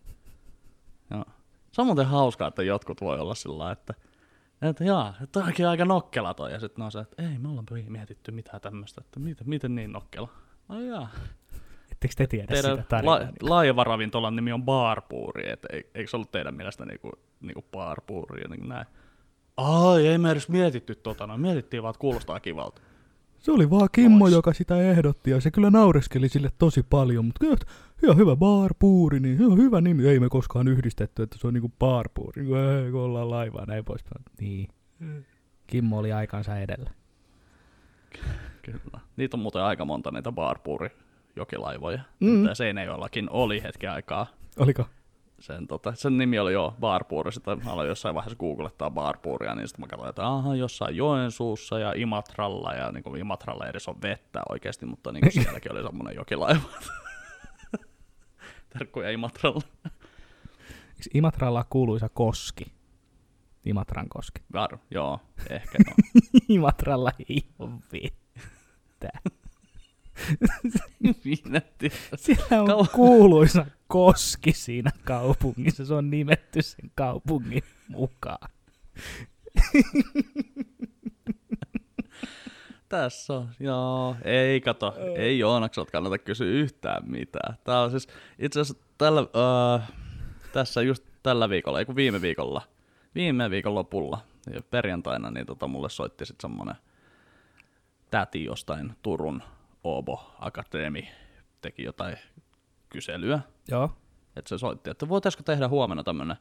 Joo. 1.12 1.26
Se 1.72 1.82
on 1.82 1.88
muuten 1.88 2.06
hauskaa, 2.06 2.48
että 2.48 2.64
jotkut 2.64 3.02
voi 3.02 3.20
olla 3.20 3.36
sillä 3.36 3.72
että 3.72 3.94
että 4.70 4.84
jaa, 4.84 5.14
tämä 5.32 5.46
onkin 5.46 5.68
aika 5.68 5.86
nokkela 5.86 6.34
toi. 6.34 6.52
Ja 6.52 6.60
sitten 6.60 6.86
on 6.86 6.92
se, 6.92 7.00
että 7.00 7.24
ei, 7.24 7.38
me 7.38 7.50
ollaan 7.50 7.66
mietitty 7.88 8.32
mitään 8.32 8.62
tämmöistä, 8.62 9.02
että 9.06 9.20
miten, 9.20 9.50
miten 9.50 9.76
niin 9.76 9.92
nokkela. 9.92 10.30
No 10.68 10.82
jaa. 10.82 11.10
Ettekö 12.04 12.14
te 12.18 12.28
tiedä 12.28 12.48
Teidän 12.48 12.72
sitä 12.72 12.84
tarinaa? 12.90 13.20
la, 13.20 13.28
laajavaravintolan 13.42 14.36
nimi 14.36 14.52
on 14.52 14.64
Barpuuri, 14.64 15.50
että 15.50 15.68
eikö 15.72 16.08
se 16.10 16.18
ollut 16.18 16.32
teidän 16.32 16.56
mielestä 16.56 16.86
niinku, 16.86 17.12
niinku 17.42 17.66
Barpuuri 17.72 18.42
ja 18.42 18.48
niin 18.48 18.70
näin? 18.70 18.86
Ai, 19.58 20.08
ei 20.08 20.18
me 20.18 20.32
edes 20.32 20.50
mietitty 20.50 20.96
tota, 20.96 21.28
no 21.28 21.38
mietittiin 21.38 21.84
vaan, 21.84 21.92
että 21.92 22.00
kuulostaa 22.00 22.40
kivalta. 22.40 22.82
Se 23.40 23.52
oli 23.52 23.70
vaan 23.70 23.90
Kimmo, 23.92 24.26
Ois. 24.26 24.34
joka 24.34 24.54
sitä 24.54 24.82
ehdotti, 24.82 25.32
ja 25.32 25.42
se 25.42 25.52
kyllä 25.52 25.70
naureskeli 25.70 26.30
sille 26.30 26.50
tosi 26.60 26.84
paljon, 26.84 27.26
mutta 27.26 27.40
kyllä, 27.40 27.58
ihan 28.04 28.18
hyvä 28.18 28.36
barpuuri, 28.36 29.20
niin 29.20 29.46
on 29.46 29.58
hyvä 29.58 29.82
nimi. 29.82 30.08
Ei 30.08 30.20
me 30.20 30.30
koskaan 30.30 30.68
yhdistetty, 30.68 31.24
että 31.24 31.38
se 31.40 31.48
on 31.48 31.54
niinku 31.54 31.72
barpuuri, 31.80 32.42
niin 32.42 32.50
kuin, 32.50 32.62
ei, 32.62 32.92
kun 32.92 33.02
ollaan 33.02 33.30
laivaa, 33.30 33.66
näin 33.66 33.86
poispäin. 33.86 34.26
Niin. 34.40 34.68
Kimmo 35.68 35.98
oli 35.98 36.14
aikansa 36.14 36.58
edellä. 36.58 36.90
Kyllä. 38.62 39.00
Niitä 39.18 39.38
on 39.38 39.42
muuten 39.42 39.62
aika 39.62 39.86
monta 39.86 40.12
niitä 40.12 40.32
Barpuuri 40.32 40.90
jokilaivoja. 41.36 42.00
Mm. 42.20 42.44
Tämä 42.44 42.56
Seinäjoellakin 42.56 43.30
oli 43.30 43.64
hetken 43.64 43.92
aikaa. 43.92 44.28
Oliko? 44.58 44.86
Sen, 45.40 45.68
tota, 45.68 45.96
sen 45.96 46.18
nimi 46.18 46.40
oli 46.40 46.54
jo 46.54 46.76
Barpuuri, 46.80 47.32
sitten 47.32 47.62
mä 47.66 47.72
aloin 47.72 47.88
jossain 47.88 48.16
vaiheessa 48.16 48.40
googlettaa 48.40 48.92
Barpuuria, 48.92 49.56
niin 49.56 49.68
sitten 49.68 49.84
mä 49.86 49.88
katsoin, 49.88 50.10
että 50.10 50.28
aha, 50.28 50.56
jossain 50.56 50.96
Joensuussa 50.96 51.80
ja 51.80 51.94
Imatralla, 51.96 52.74
ja 52.74 52.92
niin 52.92 53.04
kuin 53.04 53.22
Imatralla 53.22 53.68
edes 53.68 53.88
on 53.88 54.02
vettä 54.02 54.42
oikeasti, 54.50 54.86
mutta 54.86 55.12
niin 55.12 55.22
kuin 55.22 55.32
sielläkin 55.44 55.72
oli 55.72 55.84
semmoinen 55.84 56.16
jokilaiva. 56.16 56.62
Terkkuja 58.70 59.10
Imatralla. 59.10 59.62
Eikö 59.86 61.10
Imatralla 61.14 61.66
kuuluisa 61.70 62.10
koski? 62.10 62.66
Imatran 63.66 64.10
koski. 64.10 64.42
Var, 64.54 64.78
joo, 64.92 65.20
ehkä 65.50 65.78
joo. 65.88 65.96
Imatralla 66.50 67.12
ei 67.30 67.44
ole 67.60 67.72
vettä. 67.94 69.10
Siellä 72.16 72.62
on 72.62 72.68
Kau- 72.68 72.90
kuuluisa 72.92 73.66
koski 73.88 74.54
siinä 74.54 74.92
kaupungissa. 75.04 75.86
Se 75.86 75.94
on 75.94 76.10
nimetty 76.10 76.62
sen 76.62 76.92
kaupungin 76.96 77.64
mukaan. 77.88 78.50
Tässä 82.90 83.34
on, 83.34 83.50
joo, 83.60 84.16
ei 84.24 84.62
kato, 84.62 84.96
ei 85.16 85.40
Joonakselta 85.40 85.92
kannata 85.92 86.18
kysyä 86.18 86.48
yhtään 86.48 87.12
mitään. 87.12 87.58
Tää 87.64 87.82
on 87.82 87.92
siis, 87.92 88.08
itse 88.40 88.60
asiassa 88.60 88.84
tällä, 88.98 89.22
äh, 89.80 89.92
tässä 90.54 90.82
just 90.82 91.04
tällä 91.24 91.50
viikolla, 91.50 91.80
ei 91.80 91.86
kun 91.86 91.96
viime 91.96 92.22
viikolla, 92.22 92.62
viime 93.16 93.50
viikon 93.50 93.76
lopulla, 93.76 94.20
ja 94.54 94.62
perjantaina, 94.62 95.32
niin 95.32 95.46
tota, 95.46 95.68
mulle 95.68 95.90
soitti 95.90 96.26
sitten 96.26 96.50
semmonen 96.50 96.76
täti 98.12 98.46
jostain 98.46 98.96
Turun 99.02 99.44
Obo 99.84 100.36
Akademi, 100.40 101.10
teki 101.62 101.84
jotain 101.84 102.18
kyselyä, 102.90 103.40
Joo. 103.68 103.90
että 104.36 104.50
se 104.50 104.58
soitti, 104.58 104.90
että 104.90 105.10
voitaisiko 105.10 105.44
tehdä 105.44 105.68
huomenna 105.68 106.04
tämmönen 106.04 106.38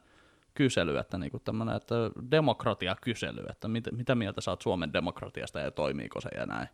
kysely, 0.53 0.97
että 0.97 1.17
niinku 1.17 1.39
tämmönen, 1.39 1.75
että 1.75 1.95
demokratiakysely, 2.31 3.45
että 3.49 3.67
mit, 3.67 3.83
mitä 3.91 4.15
mieltä 4.15 4.41
oot 4.47 4.61
Suomen 4.61 4.93
demokratiasta 4.93 5.59
ja 5.59 5.71
toimiiko 5.71 6.21
se 6.21 6.29
ja 6.37 6.45
näin. 6.45 6.67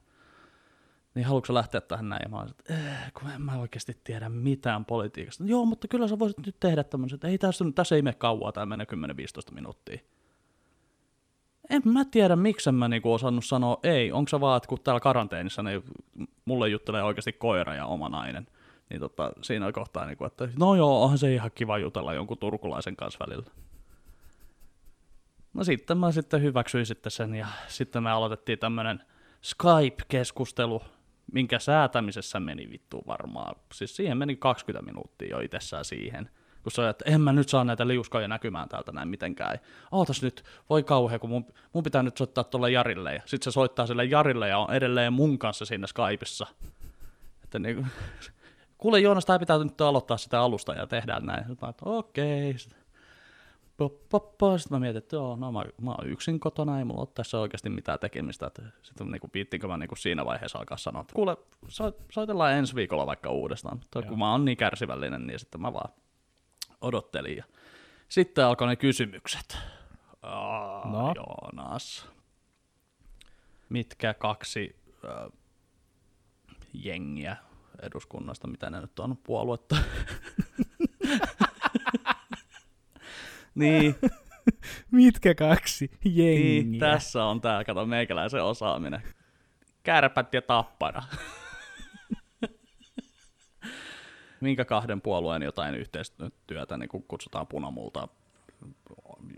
Niin 1.16 1.26
haluatko 1.26 1.54
lähteä 1.54 1.82
tähän 1.82 2.10
näin? 2.10 2.22
Ja 2.24 2.30
mä 2.30 2.40
olisin, 2.40 2.56
että 2.60 2.74
eh, 2.74 3.14
kun 3.14 3.32
en 3.32 3.42
mä 3.42 3.60
oikeasti 3.60 3.98
tiedä 4.04 4.30
mitään 4.30 4.86
politiikasta. 4.86 5.44
Joo, 5.48 5.66
mutta 5.66 5.88
kyllä 5.88 6.08
sä 6.08 6.20
voisit 6.20 6.46
nyt 6.46 6.56
tehdä 6.60 6.84
tämmöisen, 6.84 7.16
että 7.16 7.28
ei 7.28 7.38
tässä, 7.38 7.66
tässä 7.76 7.96
ei 7.96 8.02
mene 8.02 8.16
kauaa, 8.16 8.52
tämä 8.52 8.66
menee 8.66 8.88
10-15 9.52 9.54
minuuttia. 9.54 10.00
En 11.70 11.82
mä 11.86 12.06
tiedä, 12.06 12.36
miksi 12.36 12.70
en 12.70 12.76
mä 12.76 12.88
niinku 12.88 13.14
osannut 13.14 13.46
sanoa 13.46 13.80
ei. 13.84 14.12
Onko 14.12 14.30
se 14.30 14.40
vaan, 14.40 14.58
että 14.58 14.68
kun 14.68 14.80
täällä 14.84 15.00
karanteenissa, 15.00 15.64
niin 15.64 15.84
mulle 16.50 16.70
juttelee 16.70 17.04
oikeasti 17.04 17.34
koira 17.34 17.76
ja 17.76 17.86
oma 17.86 18.10
nainen. 18.10 18.48
Niin 18.90 19.00
tota, 19.00 19.32
siinä 19.42 19.72
kohtaa, 19.72 20.06
niinku, 20.06 20.26
että 20.26 20.50
no 20.60 20.76
joo, 20.76 21.04
onhan 21.04 21.18
se 21.18 21.34
ihan 21.34 21.52
kiva 21.56 21.78
jutella 21.78 22.14
jonkun 22.14 22.38
turkulaisen 22.38 22.96
kanssa 22.96 23.26
välillä. 23.28 23.52
No 25.54 25.64
sitten 25.64 25.98
mä 25.98 26.12
sitten 26.12 26.42
hyväksyin 26.42 26.86
sitten 26.86 27.12
sen 27.12 27.36
ja 27.36 27.48
sitten 27.68 28.04
me 28.04 28.12
aloitettiin 28.12 28.60
tämmönen 28.60 29.04
Skype-keskustelu, 29.42 30.82
minkä 31.34 31.60
säätämisessä 31.60 32.40
meni 32.40 32.70
vittu 32.70 33.04
varmaan. 33.08 33.56
Siis 33.74 33.96
siihen 33.96 34.18
meni 34.18 34.36
20 34.36 34.86
minuuttia 34.86 35.30
jo 35.30 35.40
itsessään 35.40 35.86
siihen. 35.86 36.30
Kun 36.64 36.72
se 36.72 36.90
että 36.90 37.06
en 37.08 37.22
mä 37.22 37.34
nyt 37.34 37.50
saa 37.50 37.64
näitä 37.64 37.88
liuskoja 37.88 38.28
näkymään 38.28 38.70
täältä 38.70 38.92
näin 38.92 39.08
mitenkään. 39.08 39.60
Ootas 39.92 40.22
nyt, 40.22 40.44
voi 40.70 40.84
kauhea, 40.84 41.20
kun 41.20 41.30
mun, 41.30 41.46
mun 41.74 41.84
pitää 41.84 42.04
nyt 42.04 42.18
soittaa 42.18 42.44
tuolle 42.44 42.72
Jarille. 42.72 43.14
Ja 43.14 43.22
sitten 43.26 43.52
se 43.52 43.54
soittaa 43.54 43.88
sille 43.88 44.06
Jarille 44.06 44.48
ja 44.48 44.58
on 44.58 44.74
edelleen 44.74 45.14
mun 45.14 45.40
kanssa 45.40 45.66
siinä 45.66 45.88
Skypeissa. 45.88 46.48
Että 47.44 47.60
niin, 47.60 47.88
kuule 48.78 49.00
Joonas, 49.00 49.26
tää 49.26 49.40
pitää 49.40 49.64
nyt 49.64 49.82
aloittaa 49.82 50.18
sitä 50.18 50.42
alusta 50.42 50.74
ja 50.74 50.88
tehdään 50.88 51.26
näin. 51.26 51.48
Sitten 51.48 51.68
mä 51.68 51.70
että 51.70 51.86
okei. 51.86 52.58
Sitten 52.58 52.80
mä 54.70 54.80
mietin, 54.80 54.98
että 54.98 55.16
joo, 55.16 55.36
no 55.36 55.52
mä, 55.52 55.64
mä 55.82 55.92
oon 55.92 56.08
yksin 56.08 56.40
kotona, 56.40 56.80
ei 56.80 56.86
mulla 56.86 57.02
ole 57.02 57.08
tässä 57.16 57.40
oikeasti 57.40 57.70
mitään 57.70 58.00
tekemistä. 58.00 58.52
Sitten 58.82 59.12
niinku, 59.12 59.30
viittinkö 59.34 59.68
mä 59.68 59.78
niinku 59.78 59.96
siinä 59.96 60.26
vaiheessa 60.26 60.60
alkaa 60.60 60.78
sanoa, 60.78 61.02
että 61.02 61.14
kuule, 61.16 61.38
so, 61.68 61.94
soitellaan 62.12 62.54
ensi 62.54 62.76
viikolla 62.76 63.06
vaikka 63.06 63.30
uudestaan. 63.30 63.78
Mutta 63.78 64.02
kun 64.02 64.20
mä 64.20 64.32
oon 64.32 64.46
niin 64.46 64.58
kärsivällinen, 64.58 65.28
niin 65.28 65.40
sitten 65.40 65.62
mä 65.62 65.74
vaan 65.74 65.90
odottelin. 66.82 67.38
Ja 67.38 67.44
sitten 68.10 68.46
alkoi 68.46 68.68
ne 68.68 68.76
kysymykset. 68.76 69.58
Aa, 70.22 70.90
No. 70.92 71.14
Joonas. 71.16 72.10
Mitkä 73.70 74.14
kaksi 74.14 74.76
äh, 75.06 75.32
jengiä 76.74 77.38
eduskunnasta, 77.82 78.48
mitä 78.48 78.70
ne 78.70 78.82
nyt 78.82 79.00
on, 79.00 79.18
puoluetta? 79.18 79.76
niin, 83.56 83.96
Mitkä 84.92 85.36
kaksi 85.36 85.92
jengiä? 86.06 86.64
niin, 86.64 86.80
tässä 86.80 87.26
on 87.26 87.42
tää, 87.42 87.64
kato 87.64 87.86
meikäläisen 87.86 88.44
osaaminen. 88.44 89.04
Kärpät 89.84 90.34
ja 90.34 90.42
tappara. 90.42 91.04
Minkä 94.42 94.66
kahden 94.66 95.02
puolueen 95.02 95.42
jotain 95.42 95.76
yhteistyötä 95.76 96.78
niin 96.78 96.90
kun 96.90 97.04
kutsutaan 97.04 97.48
punamulta 97.48 98.08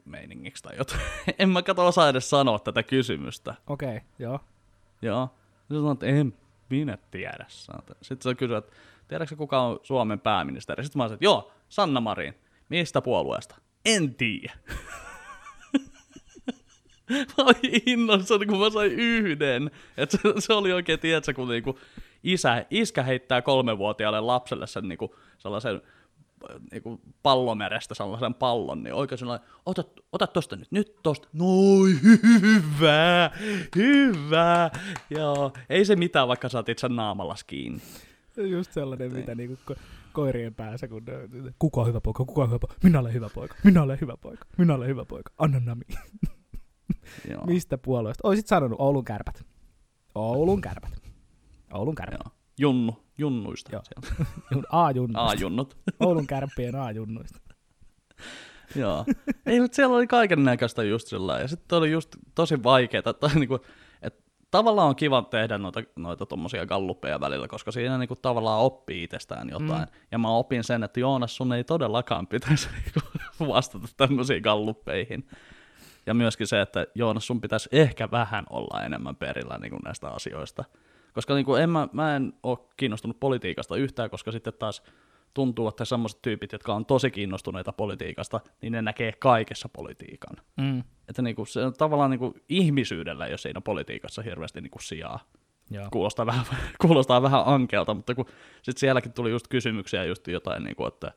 meiningiksi 0.05 0.63
tai 0.63 0.77
jotain. 0.77 1.01
en 1.39 1.49
mä 1.49 1.61
kato 1.61 1.87
osaa 1.87 2.09
edes 2.09 2.29
sanoa 2.29 2.59
tätä 2.59 2.83
kysymystä. 2.83 3.55
Okei, 3.67 3.97
okay, 3.97 3.99
joo. 4.19 4.39
Joo. 5.01 5.29
Se 5.67 5.75
sanoo, 5.75 5.91
että 5.91 6.05
en 6.05 6.33
minä 6.69 6.97
tiedä. 7.11 7.45
Sitten 8.01 8.21
se 8.21 8.35
kysyy, 8.35 8.57
että 8.57 8.71
tiedätkö 9.07 9.35
kuka 9.35 9.61
on 9.61 9.79
Suomen 9.83 10.19
pääministeri? 10.19 10.83
Sitten 10.83 10.99
mä 10.99 11.03
sanoin, 11.03 11.13
että 11.13 11.25
joo, 11.25 11.51
Sanna 11.69 12.01
Marin. 12.01 12.33
Mistä 12.69 13.01
puolueesta? 13.01 13.55
En 13.85 14.15
tiedä. 14.15 14.53
mä 17.37 17.43
olin 17.43 17.81
innoissani, 17.85 18.45
kun 18.45 18.59
mä 18.59 18.69
sain 18.69 18.91
yhden. 18.91 19.71
Et 19.97 20.11
se, 20.11 20.19
se 20.39 20.53
oli 20.53 20.71
oikein, 20.73 20.99
tiedätkö, 20.99 21.33
kun 21.33 21.49
niinku 21.49 21.79
isä, 22.23 22.65
iskä 22.69 23.03
heittää 23.03 23.41
kolmevuotiaalle 23.41 24.19
lapselle 24.19 24.67
sen 24.67 24.87
niinku, 24.87 25.15
sellaisen 25.37 25.81
niinku 26.71 27.01
pallomerestä 27.23 27.93
sellaisen 27.93 28.33
pallon, 28.33 28.83
niin 28.83 28.93
oikein 28.93 29.19
sellainen, 29.19 29.47
ota, 29.65 29.83
ota 30.11 30.27
tosta 30.27 30.55
nyt, 30.55 30.71
nyt 30.71 30.95
tosta, 31.03 31.27
noin, 31.33 31.99
hyvä, 32.41 33.31
hyvä, 33.75 34.71
joo, 35.09 35.53
ei 35.69 35.85
se 35.85 35.95
mitään, 35.95 36.27
vaikka 36.27 36.47
oot 36.53 36.69
itse 36.69 36.89
naamallas 36.89 37.43
kiinni. 37.43 37.81
Just 38.37 38.73
sellainen, 38.73 39.13
mitä 39.13 39.35
niinku 39.35 39.57
ko- 39.71 39.79
koirien 40.13 40.55
päässä, 40.55 40.87
kun 40.87 41.03
kuka 41.59 41.81
on 41.81 41.87
hyvä 41.87 42.01
poika, 42.01 42.25
kuka 42.25 42.41
on 42.41 42.49
hyvä 42.49 42.59
poika, 42.59 42.75
minä 42.83 42.99
olen 42.99 43.13
hyvä 43.13 43.29
poika, 43.33 43.55
minä 43.63 43.83
olen 43.83 44.01
hyvä 44.01 44.17
poika, 44.17 44.45
minä 44.57 44.75
olen 44.75 44.87
hyvä 44.87 45.05
poika, 45.05 45.31
anna 45.37 45.59
nami. 45.59 45.83
Joo. 47.29 47.45
Mistä 47.45 47.77
puolueesta? 47.77 48.27
Oisit 48.27 48.47
sanonut 48.47 48.79
Oulun 48.79 49.05
kärpät. 49.05 49.45
Oulun 50.15 50.61
kärpät. 50.61 51.10
Oulun 51.73 51.95
kärpät. 51.95 52.19
Joo. 52.23 52.31
Junnu, 52.59 53.03
junnuista. 53.17 53.71
Joo. 53.71 53.81
A-junnuista. 54.69 55.27
A-junnut. 55.27 55.77
Oulun 55.99 56.27
kärppien 56.27 56.75
A-junnuista. 56.75 57.39
Joo. 58.75 59.05
Ei, 59.45 59.59
mutta 59.59 59.75
siellä 59.75 59.95
oli 59.95 60.07
kaiken 60.07 60.43
näköistä 60.43 60.83
just 60.83 61.07
sillä. 61.07 61.39
Ja 61.39 61.47
sitten 61.47 61.77
oli 61.77 61.91
just 61.91 62.15
tosi 62.35 62.63
vaikeaa, 62.63 63.03
että, 63.05 63.29
niinku, 63.35 63.59
että 64.01 64.23
tavallaan 64.51 64.87
on 64.87 64.95
kiva 64.95 65.21
tehdä 65.21 65.57
noita, 65.57 65.83
noita 65.95 66.25
tommosia 66.25 66.65
galluppeja 66.65 67.19
välillä, 67.19 67.47
koska 67.47 67.71
siinä 67.71 67.97
niinku 67.97 68.15
tavallaan 68.15 68.61
oppii 68.61 69.03
itsestään 69.03 69.49
jotain. 69.49 69.81
Mm. 69.81 69.95
Ja 70.11 70.17
mä 70.17 70.29
opin 70.29 70.63
sen, 70.63 70.83
että 70.83 70.99
Joonas, 70.99 71.35
sun 71.35 71.53
ei 71.53 71.63
todellakaan 71.63 72.27
pitäisi 72.27 72.69
niinku 72.73 72.99
vastata 73.53 73.87
tämmöisiin 73.97 74.41
galluppeihin. 74.41 75.27
Ja 76.05 76.13
myöskin 76.13 76.47
se, 76.47 76.61
että 76.61 76.87
Joonas, 76.95 77.27
sun 77.27 77.41
pitäisi 77.41 77.69
ehkä 77.71 78.11
vähän 78.11 78.45
olla 78.49 78.83
enemmän 78.83 79.15
perillä 79.15 79.57
niin 79.57 79.71
kuin 79.71 79.81
näistä 79.85 80.09
asioista. 80.09 80.63
Koska 81.13 81.35
niin 81.35 81.45
kuin 81.45 81.61
en 81.61 81.69
mä, 81.69 81.87
mä 81.93 82.15
en 82.15 82.33
ole 82.43 82.57
kiinnostunut 82.77 83.19
politiikasta 83.19 83.75
yhtään, 83.75 84.09
koska 84.09 84.31
sitten 84.31 84.53
taas 84.59 84.83
tuntuu, 85.33 85.67
että 85.67 85.85
semmoiset 85.85 86.21
tyypit, 86.21 86.51
jotka 86.51 86.73
on 86.73 86.85
tosi 86.85 87.11
kiinnostuneita 87.11 87.73
politiikasta, 87.73 88.39
niin 88.61 88.71
ne 88.73 88.81
näkee 88.81 89.11
kaikessa 89.11 89.69
politiikan. 89.69 90.37
Mm. 90.57 90.83
Että 91.09 91.21
niin 91.21 91.35
kuin 91.35 91.47
se 91.47 91.65
on 91.65 91.73
tavallaan 91.73 92.11
niin 92.11 92.19
kuin 92.19 92.33
ihmisyydellä, 92.49 93.27
jos 93.27 93.41
siinä 93.41 93.61
politiikassa 93.61 94.21
hirveästi 94.21 94.61
niin 94.61 94.71
kuin 94.71 94.83
sijaa. 94.83 95.19
Joo. 95.71 95.87
Kuulostaa 95.91 96.25
vähän, 96.25 96.45
kuulostaa 96.87 97.21
vähän 97.21 97.43
ankealta, 97.45 97.93
mutta 97.93 98.15
kun 98.15 98.25
sitten 98.61 98.79
sielläkin 98.79 99.13
tuli 99.13 99.31
just 99.31 99.47
kysymyksiä 99.47 100.05
just 100.05 100.27
jotain, 100.27 100.63
niin 100.63 100.75
kuin, 100.75 100.87
että 100.87 101.11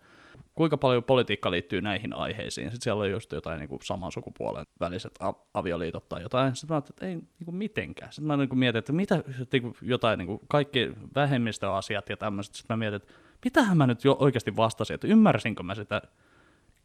kuinka 0.54 0.76
paljon 0.76 1.04
politiikka 1.04 1.50
liittyy 1.50 1.80
näihin 1.80 2.12
aiheisiin. 2.12 2.66
Sitten 2.66 2.82
siellä 2.82 3.00
oli 3.00 3.10
just 3.10 3.32
jotain 3.32 3.58
niin 3.58 3.68
kuin 3.68 3.80
saman 3.82 4.12
sukupuolen 4.12 4.66
väliset 4.80 5.18
avioliitot 5.54 6.08
tai 6.08 6.22
jotain. 6.22 6.56
Sitten 6.56 6.74
mä 6.74 6.76
ajattelin, 6.76 6.94
että 6.94 7.06
ei 7.06 7.14
niin 7.14 7.44
kuin 7.44 7.54
mitenkään. 7.54 8.12
Sitten 8.12 8.26
mä 8.26 8.36
niin 8.36 8.48
kuin 8.48 8.58
mietin, 8.58 8.78
että 8.78 8.92
mitä 8.92 9.24
niin 9.52 9.62
kuin 9.62 9.74
jotain, 9.82 10.18
niin 10.18 10.26
kuin 10.26 10.40
kaikki 10.48 10.92
vähemmistöasiat 11.14 12.08
ja 12.08 12.16
tämmöiset. 12.16 12.54
Sitten 12.54 12.74
mä 12.74 12.78
mietin, 12.78 12.96
että 12.96 13.12
mitähän 13.44 13.76
mä 13.76 13.86
nyt 13.86 14.04
jo 14.04 14.16
oikeasti 14.20 14.56
vastasin, 14.56 14.94
että 14.94 15.06
ymmärsinkö 15.06 15.62
mä 15.62 15.74
sitä 15.74 16.02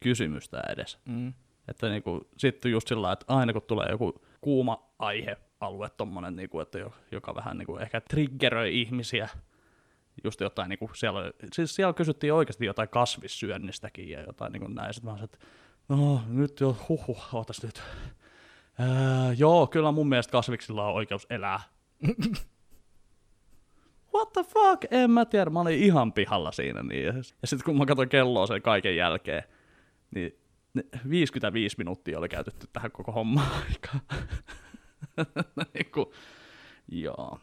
kysymystä 0.00 0.62
edes. 0.68 0.98
Mm. 1.08 1.32
Että 1.68 1.88
niinku, 1.88 2.28
sitten 2.36 2.72
just 2.72 2.88
sillä 2.88 3.12
että 3.12 3.26
aina 3.28 3.52
kun 3.52 3.62
tulee 3.62 3.88
joku 3.90 4.22
kuuma 4.40 4.90
aihealue, 4.98 5.90
tommonen, 5.96 6.36
niinku, 6.36 6.60
että 6.60 6.78
jo, 6.78 6.92
joka 7.12 7.34
vähän 7.34 7.58
niinku, 7.58 7.76
ehkä 7.76 8.00
triggeröi 8.00 8.80
ihmisiä, 8.80 9.28
just 10.24 10.40
jotain, 10.40 10.68
niinku, 10.68 10.90
siellä, 10.94 11.20
oli- 11.20 11.32
siis 11.52 11.74
siellä 11.74 11.92
kysyttiin 11.92 12.32
oikeasti 12.32 12.66
jotain 12.66 12.88
kasvissyönnistäkin 12.88 14.08
ja 14.08 14.20
jotain 14.22 14.52
niinku 14.52 14.68
näin, 14.68 14.94
sitten 14.94 15.10
mä 15.12 15.16
sanoin, 15.16 15.24
että 15.34 15.46
no 15.88 16.22
nyt 16.28 16.60
jo, 16.60 16.76
huhu, 16.88 17.16
ootas 17.32 17.62
nyt. 17.62 17.82
Ää, 18.78 19.32
joo, 19.32 19.66
kyllä 19.66 19.92
mun 19.92 20.08
mielestä 20.08 20.32
kasviksilla 20.32 20.86
on 20.86 20.94
oikeus 20.94 21.26
elää. 21.30 21.60
What 24.14 24.32
the 24.32 24.42
fuck? 24.42 24.84
En 24.90 25.10
mä 25.10 25.24
tiedä, 25.24 25.50
mä 25.50 25.60
olin 25.60 25.78
ihan 25.78 26.12
pihalla 26.12 26.52
siinä. 26.52 26.82
Niin. 26.82 27.04
Ja 27.04 27.12
sitten 27.44 27.64
kun 27.64 27.78
mä 27.78 27.86
katsoin 27.86 28.08
kelloa 28.08 28.46
sen 28.46 28.62
kaiken 28.62 28.96
jälkeen, 28.96 29.42
niin 30.10 30.38
ne 30.74 30.84
55 31.10 31.78
minuuttia 31.78 32.18
oli 32.18 32.28
käytetty 32.28 32.66
tähän 32.72 32.90
koko 32.92 33.12
hommaan 33.12 33.50
aikaan. 33.68 34.00
niin 35.74 35.90
kuin, 35.94 36.06
joo. 36.88 37.38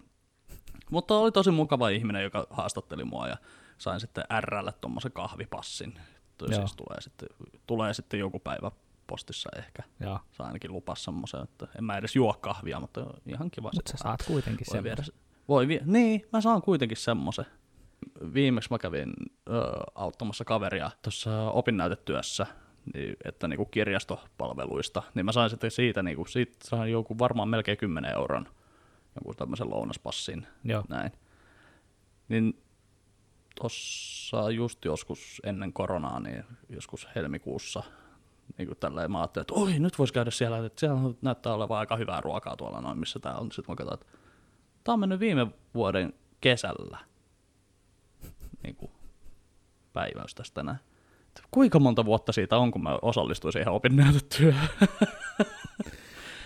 Mutta 0.91 1.15
oli 1.15 1.31
tosi 1.31 1.51
mukava 1.51 1.89
ihminen, 1.89 2.23
joka 2.23 2.47
haastatteli 2.49 3.03
mua 3.03 3.27
ja 3.27 3.37
sain 3.77 3.99
sitten 3.99 4.23
RL 4.39 4.69
tommosen 4.81 5.11
kahvipassin. 5.11 5.99
Joo. 6.41 6.51
siis 6.53 6.75
tulee 6.75 7.01
sitten, 7.01 7.29
tulee 7.67 7.93
sitten 7.93 8.19
joku 8.19 8.39
päivä 8.39 8.71
postissa 9.07 9.49
ehkä. 9.57 9.83
Joo. 9.99 10.19
Saa 10.31 10.47
ainakin 10.47 10.71
lupas 10.73 11.03
semmoisen, 11.03 11.43
että 11.43 11.67
en 11.77 11.83
mä 11.83 11.97
edes 11.97 12.15
juo 12.15 12.33
kahvia, 12.41 12.79
mutta 12.79 13.05
ihan 13.25 13.51
kiva. 13.51 13.71
Mutta 13.73 13.91
se 13.91 13.97
sä 13.97 14.03
saat 14.03 14.23
kuitenkin 14.27 14.67
voi 14.73 14.83
viedä. 14.83 15.03
Voi 15.47 15.67
vie- 15.67 15.81
niin, 15.85 16.25
mä 16.33 16.41
saan 16.41 16.61
kuitenkin 16.61 16.97
semmoisen. 16.97 17.45
Viimeksi 18.33 18.69
mä 18.71 18.77
kävin 18.77 19.13
ö, 19.49 19.61
auttamassa 19.95 20.45
kaveria 20.45 20.91
tuossa 21.01 21.51
opinnäytetyössä, 21.51 22.47
niin, 22.93 23.15
että 23.25 23.47
niinku 23.47 23.65
kirjastopalveluista, 23.65 25.03
niin 25.13 25.25
mä 25.25 25.31
sain 25.31 25.49
sitten 25.49 25.71
siitä, 25.71 26.03
niinku, 26.03 26.25
siitä 26.25 26.57
sain 26.63 26.91
joku 26.91 27.19
varmaan 27.19 27.49
melkein 27.49 27.77
10 27.77 28.13
euron 28.13 28.49
jonkun 29.17 29.35
tämmöisen 29.35 29.69
lounaspassin, 29.69 30.47
Joo. 30.63 30.83
näin. 30.89 31.11
Niin 32.29 32.63
tossa 33.59 34.51
just 34.51 34.85
joskus 34.85 35.41
ennen 35.43 35.73
koronaa, 35.73 36.19
niin 36.19 36.43
joskus 36.69 37.07
helmikuussa, 37.15 37.83
niin 38.57 38.67
kuin 38.67 38.77
tälleen 38.77 39.11
mä 39.11 39.19
ajattelin, 39.19 39.43
että 39.43 39.53
oi, 39.53 39.79
nyt 39.79 39.99
voisi 39.99 40.13
käydä 40.13 40.31
siellä, 40.31 40.65
että 40.65 40.79
siellä 40.79 40.99
näyttää 41.21 41.53
olevan 41.53 41.79
aika 41.79 41.95
hyvää 41.95 42.21
ruokaa 42.21 42.57
tuolla 42.57 42.81
noin, 42.81 42.99
missä 42.99 43.19
tää 43.19 43.35
on. 43.37 43.51
Sitten 43.51 43.71
mä 43.73 43.75
katsoin, 43.75 43.99
että 44.01 44.17
tää 44.83 44.93
on 44.93 44.99
mennyt 44.99 45.19
viime 45.19 45.47
vuoden 45.73 46.13
kesällä 46.41 46.97
niin 48.63 48.75
kuin 48.75 48.91
päiväys 49.93 50.35
tästä 50.35 50.63
näin. 50.63 50.77
Kuinka 51.51 51.79
monta 51.79 52.05
vuotta 52.05 52.31
siitä 52.31 52.57
on, 52.57 52.71
kun 52.71 52.83
mä 52.83 52.99
osallistuin 53.01 53.53
siihen 53.53 53.71
opinnäytetyöhön? 53.71 54.69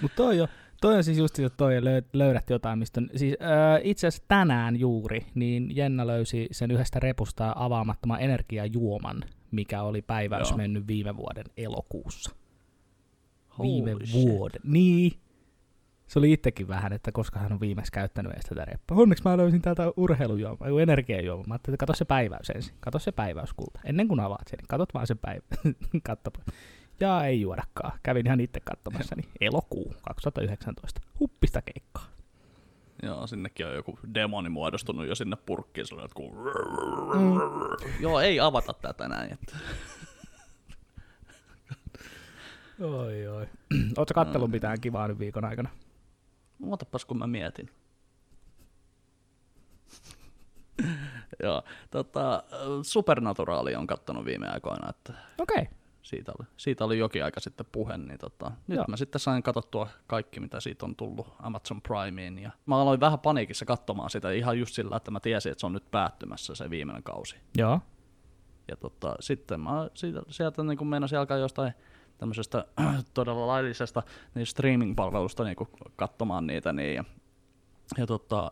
Mutta 0.01 0.15
toi, 0.15 0.41
on- 0.41 0.47
toi 0.81 0.95
on 0.95 1.03
siis 1.03 1.17
just 1.17 1.35
se, 1.35 1.45
että 1.45 1.57
toi 1.57 1.79
löy- 1.79 2.09
löydät 2.13 2.49
jotain, 2.49 2.79
mistä 2.79 3.01
on, 3.01 3.09
siis 3.15 3.35
öö, 3.41 3.79
itse 3.83 4.07
asiassa 4.07 4.25
tänään 4.27 4.79
juuri, 4.79 5.25
niin 5.35 5.75
Jenna 5.75 6.07
löysi 6.07 6.47
sen 6.51 6.71
yhdestä 6.71 6.99
repusta 6.99 7.53
avaamattoman 7.55 8.21
energiajuoman, 8.21 9.23
mikä 9.51 9.83
oli 9.83 10.01
päiväys 10.01 10.49
Joo. 10.49 10.57
mennyt 10.57 10.87
viime 10.87 11.17
vuoden 11.17 11.45
elokuussa. 11.57 12.31
Viime 13.61 13.91
Holy 13.91 14.05
shit. 14.05 14.27
vuoden. 14.27 14.61
Niin. 14.63 15.11
Se 16.07 16.19
oli 16.19 16.31
itsekin 16.31 16.67
vähän, 16.67 16.93
että 16.93 17.11
koska 17.11 17.39
hän 17.39 17.53
on 17.53 17.59
viimeksi 17.59 17.91
käyttänyt 17.91 18.31
edes 18.31 18.45
tätä 18.45 18.65
reppua. 18.65 18.97
Onneksi 18.97 19.23
mä 19.23 19.37
löysin 19.37 19.61
täältä 19.61 19.83
urheilujuomaa, 19.97 20.67
joku 20.67 20.77
energiajuoma. 20.79 21.43
Mä 21.47 21.53
ajattelin, 21.53 21.73
että 21.75 21.85
kato 21.85 21.97
se 21.97 22.05
päiväys 22.05 22.49
ensin. 22.49 22.73
Kato 22.79 22.99
se 22.99 23.11
päiväys, 23.11 23.53
kulta. 23.53 23.79
Ennen 23.85 24.07
kuin 24.07 24.19
avaat 24.19 24.47
sen, 24.47 24.57
niin 24.57 24.67
katot 24.67 24.93
vaan 24.93 25.07
sen 25.07 25.17
päivä. 25.17 25.43
Kattopa. 26.03 26.39
Ja 27.01 27.25
ei 27.25 27.41
juodakaan. 27.41 27.99
Kävin 28.03 28.27
ihan 28.27 28.39
itse 28.39 28.59
katsomassa. 28.59 29.15
Niin 29.15 29.29
elokuu 29.41 29.93
2019. 30.07 31.01
Huppista 31.19 31.61
keikkaa. 31.61 32.05
Joo, 33.03 33.27
sinnekin 33.27 33.67
on 33.67 33.75
joku 33.75 33.99
demoni 34.13 34.49
muodostunut 34.49 35.07
jo 35.07 35.15
sinne 35.15 35.35
purkkiin. 35.35 35.87
Se 35.87 35.95
on 35.95 36.01
jotkut... 36.01 36.31
Mm. 36.33 37.39
Joo, 38.03 38.19
ei 38.19 38.39
avata 38.39 38.73
tätä 38.73 39.07
näin. 39.07 39.33
Että... 39.33 39.57
Oi, 42.97 43.27
oi. 43.27 43.47
Ootko 43.97 44.13
kattelun 44.13 44.51
mitään 44.51 44.81
kivaa 44.81 45.07
nyt 45.07 45.19
viikon 45.19 45.45
aikana? 45.45 45.69
Ootapas 46.65 47.05
kun 47.05 47.17
mä 47.17 47.27
mietin. 47.27 47.69
Joo, 51.43 51.63
tota, 51.91 52.43
Supernaturaali 52.81 53.75
on 53.75 53.87
kattonut 53.87 54.25
viime 54.25 54.47
aikoina, 54.49 54.89
että 54.89 55.13
Okei. 55.37 55.61
Okay. 55.61 55.80
Siitä 56.11 56.31
oli, 56.39 56.47
siitä 56.57 56.85
oli 56.85 56.99
jokin 56.99 57.23
aika 57.23 57.39
sitten 57.39 57.65
puhe, 57.71 57.97
niin 57.97 58.19
tota, 58.19 58.51
nyt 58.67 58.75
Joo. 58.75 58.85
mä 58.87 58.97
sitten 58.97 59.19
sain 59.19 59.43
katsottua 59.43 59.87
kaikki, 60.07 60.39
mitä 60.39 60.59
siitä 60.59 60.85
on 60.85 60.95
tullut 60.95 61.33
Amazon 61.39 61.81
Primeen, 61.81 62.39
ja 62.39 62.51
mä 62.65 62.81
aloin 62.81 62.99
vähän 62.99 63.19
paniikissa 63.19 63.65
katsomaan 63.65 64.09
sitä 64.09 64.31
ihan 64.31 64.59
just 64.59 64.75
sillä, 64.75 64.97
että 64.97 65.11
mä 65.11 65.19
tiesin, 65.19 65.51
että 65.51 65.59
se 65.59 65.65
on 65.65 65.73
nyt 65.73 65.91
päättymässä 65.91 66.55
se 66.55 66.69
viimeinen 66.69 67.03
kausi. 67.03 67.35
Joo. 67.57 67.79
Ja 68.67 68.75
tota, 68.75 69.15
sitten 69.19 69.59
mä 69.59 69.89
siitä, 69.93 70.21
sieltä 70.29 70.63
niin 70.63 70.87
meinasin 70.87 71.19
alkaa 71.19 71.37
jostain 71.37 71.73
tämmöisestä 72.17 72.65
todella 73.13 73.47
laillisesta 73.47 74.03
niin 74.35 74.45
streaming-palvelusta 74.45 75.43
niin 75.43 75.55
katsomaan 75.95 76.47
niitä. 76.47 76.73
Niin, 76.73 76.95
ja, 76.95 77.03
ja 77.97 78.07
tota, 78.07 78.51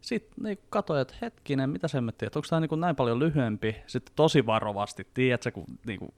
sitten 0.00 0.44
niin 0.44 0.58
katsoin, 0.70 1.00
että 1.00 1.14
hetkinen, 1.22 1.70
mitä 1.70 1.88
se 1.88 1.98
että 1.98 2.38
onko 2.38 2.46
tämä 2.50 2.60
niin 2.60 2.80
näin 2.80 2.96
paljon 2.96 3.18
lyhyempi. 3.18 3.76
Sitten 3.86 4.14
tosi 4.16 4.46
varovasti, 4.46 5.06
tiedätkö, 5.14 5.50
kun 5.50 5.64
niin 5.86 5.98
kuin, 5.98 6.14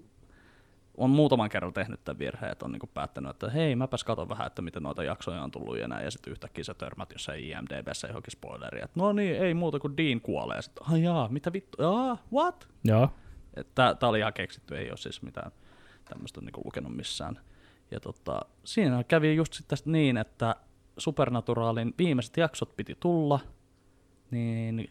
on 0.97 1.11
muutaman 1.11 1.49
kerran 1.49 1.73
tehnyt 1.73 2.05
tämän 2.05 2.19
virheen, 2.19 2.53
että 2.53 2.65
on 2.65 2.73
niin 2.73 2.91
päättänyt, 2.95 3.31
että 3.31 3.51
hei, 3.51 3.77
mäpäs 3.77 4.05
katon 4.05 4.29
vähän, 4.29 4.47
että 4.47 4.63
miten 4.63 4.83
noita 4.83 5.05
jaksoja 5.05 5.43
on 5.43 5.51
tullut 5.51 5.79
ja 5.79 5.89
näin, 5.89 6.05
ja 6.05 6.11
sitten 6.11 6.31
yhtäkkiä 6.31 6.65
sä 6.65 6.75
törmät 6.75 7.13
jossain 7.13 7.45
IMDBssä 7.45 8.07
johonkin 8.07 8.33
spoileriin, 8.33 8.85
että 8.85 9.01
no 9.01 9.13
niin, 9.13 9.37
ei 9.37 9.55
muuta 9.55 9.79
kuin 9.79 9.97
Dean 9.97 10.21
kuolee. 10.21 10.63
Sitten, 10.63 11.03
jaa, 11.03 11.29
mitä 11.29 11.53
vittu, 11.53 11.83
jaa, 11.83 12.19
what? 12.33 12.69
Joo. 12.85 13.09
Tämä 13.75 14.11
oli 14.11 14.19
ihan 14.19 14.33
keksitty, 14.33 14.77
ei 14.79 14.91
ole 14.91 14.97
siis 14.97 15.23
mitään 15.23 15.53
tämmöistä 16.05 16.41
niinku 16.41 16.63
lukenut 16.65 16.97
missään. 16.97 17.41
Ja 17.91 18.01
tota, 18.01 18.41
siinä 18.65 19.05
kävi 19.05 19.35
just 19.35 19.53
sitten 19.53 19.79
niin, 19.85 20.17
että 20.17 20.57
Supernaturaalin 20.99 21.95
viimeiset 21.99 22.37
jaksot 22.37 22.77
piti 22.77 22.97
tulla, 23.01 23.41
niin 24.31 24.91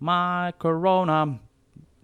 My 0.00 0.52
Corona, 0.58 1.28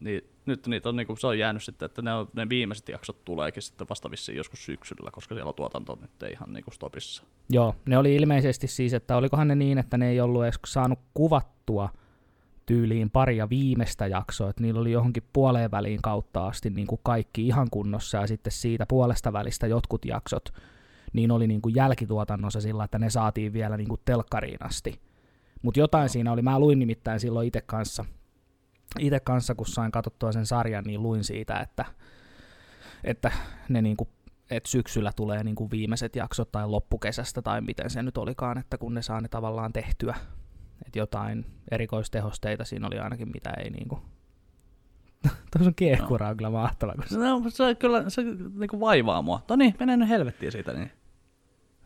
niin 0.00 0.29
nyt 0.46 0.66
niitä 0.66 0.88
on, 0.88 0.96
niinku, 0.96 1.16
se 1.16 1.26
on 1.26 1.38
jäänyt 1.38 1.62
sitten, 1.62 1.86
että 1.86 2.02
ne, 2.02 2.14
on, 2.14 2.28
ne 2.36 2.48
viimeiset 2.48 2.88
jaksot 2.88 3.24
tuleekin 3.24 3.62
sitten 3.62 3.86
vasta 3.88 4.10
vissiin 4.10 4.36
joskus 4.36 4.64
syksyllä, 4.64 5.10
koska 5.10 5.34
siellä 5.34 5.52
tuotanto 5.52 5.98
nyt 6.00 6.22
ei 6.22 6.32
ihan 6.32 6.52
niinku 6.52 6.70
stopissa. 6.70 7.22
Joo, 7.50 7.74
ne 7.86 7.98
oli 7.98 8.16
ilmeisesti 8.16 8.66
siis, 8.66 8.94
että 8.94 9.16
olikohan 9.16 9.48
ne 9.48 9.54
niin, 9.54 9.78
että 9.78 9.98
ne 9.98 10.10
ei 10.10 10.20
ollut 10.20 10.44
edes 10.44 10.58
saanut 10.66 10.98
kuvattua 11.14 11.88
tyyliin 12.66 13.10
paria 13.10 13.50
viimeistä 13.50 14.06
jaksoa, 14.06 14.50
että 14.50 14.62
niillä 14.62 14.80
oli 14.80 14.92
johonkin 14.92 15.22
puoleen 15.32 15.70
väliin 15.70 16.02
kautta 16.02 16.46
asti 16.46 16.70
niin 16.70 16.86
kuin 16.86 17.00
kaikki 17.02 17.46
ihan 17.46 17.68
kunnossa, 17.70 18.18
ja 18.18 18.26
sitten 18.26 18.52
siitä 18.52 18.86
puolesta 18.86 19.32
välistä 19.32 19.66
jotkut 19.66 20.04
jaksot, 20.04 20.48
niin 21.12 21.30
oli 21.30 21.46
niin 21.46 21.62
kuin 21.62 21.74
jälkituotannossa 21.74 22.60
sillä, 22.60 22.84
että 22.84 22.98
ne 22.98 23.10
saatiin 23.10 23.52
vielä 23.52 23.76
niin 23.76 23.88
kuin 23.88 24.00
telkkariin 24.04 24.66
asti. 24.66 25.00
Mutta 25.62 25.80
jotain 25.80 26.04
no. 26.04 26.08
siinä 26.08 26.32
oli, 26.32 26.42
mä 26.42 26.58
luin 26.58 26.78
nimittäin 26.78 27.20
silloin 27.20 27.48
itse 27.48 27.60
kanssa, 27.60 28.04
itse 28.98 29.20
kanssa, 29.20 29.54
kun 29.54 29.66
sain 29.66 29.92
katsottua 29.92 30.32
sen 30.32 30.46
sarjan, 30.46 30.84
niin 30.84 31.02
luin 31.02 31.24
siitä, 31.24 31.60
että, 31.60 31.84
että 33.04 33.32
ne 33.68 33.82
niin 33.82 33.96
kuin 33.96 34.08
että 34.50 34.70
syksyllä 34.70 35.12
tulee 35.16 35.44
niin 35.44 35.56
viimeiset 35.70 36.16
jaksot 36.16 36.52
tai 36.52 36.68
loppukesästä 36.68 37.42
tai 37.42 37.60
miten 37.60 37.90
se 37.90 38.02
nyt 38.02 38.18
olikaan, 38.18 38.58
että 38.58 38.78
kun 38.78 38.94
ne 38.94 39.02
saa 39.02 39.20
ne 39.20 39.28
tavallaan 39.28 39.72
tehtyä. 39.72 40.14
Että 40.86 40.98
jotain 40.98 41.46
erikoistehosteita 41.70 42.64
siinä 42.64 42.86
oli 42.86 42.98
ainakin, 42.98 43.28
mitä 43.34 43.50
ei 43.50 43.70
niinku... 43.70 44.02
Tuossa 45.52 45.68
on 45.68 45.74
kiehkura 45.74 46.28
on 46.28 46.36
kyllä 46.36 46.50
mahtava. 46.50 46.92
Kun... 46.92 47.20
No, 47.20 47.42
se 47.48 47.74
kyllä 47.74 48.10
se 48.10 48.22
niinku 48.54 48.80
vaivaa 48.80 49.22
mua. 49.22 49.42
No 49.48 49.56
niin, 49.56 49.74
menen 49.80 49.98
nyt 49.98 50.08
helvettiin 50.08 50.52
siitä, 50.52 50.72
niin 50.72 50.92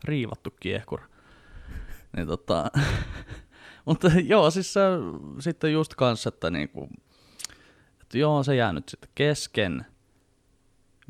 riivattu 0.04 0.50
kiehkura. 0.60 1.04
Niin 2.16 2.26
tota... 2.26 2.70
Mutta 3.84 4.08
joo, 4.32 4.50
siis 4.50 4.72
se, 4.72 4.80
sitten 5.38 5.72
just 5.72 5.94
kanssa, 5.94 6.28
että 6.28 6.50
niinku, 6.50 6.88
että 8.02 8.18
joo, 8.18 8.42
se 8.42 8.56
jää 8.56 8.72
nyt 8.72 8.88
sitten 8.88 9.10
kesken. 9.14 9.86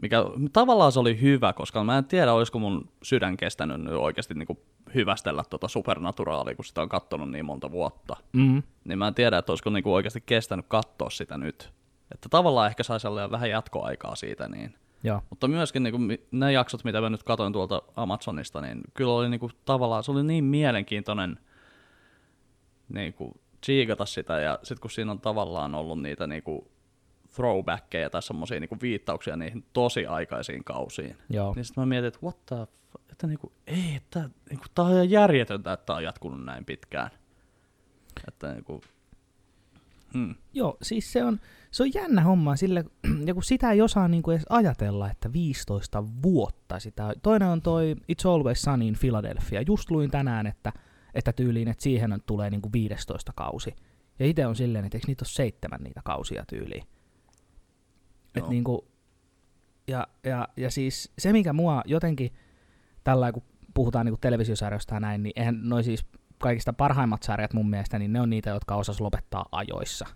Mikä 0.03 0.25
tavallaan 0.53 0.93
se 0.93 1.01
oli 1.01 1.21
hyvä, 1.21 1.53
koska 1.53 1.85
mä 1.85 1.99
en 1.99 2.05
tiedä, 2.05 2.33
olisiko 2.33 2.59
mun 2.59 2.89
sydän 3.03 3.37
kestänyt 3.37 3.81
nyt 3.81 3.93
oikeasti 3.93 4.35
niinku 4.35 4.59
hyvästellä 4.95 5.45
tuota 5.51 5.69
supernaturaalia, 5.69 6.55
kun 6.55 6.65
sitä 6.65 6.83
on 6.83 6.89
katsonut 6.89 7.31
niin 7.31 7.45
monta 7.45 7.71
vuotta. 7.71 8.17
Mm. 8.33 8.63
Niin 8.85 8.99
mä 8.99 9.09
en 9.09 9.15
tiedä, 9.15 9.39
että 9.39 9.53
olisiko 9.53 9.71
niinku 9.71 9.95
oikeasti 9.95 10.23
kestänyt 10.27 10.67
katsoa 10.69 11.11
sitä 11.11 11.39
nyt. 11.39 11.73
Että 12.15 12.29
tavallaan 12.29 12.69
ehkä 12.69 12.83
saisi 12.83 13.07
olla 13.07 13.31
vähän 13.31 13.51
jatkoaikaa 13.51 14.17
siitä. 14.17 14.49
Niin. 14.49 14.75
Joo. 15.05 15.23
Mutta 15.31 15.49
myöskin 15.49 15.83
niinku, 15.83 15.99
ne 16.31 16.53
jaksot, 16.53 16.85
mitä 16.85 17.01
mä 17.01 17.11
nyt 17.11 17.23
katsoin 17.23 17.53
tuolta 17.53 17.83
Amazonista, 17.97 18.61
niin 18.61 18.81
kyllä 18.95 19.13
oli 19.13 19.29
niinku, 19.29 19.51
tavallaan, 19.65 20.05
se 20.05 20.11
oli 20.11 20.23
niin 20.23 20.45
mielenkiintoinen 20.45 21.39
niinku, 22.89 23.41
tsiikata 23.61 24.05
sitä. 24.07 24.41
Ja 24.41 24.59
sitten 24.63 24.81
kun 24.81 24.91
siinä 24.91 25.11
on 25.11 25.21
tavallaan 25.21 25.75
ollut 25.75 26.03
niitä 26.03 26.27
niinku, 26.27 26.71
throwbackkejä 27.35 28.11
tai 28.11 28.23
semmoisia 28.23 28.61
niinku, 28.61 28.77
viittauksia 28.83 29.37
niihin 29.37 29.65
tosi 29.73 30.07
aikaisiin 30.07 30.65
kausiin. 30.65 31.17
Joo. 31.29 31.55
Niin 31.55 31.65
sitten 31.65 31.83
mä 31.83 31.87
mietin, 31.87 32.09
että 32.09 32.21
what 32.23 32.47
the 32.47 32.57
että 33.15 33.27
niinku, 33.27 33.53
ei, 33.67 33.95
että 33.97 34.31
niinku, 34.51 34.65
tää 34.75 34.85
on 34.85 34.93
ihan 34.93 35.11
järjetöntä, 35.11 35.73
että 35.73 35.87
tää 35.87 35.97
on 35.97 36.05
jatkunut 36.05 36.45
näin 36.45 36.65
pitkään. 36.65 37.11
Että 38.29 38.53
niinku, 38.53 38.81
hmm. 40.15 40.35
Joo, 40.53 40.77
siis 40.83 41.13
se 41.13 41.25
on, 41.25 41.41
se 41.71 41.83
on 41.83 41.95
jännä 41.95 42.23
homma, 42.23 42.57
sille, 42.57 42.85
ja 43.27 43.35
kun 43.35 43.43
sitä 43.43 43.71
ei 43.71 43.83
osaa 43.83 44.09
niinku 44.09 44.31
edes 44.31 44.47
ajatella, 44.49 45.11
että 45.11 45.33
15 45.33 46.05
vuotta 46.23 46.79
sitä. 46.79 47.13
Toinen 47.23 47.49
on 47.49 47.63
toi 47.63 47.97
It's 48.13 48.31
Always 48.31 48.63
Sunny 48.63 48.89
in 48.89 48.97
Philadelphia. 49.01 49.63
Just 49.67 49.91
luin 49.91 50.11
tänään, 50.11 50.47
että, 50.47 50.73
että 51.15 51.33
tyyliin, 51.33 51.69
että 51.69 51.83
siihen 51.83 52.21
tulee 52.27 52.51
niinku 52.51 52.73
15 52.73 53.33
kausi. 53.37 53.77
Ja 54.19 54.27
itse 54.27 54.47
on 54.47 54.57
silleen, 54.57 54.85
että 54.85 54.99
eikö 54.99 55.07
niitä 55.07 55.23
ole 55.23 55.29
seitsemän 55.29 55.81
niitä 55.83 56.01
kausia 56.05 56.45
tyyliin. 56.49 56.85
Et 58.35 58.49
niinku, 58.49 58.89
ja, 59.89 60.07
ja, 60.25 60.49
ja 60.57 60.71
siis 60.71 61.13
se, 61.19 61.33
mikä 61.33 61.53
mua 61.53 61.83
jotenkin 61.87 62.33
tällä 63.05 63.33
kun 63.33 63.43
puhutaan 63.75 64.07
niin 64.07 64.21
televisiosarjoista 64.21 64.95
ja 64.95 65.01
näin, 65.01 65.23
niin 65.23 65.33
eihän 65.37 65.61
noi 65.63 65.85
siis 65.85 66.07
kaikista 66.39 66.73
parhaimmat 66.73 67.23
sarjat 67.23 67.53
mun 67.53 67.71
mielestä, 67.71 67.99
niin 67.99 68.13
ne 68.13 68.21
on 68.21 68.31
niitä, 68.31 68.51
jotka 68.51 68.75
osas 68.75 69.01
lopettaa 69.01 69.47
ajoissa. 69.53 70.07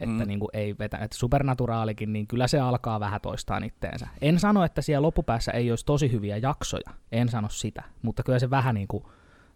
Että 0.00 0.24
mm. 0.24 0.28
niin 0.28 0.40
kuin 0.40 0.50
ei 0.52 0.78
vetä, 0.78 0.98
että 0.98 1.16
Supernaturaalikin, 1.16 2.12
niin 2.12 2.26
kyllä 2.26 2.48
se 2.48 2.58
alkaa 2.58 3.00
vähän 3.00 3.20
toistaa 3.20 3.60
itteensä. 3.64 4.08
En 4.20 4.38
sano, 4.38 4.64
että 4.64 4.82
siellä 4.82 5.06
loppupäässä 5.06 5.52
ei 5.52 5.70
olisi 5.70 5.86
tosi 5.86 6.12
hyviä 6.12 6.36
jaksoja, 6.36 6.90
en 7.12 7.28
sano 7.28 7.48
sitä, 7.48 7.82
mutta 8.02 8.22
kyllä 8.22 8.38
se 8.38 8.50
vähän, 8.50 8.74
niin 8.74 8.88
kuin, 8.88 9.04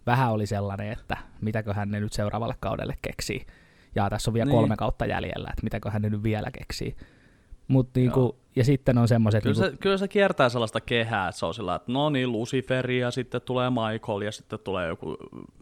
vähän 0.07 0.33
oli 0.33 0.47
sellainen, 0.47 0.93
että 0.93 1.17
mitäköhän 1.41 1.91
ne 1.91 2.01
nyt 2.01 2.13
seuraavalle 2.13 2.55
kaudelle 2.61 2.95
keksii. 3.03 3.47
Ja 3.95 4.11
tässä 4.11 4.31
on 4.31 4.35
vielä 4.35 4.45
niin. 4.49 4.57
kolme 4.57 4.77
kautta 4.77 5.07
jäljellä, 5.07 5.49
että 5.51 5.65
mitäköhän 5.65 6.03
ne 6.03 6.11
nyt 6.11 6.23
vielä 6.23 6.51
keksii. 6.59 6.97
Mut 7.69 7.89
niinku, 7.95 8.37
ja 8.57 8.65
sitten 8.65 8.99
on 8.99 9.09
semmoiset... 9.09 9.43
Kyllä, 9.43 9.55
niinku... 9.55 9.71
se, 9.71 9.83
kyllä 9.83 9.97
se 9.97 10.09
kiertää 10.09 10.49
sellaista 10.49 10.81
kehää, 10.81 11.29
että 11.29 11.39
se 11.39 11.47
on 11.47 11.55
sillä, 11.55 11.75
että 11.75 11.93
no 11.93 12.11
niin, 12.11 12.33
Luciferi 12.33 12.99
ja 12.99 13.11
sitten 13.11 13.41
tulee 13.41 13.71
Michael 13.71 14.21
ja 14.21 14.33
sitten 14.33 14.59
tulee 14.59 14.89
joku, 14.89 15.17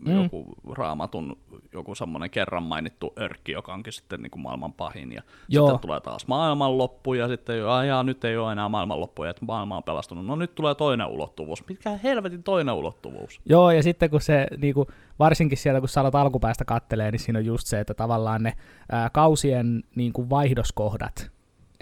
mm. 0.06 0.22
joku 0.22 0.46
raamatun, 0.72 1.38
joku 1.72 1.94
semmoinen 1.94 2.30
kerran 2.30 2.62
mainittu 2.62 3.12
örkki, 3.18 3.52
joka 3.52 3.74
onkin 3.74 3.92
sitten 3.92 4.22
niinku 4.22 4.38
maailman 4.38 4.72
pahin. 4.72 5.12
Ja 5.12 5.22
Joo. 5.48 5.66
sitten 5.66 5.80
tulee 5.80 6.00
taas 6.00 6.26
maailmanloppu 6.26 7.14
ja 7.14 7.28
sitten 7.28 7.68
ajaa, 7.68 8.02
nyt 8.02 8.24
ei 8.24 8.36
ole 8.36 8.52
enää 8.52 8.68
maailmanloppu 8.68 9.24
ja 9.24 9.30
että 9.30 9.44
maailma 9.44 9.76
on 9.76 9.82
pelastunut. 9.82 10.26
No 10.26 10.36
nyt 10.36 10.54
tulee 10.54 10.74
toinen 10.74 11.06
ulottuvuus. 11.06 11.68
Mikä 11.68 11.98
helvetin 12.02 12.42
toinen 12.42 12.74
ulottuvuus? 12.74 13.40
Joo, 13.46 13.70
ja 13.70 13.82
sitten 13.82 14.10
kun 14.10 14.20
se, 14.20 14.46
niinku, 14.56 14.86
varsinkin 15.18 15.58
sieltä 15.58 15.80
kun 15.80 15.88
sä 15.88 16.00
alkupäästä 16.12 16.64
kattelee, 16.64 17.10
niin 17.10 17.20
siinä 17.20 17.38
on 17.38 17.44
just 17.44 17.66
se, 17.66 17.80
että 17.80 17.94
tavallaan 17.94 18.42
ne 18.42 18.52
ää, 18.92 19.10
kausien 19.10 19.84
niinku, 19.94 20.30
vaihdoskohdat, 20.30 21.30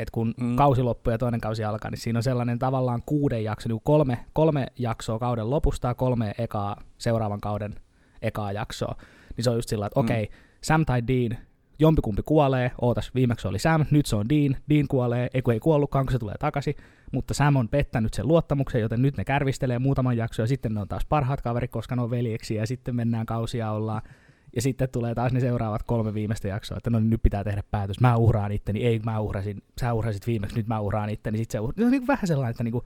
että 0.03 0.13
kun 0.13 0.35
mm. 0.41 0.57
kausi 0.57 0.83
loppuu 0.83 1.11
ja 1.11 1.19
toinen 1.19 1.41
kausi 1.41 1.65
alkaa, 1.65 1.91
niin 1.91 1.99
siinä 1.99 2.19
on 2.19 2.23
sellainen 2.23 2.59
tavallaan 2.59 3.03
kuuden 3.07 3.45
jakso, 3.45 3.69
niin 3.69 3.81
kolme, 3.85 4.19
kolme 4.33 4.67
jaksoa 4.79 5.19
kauden 5.19 5.51
lopusta 5.51 5.89
ja 5.89 5.95
kolme 5.95 6.35
ekaa 6.39 6.77
seuraavan 6.99 7.41
kauden 7.41 7.75
ekaa 8.23 8.53
jaksoa. 8.53 8.95
Niin 9.37 9.45
se 9.45 9.51
on 9.51 9.57
just 9.57 9.69
sillä 9.69 9.87
että 9.87 10.01
mm. 10.01 10.05
okei, 10.05 10.25
okay, 10.25 10.37
Sam 10.63 10.85
tai 10.87 11.03
Dean, 11.07 11.39
jompikumpi 11.79 12.23
kuolee, 12.23 12.73
ootas, 12.81 13.15
viimeksi 13.15 13.49
oli 13.49 13.59
Sam, 13.59 13.87
nyt 13.91 14.07
se 14.07 14.17
on 14.17 14.29
Dean, 14.29 14.57
Dean 14.69 14.89
kuolee, 14.89 15.29
ei 15.35 15.43
kun 15.43 15.55
ei 15.55 15.61
kuollutkaan, 15.61 16.07
kun 16.07 16.13
se 16.13 16.19
tulee 16.19 16.35
takaisin, 16.39 16.75
mutta 17.13 17.35
Sam 17.35 17.57
on 17.57 17.69
pettänyt 17.69 18.15
sen 18.15 18.29
luottamuksen, 18.29 18.81
joten 18.81 19.03
nyt 19.03 19.17
ne 19.17 19.25
kärvistelee 19.25 19.79
muutaman 19.79 20.17
jakson, 20.17 20.43
ja 20.43 20.47
sitten 20.47 20.75
ne 20.75 20.81
on 20.81 20.89
taas 20.89 21.05
parhaat 21.05 21.41
kaverit, 21.41 21.71
koska 21.71 21.97
ne 21.97 22.03
on 22.03 22.11
veljeksi, 22.11 22.55
ja 22.55 22.67
sitten 22.67 22.97
mennään 22.97 23.27
kausia, 23.27 23.71
ollaan 23.71 24.03
ja 24.57 24.63
sitten 24.63 24.89
tulee 24.89 25.15
taas 25.15 25.33
ne 25.33 25.41
seuraavat 25.41 25.83
kolme 25.83 26.15
viimeistä 26.15 26.49
jaksoa, 26.49 26.77
että 26.77 26.91
no 26.91 26.99
niin 26.99 27.11
nyt 27.11 27.23
pitää 27.23 27.45
tehdä 27.45 27.63
päätös. 27.71 28.01
Mä 28.01 28.17
uhraan 28.17 28.53
itteni, 28.53 28.85
ei 28.85 28.99
mä 28.99 29.21
uhrasin, 29.21 29.63
sä 29.81 29.93
uhrasit 29.93 30.27
viimeksi, 30.27 30.57
nyt 30.57 30.67
mä 30.67 30.81
uhraan 30.81 31.11
itteni, 31.11 31.39
sitten 31.39 31.53
se 31.53 31.61
uhraa. 31.61 31.75
Se 31.77 31.85
on 31.85 31.91
niin 31.91 32.01
kuin 32.01 32.09
vähän 32.09 32.27
sellainen, 32.27 32.51
että 32.51 32.65
niin 32.65 32.73
kuin, 32.73 32.85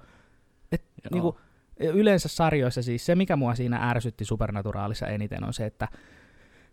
et, 0.72 0.84
niin 1.10 1.22
kuin, 1.22 1.36
yleensä 1.80 2.28
sarjoissa 2.28 2.82
siis 2.82 3.06
se, 3.06 3.14
mikä 3.14 3.36
mua 3.36 3.54
siinä 3.54 3.90
ärsytti 3.90 4.24
Supernaturaalissa 4.24 5.06
eniten, 5.06 5.44
on 5.44 5.52
se, 5.52 5.66
että 5.66 5.88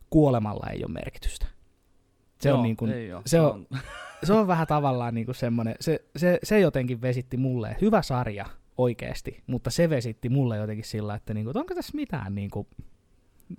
kuolemalla 0.09 0.67
ei 0.69 0.83
ole 0.83 0.91
merkitystä. 0.91 1.45
Se 2.39 2.49
Joo, 2.49 2.57
on, 2.57 2.63
niin 2.63 2.77
kuin, 2.77 2.93
se 3.25 3.41
on, 3.41 3.67
se 4.23 4.33
on 4.33 4.47
vähän 4.53 4.67
tavallaan 4.67 5.13
niin 5.13 5.25
kuin 5.25 5.35
semmoinen, 5.35 5.75
se, 5.79 6.05
se, 6.15 6.39
se 6.43 6.59
jotenkin 6.59 7.01
vesitti 7.01 7.37
mulle, 7.37 7.77
hyvä 7.81 8.01
sarja 8.01 8.45
oikeasti, 8.77 9.43
mutta 9.47 9.69
se 9.69 9.89
vesitti 9.89 10.29
mulle 10.29 10.57
jotenkin 10.57 10.85
sillä, 10.85 11.15
että, 11.15 11.33
niin 11.33 11.43
kuin, 11.43 11.51
että 11.51 11.59
onko 11.59 11.75
tässä 11.75 11.95
mitään 11.95 12.35
niin 12.35 12.49
kuin, 12.49 12.67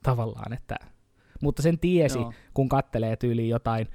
tavallaan, 0.02 0.52
että 0.52 0.76
mutta 1.42 1.62
sen 1.62 1.78
tiesi, 1.78 2.18
Joo. 2.18 2.32
kun 2.54 2.68
kattelee 2.68 3.16
tyyliin 3.16 3.48
jotain, 3.48 3.88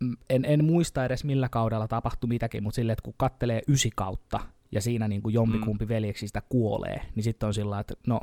mm, 0.00 0.16
en, 0.30 0.44
en 0.44 0.64
muista 0.64 1.04
edes 1.04 1.24
millä 1.24 1.48
kaudella 1.48 1.88
tapahtui 1.88 2.28
mitäkin, 2.28 2.62
mutta 2.62 2.74
silleen, 2.74 2.92
että 2.92 3.02
kun 3.02 3.14
kattelee 3.16 3.62
ysi 3.68 3.90
kautta, 3.96 4.40
ja 4.72 4.80
siinä 4.80 5.08
niin 5.08 5.22
kuin 5.22 5.34
jompikumpi 5.34 5.84
mm. 5.84 5.88
veljeksistä 5.88 6.42
kuolee, 6.48 7.00
niin 7.14 7.24
sitten 7.24 7.46
on 7.46 7.54
sillä 7.54 7.80
että 7.80 7.94
no, 8.06 8.20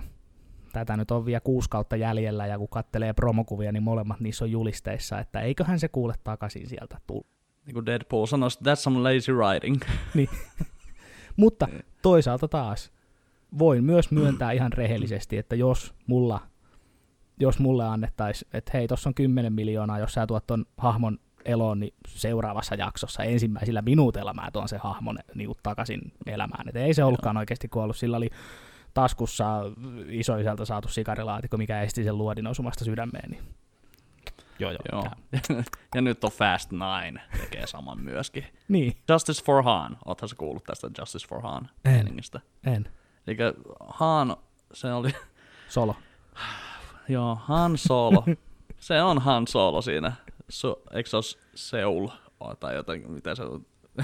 tätä 0.72 0.98
nyt 0.98 1.12
on 1.12 1.26
vielä 1.26 1.40
kuusi 1.40 1.70
kautta 1.70 1.96
jäljellä, 1.96 2.48
ja 2.48 2.58
kun 2.58 2.70
kattelee 2.70 3.14
promokuvia, 3.14 3.72
niin 3.72 3.84
molemmat 3.84 4.20
niissä 4.20 4.46
on 4.46 4.52
julisteissa, 4.52 5.20
että 5.20 5.40
eiköhän 5.40 5.80
se 5.80 5.88
kuule 5.88 6.14
takaisin 6.24 6.70
sieltä 6.70 6.98
tulla. 7.08 7.28
Niin 7.66 7.74
kuin 7.74 7.86
Deadpool 7.86 8.26
sanoi, 8.26 8.50
that's 8.50 8.76
some 8.76 9.00
lazy 9.00 9.34
writing. 9.34 9.82
niin. 10.14 10.30
Mutta 11.38 11.68
toisaalta 12.02 12.48
taas, 12.48 12.92
voin 13.58 13.84
myös 13.84 14.12
myöntää 14.12 14.52
ihan 14.52 14.74
rehellisesti, 14.74 15.38
että 15.38 15.56
jos 15.56 15.94
mulla 16.08 16.42
jos 17.40 17.60
mulle 17.60 17.86
annettaisiin, 17.86 18.50
että 18.54 18.72
hei, 18.74 18.88
tuossa 18.88 19.10
on 19.10 19.14
10 19.14 19.54
miljoonaa, 19.54 20.00
jos 20.00 20.14
sä 20.14 20.28
tuot 20.28 20.48
ton 20.48 20.66
hahmon 20.78 21.20
eloon, 21.46 21.80
niin 21.80 21.94
seuraavassa 22.08 22.76
jaksossa 22.76 23.24
ensimmäisillä 23.24 23.82
minuuteilla 23.82 24.34
mä 24.34 24.52
tuon 24.54 24.70
sen 24.70 24.80
hahmon 24.84 25.20
niin 25.36 25.52
takaisin 25.64 26.14
elämään. 26.26 26.70
Et 26.70 26.76
ei 26.76 26.94
se 26.94 27.04
ollutkaan 27.04 27.38
oikeasti 27.38 27.68
kuollut, 27.68 27.98
sillä 27.98 28.18
oli 28.18 28.30
taskussa 28.94 29.62
isoisältä 30.08 30.66
saatu 30.66 30.88
sikarilaatikko, 30.88 31.58
mikä 31.58 31.82
esti 31.82 32.04
sen 32.04 32.18
luodin 32.18 32.48
osumasta 32.48 32.86
sydämeen. 32.86 33.32
Niin... 33.32 33.44
Joo, 34.60 34.72
joo. 34.72 34.80
joo. 34.92 35.12
ja 35.96 36.02
nyt 36.02 36.24
on 36.24 36.32
Fast 36.32 36.72
Nine, 36.72 37.22
tekee 37.40 37.68
saman 37.68 38.00
myöskin. 38.02 38.46
niin. 38.68 38.98
Justice 39.10 39.44
for 39.44 39.64
Han, 39.64 39.98
oothan 40.06 40.30
sä 40.30 40.36
kuullut 40.36 40.64
tästä 40.64 40.90
Justice 41.00 41.28
for 41.28 41.42
Han 41.42 41.70
en. 41.86 42.08
En. 42.66 42.90
Eli 43.28 43.38
Han, 43.80 44.38
se 44.74 44.94
oli... 44.94 45.12
Solo 45.70 45.96
joo, 47.08 47.36
Han 47.42 47.78
Solo. 47.78 48.24
Se 48.80 49.02
on 49.02 49.22
Han 49.22 49.48
Solo 49.48 49.82
siinä. 49.82 50.12
So, 50.50 50.82
eikö 50.94 51.10
se 51.10 51.18
ole 51.18 51.24
Seul 51.56 52.08
tai 52.60 52.76
jotenkin, 52.76 53.12
miten 53.12 53.36
se, 53.36 53.44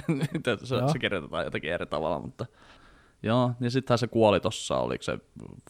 miten 0.33 0.57
se, 0.63 0.75
se 0.91 0.99
kirjoitetaan 0.99 1.43
jotenkin 1.45 1.73
eri 1.73 1.85
tavalla, 1.85 2.19
mutta 2.19 2.45
Joo, 3.23 3.51
niin 3.59 3.71
sittenhän 3.71 3.97
se 3.97 4.07
kuoli 4.07 4.39
tuossa, 4.39 4.77
oliko 4.77 5.03
se 5.03 5.19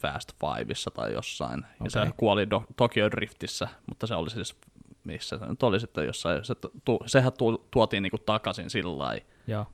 Fast 0.02 0.32
Fiveissa 0.40 0.90
tai 0.90 1.12
jossain. 1.12 1.58
Okay. 1.60 1.76
Ja 1.84 1.90
se 1.90 2.12
kuoli 2.16 2.44
Do- 2.44 2.66
Tokyo 2.76 3.10
Driftissä, 3.10 3.68
mutta 3.88 4.06
se 4.06 4.14
oli 4.14 4.30
siis, 4.30 4.56
missä 5.04 5.38
se 5.38 5.46
nyt 5.46 5.62
oli 5.62 5.80
sitten 5.80 6.06
jossain. 6.06 6.44
Se 6.44 6.54
tu- 6.84 7.00
sehän 7.06 7.32
tu- 7.38 7.68
tuotiin 7.70 8.02
niinku 8.02 8.18
takaisin 8.18 8.70
sillä 8.70 9.20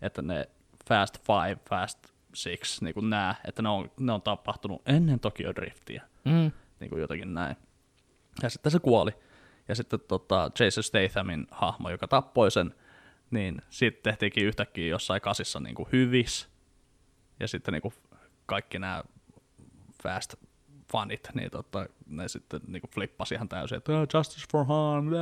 että 0.03 0.23
ne 0.23 0.49
Fast 0.89 1.19
Five, 1.27 1.59
Fast 1.69 1.99
Six, 2.35 2.83
niinku 2.83 3.01
nää, 3.01 3.35
että 3.45 3.63
ne 3.63 3.69
on, 3.69 3.91
ne 4.01 4.13
on 4.13 4.23
tapahtunut 4.23 4.83
ennen 4.87 5.21
Tokyo 5.21 5.55
Driftiä. 5.55 6.03
Mm. 6.25 6.53
Niinku 6.81 6.97
jotenkin 6.97 7.35
näin. 7.35 7.57
Ja 8.43 8.51
sitten 8.51 8.73
se 8.73 8.79
kuoli. 8.79 9.11
Ja 9.69 9.75
sitten 9.75 10.01
tota, 10.09 10.51
Jason 10.61 10.85
Stathamin 10.85 11.47
hahmo, 11.51 11.91
joka 11.91 12.09
tappoi 12.09 12.51
sen, 12.51 12.75
niin 13.31 13.63
sitten 13.71 14.03
tehtiinkin 14.03 14.47
yhtäkkiä 14.47 14.89
jossain 14.89 15.21
kasissa 15.21 15.61
niinku 15.61 15.89
hyvis. 15.93 16.49
Ja 17.41 17.49
sitten 17.49 17.73
niinku 17.73 17.93
kaikki 18.47 18.79
nämä 18.79 19.03
fast 20.03 20.35
fanit, 20.93 21.29
niin 21.35 21.51
tota, 21.51 21.87
ne 22.07 22.29
sitten 22.29 22.61
niinku 22.67 22.89
flippasi 22.95 23.35
ihan 23.35 23.49
täysin, 23.49 23.79
että 23.79 23.93
oh, 23.93 24.07
Justice 24.15 24.47
for 24.53 24.65
Han, 24.65 25.13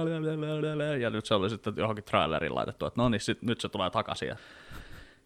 ja 1.00 1.10
nyt 1.10 1.26
se 1.26 1.34
oli 1.34 1.50
sitten 1.50 1.74
johonkin 1.76 2.04
traileriin 2.04 2.54
laitettu, 2.54 2.86
että 2.86 3.02
no 3.02 3.08
niin, 3.08 3.20
sit, 3.20 3.42
nyt 3.42 3.60
se 3.60 3.68
tulee 3.68 3.90
takaisin. 3.90 4.34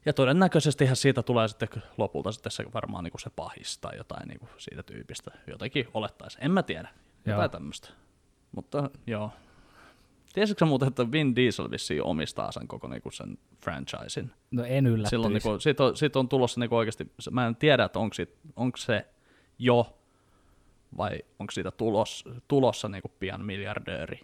Ja 0.07 0.13
todennäköisesti 0.13 0.89
siitä 0.93 1.23
tulee 1.23 1.49
sitten 1.49 1.69
lopulta 1.99 2.33
sitten 2.33 2.53
se 2.53 2.65
varmaan 2.75 3.05
niinku 3.05 3.19
se 3.19 3.31
pahis 3.31 3.79
tai 3.79 3.97
jotain 3.97 4.29
niinku 4.29 4.49
siitä 4.59 4.83
tyypistä, 4.83 5.31
jotenkin 5.47 5.89
olettaisi, 5.95 6.39
en 6.41 6.51
mä 6.51 6.63
tiedä, 6.63 6.89
jotain 7.27 7.51
tämmöistä. 7.51 7.89
Mutta 8.53 8.91
joo. 9.07 9.31
Tiesitkö 10.33 10.65
muuten, 10.65 10.89
että 10.89 11.13
Vin 11.13 11.37
Diesel 11.37 11.71
vissiin 11.71 12.03
omistaa 12.03 12.53
sen 12.53 12.69
koko 12.69 12.89
niinku 12.89 13.11
sen 13.11 13.39
franchisein? 13.65 14.33
No 14.51 14.65
en 14.65 14.87
yllättyisi. 14.87 15.11
Silloin 15.11 15.33
niinku, 15.33 15.61
siitä, 15.61 15.85
on, 15.85 15.97
siitä 15.97 16.19
on 16.19 16.29
tulossa 16.29 16.61
niinku 16.61 16.77
oikeasti, 16.77 17.13
mä 17.31 17.47
en 17.47 17.57
tiedä, 17.57 17.85
että 17.85 17.99
onko, 17.99 18.15
siitä, 18.15 18.33
onko 18.57 18.77
se 18.77 19.07
jo 19.59 19.99
vai 20.97 21.19
onko 21.39 21.51
siitä 21.51 21.71
tulos, 21.71 22.25
tulossa 22.49 22.89
niinku 22.89 23.09
pian 23.09 23.45
miljardööri. 23.45 24.21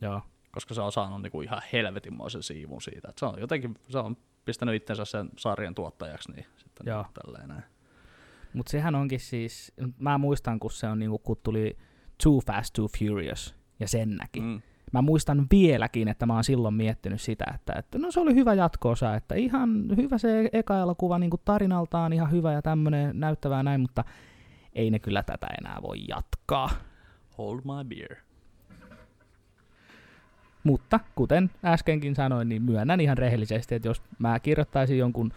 Joo. 0.00 0.22
Koska 0.52 0.74
se 0.74 0.80
on 0.80 0.92
saanut 0.92 1.22
niinku 1.22 1.42
ihan 1.42 1.62
helvetinmoisen 1.72 2.42
siivun 2.42 2.82
siitä. 2.82 3.08
Että 3.08 3.20
se 3.20 3.26
on 3.26 3.40
jotenkin, 3.40 3.74
se 3.88 3.98
on 3.98 4.16
pistänyt 4.44 4.74
itsensä 4.74 5.04
sen 5.04 5.28
sarjan 5.36 5.74
tuottajaksi, 5.74 6.32
niin 6.32 6.46
sitten 6.56 6.86
Joo. 6.86 7.06
tälleen 7.24 7.48
näin. 7.48 7.62
Mutta 8.52 8.70
sehän 8.70 8.94
onkin 8.94 9.20
siis, 9.20 9.72
mä 9.98 10.18
muistan 10.18 10.60
kun 10.60 10.70
se 10.70 10.86
on 10.86 10.98
niinku, 10.98 11.18
kun 11.18 11.36
tuli 11.42 11.76
Too 12.22 12.40
Fast, 12.46 12.72
Too 12.72 12.88
Furious, 12.98 13.54
ja 13.80 13.88
sen 13.88 14.16
näki. 14.16 14.40
Mm. 14.40 14.62
Mä 14.92 15.02
muistan 15.02 15.46
vieläkin, 15.50 16.08
että 16.08 16.26
mä 16.26 16.34
oon 16.34 16.44
silloin 16.44 16.74
miettinyt 16.74 17.20
sitä, 17.20 17.44
että, 17.54 17.72
että 17.78 17.98
no 17.98 18.10
se 18.10 18.20
oli 18.20 18.34
hyvä 18.34 18.54
jatkoosa, 18.54 19.14
että 19.14 19.34
ihan 19.34 19.96
hyvä 19.96 20.18
se 20.18 20.50
eka 20.52 20.78
elokuva 20.78 21.18
niin 21.18 21.30
kuin 21.30 21.42
tarinaltaan, 21.44 22.12
ihan 22.12 22.30
hyvä 22.30 22.52
ja 22.52 22.62
tämmönen 22.62 23.20
näyttävää 23.20 23.62
näin, 23.62 23.80
mutta 23.80 24.04
ei 24.72 24.90
ne 24.90 24.98
kyllä 24.98 25.22
tätä 25.22 25.46
enää 25.60 25.78
voi 25.82 25.98
jatkaa. 26.08 26.70
Hold 27.38 27.60
my 27.64 27.88
beer. 27.88 28.16
Mutta 30.64 31.00
kuten 31.14 31.50
äskenkin 31.64 32.14
sanoin, 32.14 32.48
niin 32.48 32.62
myönnän 32.62 33.00
ihan 33.00 33.18
rehellisesti, 33.18 33.74
että 33.74 33.88
jos 33.88 34.02
mä 34.18 34.40
kirjoittaisin 34.40 34.98
jonkun 34.98 35.32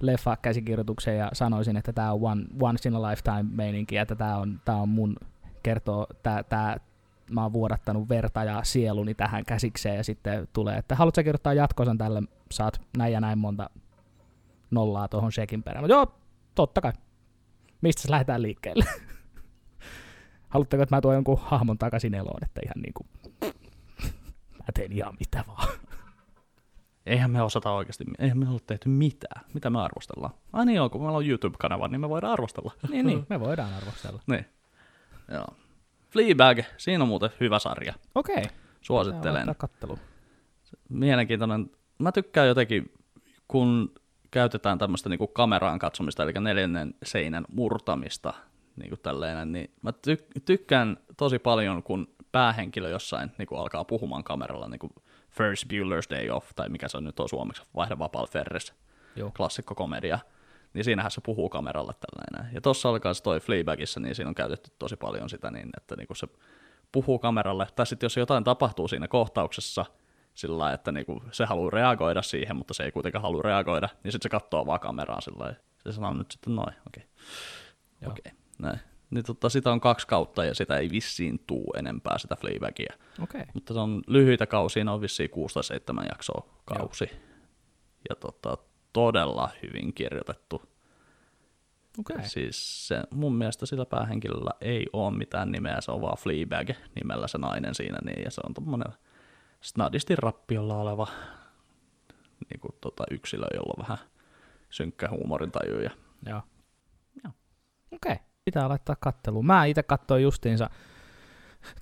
leffa 0.00 0.36
käsikirjoituksen 0.36 1.18
ja 1.18 1.30
sanoisin, 1.32 1.76
että 1.76 1.92
tämä 1.92 2.12
on 2.12 2.18
one, 2.22 2.44
once 2.60 2.88
in 2.88 2.94
a 2.94 3.02
lifetime 3.02 3.44
meininki, 3.50 3.96
että 3.96 4.14
tämä 4.14 4.36
on, 4.36 4.60
tää 4.64 4.76
on 4.76 4.88
mun 4.88 5.16
kertoo, 5.62 6.06
tää, 6.22 6.42
tää, 6.42 6.76
mä 7.30 7.42
oon 7.42 7.52
vuodattanut 7.52 8.08
verta 8.08 8.44
ja 8.44 8.60
sieluni 8.64 9.14
tähän 9.14 9.44
käsikseen 9.44 9.96
ja 9.96 10.04
sitten 10.04 10.48
tulee, 10.52 10.78
että 10.78 10.94
haluatko 10.94 11.22
kirjoittaa 11.22 11.54
jatkosan 11.54 11.98
tälle, 11.98 12.22
saat 12.50 12.80
näin 12.96 13.12
ja 13.12 13.20
näin 13.20 13.38
monta 13.38 13.70
nollaa 14.70 15.08
tuohon 15.08 15.32
sekin 15.32 15.62
perään. 15.62 15.82
No 15.82 15.88
joo, 15.88 16.14
totta 16.54 16.80
kai. 16.80 16.92
Mistä 17.80 18.02
se 18.02 18.10
lähdetään 18.10 18.42
liikkeelle? 18.42 18.84
Haluatteko, 20.48 20.82
että 20.82 20.96
mä 20.96 21.00
tuon 21.00 21.14
jonkun 21.14 21.38
hahmon 21.40 21.78
takaisin 21.78 22.14
eloon, 22.14 22.44
että 22.44 22.60
ihan 22.64 22.82
niinku, 22.82 23.06
mä 24.66 24.72
teen 24.74 24.92
ihan 24.92 25.14
mitä 25.20 25.44
vaan. 25.46 25.68
Eihän 27.06 27.30
me 27.30 27.42
osata 27.42 27.70
oikeasti, 27.70 28.04
eihän 28.18 28.38
me 28.38 28.48
ole 28.48 28.60
tehty 28.66 28.88
mitään. 28.88 29.44
Mitä 29.54 29.70
me 29.70 29.82
arvostellaan? 29.82 30.34
Ai 30.52 30.66
niin 30.66 30.76
joo, 30.76 30.90
kun 30.90 31.00
meillä 31.00 31.16
on 31.16 31.26
YouTube-kanava, 31.26 31.88
niin 31.88 32.00
me 32.00 32.08
voidaan 32.08 32.32
arvostella. 32.32 32.72
Niin, 32.90 33.06
niin, 33.06 33.26
me 33.28 33.40
voidaan 33.40 33.74
arvostella. 33.74 34.22
niin. 34.26 34.46
Joo. 35.32 35.46
Fleabag, 36.10 36.58
siinä 36.76 37.04
on 37.04 37.08
muuten 37.08 37.30
hyvä 37.40 37.58
sarja. 37.58 37.94
Okei. 38.14 38.36
Okay. 38.36 38.50
Suosittelen. 38.80 39.54
kattelu. 39.58 39.98
Mielenkiintoinen. 40.88 41.70
Mä 41.98 42.12
tykkään 42.12 42.48
jotenkin, 42.48 42.92
kun 43.48 43.94
käytetään 44.30 44.78
tämmöistä 44.78 45.08
niin 45.08 45.28
kameraan 45.32 45.78
katsomista, 45.78 46.22
eli 46.22 46.32
neljännen 46.32 46.94
seinän 47.02 47.44
murtamista, 47.52 48.34
niin 48.76 48.88
kuin 48.88 49.00
tälleen, 49.00 49.52
niin 49.52 49.70
mä 49.82 49.90
ty- 49.90 50.40
tykkään 50.44 50.96
tosi 51.16 51.38
paljon, 51.38 51.82
kun 51.82 52.15
päähenkilö 52.38 52.88
jossain 52.88 53.32
niin 53.38 53.46
kuin 53.46 53.60
alkaa 53.60 53.84
puhumaan 53.84 54.24
kameralla, 54.24 54.68
niin 54.68 54.78
kuin 54.78 54.92
First 55.30 55.64
Bueller's 55.64 56.16
Day 56.16 56.30
Off, 56.30 56.50
tai 56.56 56.68
mikä 56.68 56.88
se 56.88 56.96
on 56.96 57.04
nyt 57.04 57.20
on 57.20 57.28
suomeksi, 57.28 57.62
Vaihde 57.76 57.98
vapaalla 57.98 58.30
Ferris, 58.32 58.74
klassikko 59.36 59.74
komedia 59.74 60.18
niin 60.76 60.84
siinähän 60.84 61.10
se 61.10 61.20
puhuu 61.20 61.48
kameralle 61.48 61.92
tällainen. 61.92 62.54
Ja 62.54 62.60
tuossa 62.60 62.88
oli 62.88 63.00
myös 63.04 63.22
toi 63.22 63.40
Fleabagissa, 63.40 64.00
niin 64.00 64.14
siinä 64.14 64.28
on 64.28 64.34
käytetty 64.34 64.70
tosi 64.78 64.96
paljon 64.96 65.30
sitä 65.30 65.50
niin, 65.50 65.70
että 65.76 65.96
niinku 65.96 66.14
se 66.14 66.26
puhuu 66.92 67.18
kameralle, 67.18 67.66
tai 67.76 67.86
sitten 67.86 68.04
jos 68.04 68.16
jotain 68.16 68.44
tapahtuu 68.44 68.88
siinä 68.88 69.08
kohtauksessa, 69.08 69.84
sillä 70.34 70.58
lailla, 70.58 70.74
että 70.74 70.92
niinku 70.92 71.22
se 71.32 71.44
haluaa 71.44 71.70
reagoida 71.70 72.22
siihen, 72.22 72.56
mutta 72.56 72.74
se 72.74 72.84
ei 72.84 72.92
kuitenkaan 72.92 73.22
halua 73.22 73.42
reagoida, 73.42 73.88
niin 74.04 74.12
sitten 74.12 74.28
se 74.28 74.28
katsoo 74.28 74.66
vaan 74.66 74.80
kameraan 74.80 75.22
sillä 75.22 75.38
lailla. 75.38 75.58
Se 75.78 75.92
sanoo 75.92 76.14
nyt 76.14 76.30
sitten 76.30 76.54
noin, 76.54 76.74
okei. 76.86 77.04
Okay. 78.02 78.12
Okei, 78.12 78.32
okay. 78.32 78.38
näin. 78.58 78.80
Niin 79.10 79.24
tota, 79.24 79.48
sitä 79.48 79.72
on 79.72 79.80
kaksi 79.80 80.06
kautta 80.06 80.44
ja 80.44 80.54
sitä 80.54 80.76
ei 80.76 80.90
vissiin 80.90 81.38
tuu 81.46 81.74
enempää 81.76 82.18
sitä 82.18 82.36
Fleabagia. 82.36 82.94
Okay. 83.22 83.44
Mutta 83.54 83.74
se 83.74 83.80
on 83.80 84.02
lyhyitä 84.06 84.46
kausia, 84.46 84.84
ne 84.84 84.90
on 84.90 85.00
vissiin 85.00 85.30
6-7 86.00 86.06
jaksoa 86.08 86.46
kausi. 86.64 87.04
Joo. 87.12 87.20
Ja 88.08 88.16
tota, 88.16 88.58
todella 88.92 89.50
hyvin 89.62 89.94
kirjoitettu. 89.94 90.62
Okay. 91.98 92.28
Siis 92.28 92.88
se, 92.88 93.02
mun 93.14 93.34
mielestä 93.34 93.66
sillä 93.66 93.86
päähenkilöllä 93.86 94.50
ei 94.60 94.86
ole 94.92 95.16
mitään 95.16 95.52
nimeä, 95.52 95.80
se 95.80 95.92
on 95.92 96.00
vaan 96.00 96.18
Fleabag 96.18 96.70
nimellä 96.94 97.28
se 97.28 97.38
nainen 97.38 97.74
siinä, 97.74 97.98
niin, 98.04 98.24
ja 98.24 98.30
se 98.30 98.40
on 98.44 98.54
tommonen 98.54 98.92
snadisti 99.60 100.16
rappiolla 100.16 100.76
oleva 100.76 101.06
niin 102.50 102.60
kuin, 102.60 102.74
tota, 102.80 103.04
yksilö, 103.10 103.46
jolla 103.54 103.74
on 103.78 103.82
vähän 103.82 103.98
synkkä 104.70 105.08
huumorintaju. 105.10 105.80
Ja... 105.80 105.90
Joo. 106.26 106.42
Joo. 107.24 107.32
Okei, 107.92 108.12
okay. 108.12 108.25
Pitää 108.46 108.68
laittaa 108.68 108.96
katteluun. 109.00 109.46
Mä 109.46 109.64
itse 109.64 109.82
katsoin 109.82 110.22
justiinsa 110.22 110.70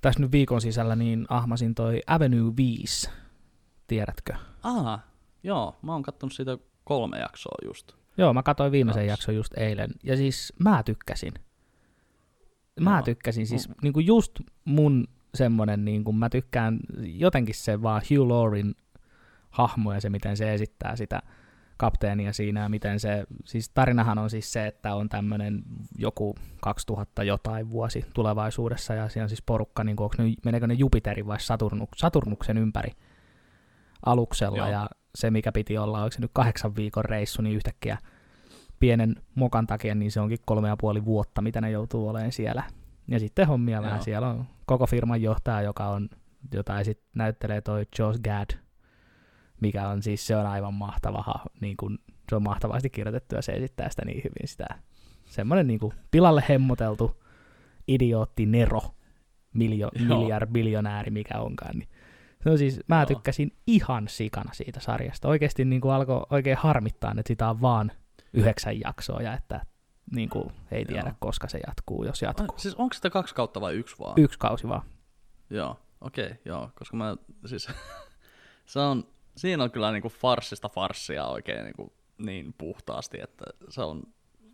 tässä 0.01 0.19
nyt 0.19 0.31
viikon 0.31 0.61
sisällä, 0.61 0.95
niin 0.95 1.25
ahmasin 1.29 1.75
toi 1.75 2.01
Avenue 2.07 2.53
5, 2.57 3.09
tiedätkö? 3.87 4.33
Aa, 4.63 4.99
joo, 5.43 5.75
mä 5.81 5.91
oon 5.91 6.03
kattonut 6.03 6.33
siitä 6.33 6.57
kolme 6.83 7.19
jaksoa 7.19 7.57
just. 7.65 7.91
Joo, 8.17 8.33
mä 8.33 8.43
katsoin 8.43 8.71
viimeisen 8.71 9.07
jakson 9.07 9.35
just 9.35 9.53
eilen, 9.57 9.89
ja 10.03 10.17
siis 10.17 10.53
mä 10.59 10.83
tykkäsin. 10.83 11.33
Mä 12.79 12.95
Joo. 12.95 13.01
tykkäsin, 13.01 13.47
siis 13.47 13.69
mm. 13.69 13.75
niin 13.81 13.93
kuin 13.93 14.05
just 14.05 14.39
mun 14.65 15.07
semmonen, 15.35 15.85
niin 15.85 16.03
kuin 16.03 16.15
mä 16.15 16.29
tykkään 16.29 16.79
jotenkin 16.97 17.55
se 17.55 17.81
vaan 17.81 18.01
Hugh 18.09 18.27
Laurin 18.27 18.75
hahmo 19.49 19.93
ja 19.93 20.01
se, 20.01 20.09
miten 20.09 20.37
se 20.37 20.53
esittää 20.53 20.95
sitä 20.95 21.21
kapteenia 21.77 22.33
siinä 22.33 22.61
ja 22.61 22.69
miten 22.69 22.99
se, 22.99 23.25
siis 23.45 23.69
tarinahan 23.69 24.17
on 24.17 24.29
siis 24.29 24.53
se, 24.53 24.67
että 24.67 24.95
on 24.95 25.09
tämmöinen 25.09 25.63
joku 25.97 26.35
2000 26.61 27.23
jotain 27.23 27.69
vuosi 27.69 28.05
tulevaisuudessa 28.13 28.93
ja 28.93 29.09
siinä 29.09 29.23
on 29.23 29.29
siis 29.29 29.41
porukka, 29.41 29.83
niin 29.83 29.95
kuin, 29.95 30.09
ne, 30.17 30.33
meneekö 30.45 30.67
ne 30.67 30.73
Jupiterin 30.73 31.27
vai 31.27 31.39
Saturnuk, 31.39 31.89
Saturnuksen 31.95 32.57
ympäri 32.57 32.91
aluksella 34.05 34.57
Joo. 34.57 34.67
ja 34.67 34.89
se, 35.15 35.31
mikä 35.31 35.51
piti 35.51 35.77
olla, 35.77 35.99
onko 36.03 36.11
se 36.11 36.21
nyt 36.21 36.31
kahdeksan 36.33 36.75
viikon 36.75 37.05
reissu, 37.05 37.41
niin 37.41 37.55
yhtäkkiä 37.55 37.97
pienen 38.79 39.15
mokan 39.35 39.67
takia, 39.67 39.95
niin 39.95 40.11
se 40.11 40.19
onkin 40.19 40.39
kolme 40.45 40.67
ja 40.67 40.77
puoli 40.77 41.05
vuotta, 41.05 41.41
mitä 41.41 41.61
ne 41.61 41.71
joutuu 41.71 42.07
olemaan 42.07 42.31
siellä. 42.31 42.63
Ja 43.07 43.19
sitten 43.19 43.47
hommia 43.47 43.81
vähän. 43.81 44.03
Siellä 44.03 44.27
on 44.27 44.45
koko 44.65 44.85
firman 44.85 45.21
johtaja, 45.21 45.61
joka 45.61 45.87
on, 45.87 46.09
jota 46.53 46.83
sit 46.83 47.01
näyttelee 47.15 47.61
toi 47.61 47.85
Josh 47.99 48.21
Gad, 48.21 48.64
mikä 49.61 49.87
on 49.87 50.03
siis, 50.03 50.27
se 50.27 50.35
on 50.35 50.45
aivan 50.45 50.73
mahtava, 50.73 51.45
niin 51.61 51.77
kun, 51.77 51.99
se 52.29 52.35
on 52.35 52.43
mahtavasti 52.43 52.89
kirjoitettu 52.89 53.35
ja 53.35 53.41
se 53.41 53.51
esittää 53.51 53.89
sitä 53.89 54.05
niin 54.05 54.17
hyvin 54.23 54.47
sitä. 54.47 54.65
Semmoinen 55.25 55.67
niin 55.67 55.79
pilalle 56.11 56.43
hemmoteltu 56.49 57.23
idiootti 57.87 58.45
Nero, 58.45 58.81
miljo, 59.53 59.89
miljard, 59.99 60.51
biljonääri, 60.51 61.11
mikä 61.11 61.39
onkaan, 61.39 61.77
niin 61.77 61.89
No 62.45 62.57
siis 62.57 62.79
mä 62.87 62.95
Joo. 62.95 63.05
tykkäsin 63.05 63.51
ihan 63.67 64.07
sikana 64.07 64.53
siitä 64.53 64.79
sarjasta. 64.79 65.27
Oikeasti 65.27 65.65
niin 65.65 65.81
kuin 65.81 65.93
alkoi 65.93 66.25
oikein 66.29 66.57
harmittaa, 66.57 67.11
että 67.11 67.27
sitä 67.27 67.49
on 67.49 67.61
vaan 67.61 67.91
yhdeksän 68.33 68.79
jaksoa 68.79 69.21
ja 69.21 69.33
että 69.33 69.65
niin 70.11 70.29
kuin, 70.29 70.51
ei 70.71 70.85
tiedä, 70.85 71.07
Joo. 71.07 71.15
koska 71.19 71.47
se 71.47 71.59
jatkuu, 71.67 72.03
jos 72.03 72.21
jatkuu. 72.21 72.57
Siis 72.57 72.75
onko 72.75 72.93
sitä 72.93 73.09
kaksi 73.09 73.35
kautta 73.35 73.61
vai 73.61 73.73
yksi 73.73 73.95
vaan? 73.99 74.13
Yksi 74.17 74.39
kausi 74.39 74.67
vaan. 74.67 74.81
Joo. 75.49 75.79
Okei, 76.01 76.25
okay, 76.25 76.37
joo, 76.45 76.71
koska 76.75 76.97
mä 76.97 77.17
siis, 77.45 77.67
se 78.65 78.79
on, 78.79 79.03
siinä 79.37 79.63
on 79.63 79.71
kyllä 79.71 79.91
niinku 79.91 80.09
farssista 80.09 80.69
farssia 80.69 81.25
oikein 81.25 81.63
niinku 81.63 81.93
niin 82.17 82.53
puhtaasti, 82.57 83.17
että 83.21 83.45
se 83.69 83.81
on, 83.81 84.03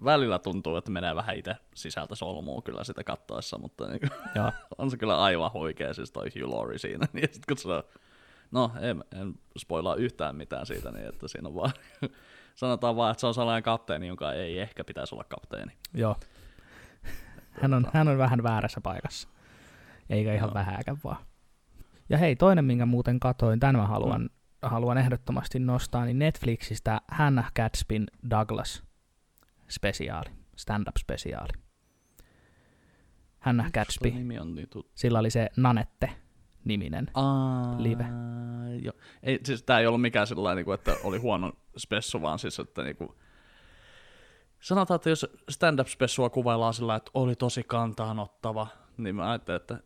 välillä 0.03 0.39
tuntuu, 0.39 0.75
että 0.75 0.91
menee 0.91 1.15
vähän 1.15 1.37
itse 1.37 1.55
sisältä 1.75 2.15
solmuun 2.15 2.63
kyllä 2.63 2.83
sitä 2.83 3.03
kattoessa, 3.03 3.57
mutta 3.57 3.87
niinku, 3.87 4.07
on 4.77 4.91
se 4.91 4.97
kyllä 4.97 5.23
aivan 5.23 5.53
huikea 5.53 5.93
siis 5.93 6.11
toi 6.11 6.27
Hugh 6.39 6.53
Laurie 6.53 6.77
siinä, 6.77 7.07
niin 7.13 7.29
sit 7.31 7.45
kun 7.45 7.57
se 7.57 7.67
on, 7.67 7.83
no 8.51 8.71
en, 8.79 9.03
en 9.21 9.33
spoilaa 9.57 9.95
yhtään 9.95 10.35
mitään 10.35 10.65
siitä, 10.65 10.91
niin 10.91 11.05
että 11.05 11.27
siinä 11.27 11.49
on 11.49 11.55
vaan, 11.55 11.71
sanotaan 12.55 12.95
vaan, 12.95 13.11
että 13.11 13.21
se 13.21 13.27
on 13.27 13.33
sellainen 13.33 13.63
kapteeni, 13.63 14.07
jonka 14.07 14.33
ei 14.33 14.59
ehkä 14.59 14.83
pitäisi 14.83 15.15
olla 15.15 15.23
kapteeni. 15.23 15.71
Joo. 15.93 16.15
Hän 17.51 17.73
on, 17.73 17.87
hän 17.93 18.07
on 18.07 18.17
vähän 18.17 18.43
väärässä 18.43 18.81
paikassa. 18.81 19.27
Eikä 20.09 20.33
ihan 20.33 20.47
Joo. 20.47 20.53
vähääkään 20.53 20.97
vaan. 21.03 21.25
Ja 22.09 22.17
hei, 22.17 22.35
toinen, 22.35 22.65
minkä 22.65 22.85
muuten 22.85 23.19
katoin, 23.19 23.59
tämän 23.59 23.75
mä 23.75 23.87
haluan, 23.87 24.29
haluan 24.61 24.97
ehdottomasti 24.97 25.59
nostaa, 25.59 26.05
niin 26.05 26.19
Netflixistä 26.19 27.01
Hannah 27.11 27.51
Gadsbyn 27.55 28.07
Douglas 28.29 28.83
spesiaali, 29.69 30.29
stand-up-spesiaali. 30.55 31.53
Hannah 33.39 33.71
Gadsby, 33.71 34.09
Tuo 34.09 34.17
nimi 34.19 34.39
on 34.39 34.55
niin 34.55 34.69
tuttu. 34.69 34.91
sillä 34.95 35.19
oli 35.19 35.29
se 35.29 35.49
Nanette-niminen. 35.57 37.07
Aa, 37.13 37.75
Live. 37.83 38.05
Jo. 38.81 38.91
Ei, 39.23 39.39
siis 39.43 39.63
tää 39.63 39.79
ei 39.79 39.87
ollut 39.87 40.01
mikään 40.01 40.27
sellainen, 40.27 40.55
niinku, 40.57 40.71
että 40.71 40.95
oli 41.03 41.17
huono 41.17 41.53
spessu, 41.77 42.21
vaan 42.21 42.39
siis, 42.39 42.59
että 42.59 42.83
niinku, 42.83 43.15
sanotaan, 44.59 44.95
että 44.95 45.09
jos 45.09 45.27
stand-up-spessua 45.49 46.29
kuvaillaan 46.29 46.73
sillä, 46.73 46.95
että 46.95 47.11
oli 47.13 47.35
tosi 47.35 47.63
kantaanottava, 47.63 48.67
niin 48.97 49.15
mä 49.15 49.29
ajattelin, 49.29 49.61
että 49.61 49.79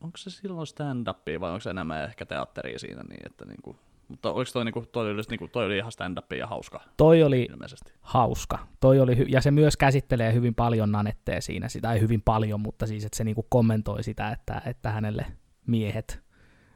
onko 0.00 0.16
se 0.16 0.30
silloin 0.30 0.66
stand-upia 0.66 1.40
vai 1.40 1.50
onko 1.50 1.60
se 1.60 1.70
enemmän 1.70 2.04
ehkä 2.04 2.26
teatteria 2.26 2.78
siinä, 2.78 3.02
niin 3.08 3.26
että 3.26 3.44
niinku, 3.44 3.76
mutta 4.10 4.32
oliko 4.32 4.50
toi, 4.52 4.64
niinku, 4.64 4.84
toi, 4.92 5.10
oli, 5.10 5.22
niinku, 5.30 5.48
toi 5.48 5.66
oli 5.66 5.76
ihan 5.76 5.92
stand-upia 5.92 6.38
ja 6.38 6.46
hauska 6.46 6.80
Toi 6.96 7.22
oli 7.22 7.46
ilmeisesti. 7.50 7.92
hauska. 8.00 8.58
Toi 8.80 9.00
oli 9.00 9.14
hy- 9.14 9.26
ja 9.28 9.40
se 9.40 9.50
myös 9.50 9.76
käsittelee 9.76 10.32
hyvin 10.34 10.54
paljon 10.54 10.92
Nanettea 10.92 11.40
siinä, 11.40 11.68
sitä 11.68 11.92
ei 11.92 12.00
hyvin 12.00 12.22
paljon, 12.22 12.60
mutta 12.60 12.86
siis, 12.86 13.04
että 13.04 13.16
se 13.16 13.24
niinku 13.24 13.46
kommentoi 13.48 14.02
sitä, 14.02 14.30
että, 14.30 14.62
että 14.66 14.90
hänelle 14.90 15.26
miehet 15.66 16.22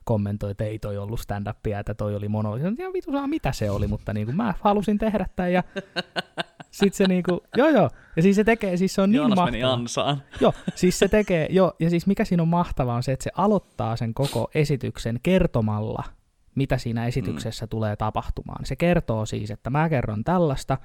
kommentoi, 0.05 0.51
että 0.51 0.65
ei 0.65 0.79
toi 0.79 0.99
ollut 0.99 1.21
stand-upia, 1.21 1.79
että 1.81 1.95
toi 1.95 2.15
oli 2.17 2.29
mono. 2.29 2.57
Sanoin, 2.57 2.77
ihan 2.79 2.93
vitu 2.93 3.13
saa 3.13 3.27
mitä 3.27 3.53
se 3.53 3.71
oli, 3.71 3.87
mutta 3.87 4.13
niinku 4.13 4.33
mä 4.33 4.55
halusin 4.61 4.99
tehdä 4.99 5.27
tämän 5.37 5.53
ja 5.53 5.63
sit 6.71 6.95
se 6.95 7.07
niinku, 7.09 7.45
joo 7.57 7.69
joo, 7.69 7.91
ja 8.17 8.23
siis 8.23 8.37
se 8.37 8.45
tekee, 8.45 8.77
siis 8.77 8.95
se 8.95 9.03
on 9.03 9.11
niin 9.11 9.17
Joonas 9.17 9.37
mahtavaa. 9.37 9.51
meni 9.51 9.63
ansaan. 9.65 10.23
Joo, 10.41 10.53
siis 10.75 10.99
se 10.99 11.09
tekee, 11.09 11.47
joo, 11.51 11.73
ja 11.81 11.91
siis 11.91 12.07
mikä 12.07 12.25
siinä 12.25 12.43
on 12.43 12.49
mahtavaa 12.49 12.97
on 12.97 13.03
se, 13.03 13.13
että 13.13 13.25
se 13.25 13.31
aloittaa 13.37 13.97
sen 13.97 14.15
koko 14.15 14.51
esityksen 14.55 15.21
kertomalla, 15.23 16.05
mitä 16.55 16.79
siinä 16.79 17.07
esityksessä 17.07 17.67
mm. 17.67 17.69
tulee 17.69 17.97
tapahtumaan. 17.97 18.67
Se 18.67 18.77
kertoo 18.77 19.27
siis, 19.27 19.51
että 19.51 19.71
mä 19.71 19.89
kerron 19.89 20.25
tällaista, 20.25 20.79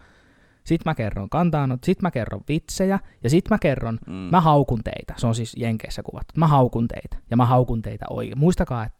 sit 0.63 0.85
mä 0.85 0.95
kerron 0.95 1.29
kantaanot, 1.29 1.83
sit 1.83 2.01
mä 2.01 2.11
kerron 2.11 2.41
vitsejä, 2.47 2.99
ja 3.23 3.29
sit 3.29 3.49
mä 3.49 3.57
kerron, 3.57 3.99
mm. 4.07 4.13
mä 4.13 4.41
haukun 4.41 4.83
teitä. 4.83 5.13
Se 5.17 5.27
on 5.27 5.35
siis 5.35 5.55
Jenkeissä 5.57 6.03
kuvattu. 6.03 6.33
Mä 6.37 6.47
haukun 6.47 6.87
teitä, 6.87 7.17
ja 7.29 7.37
mä 7.37 7.45
haukun 7.45 7.81
teitä 7.81 8.05
oikein. 8.09 8.39
Muistakaa, 8.39 8.85
että 8.85 8.99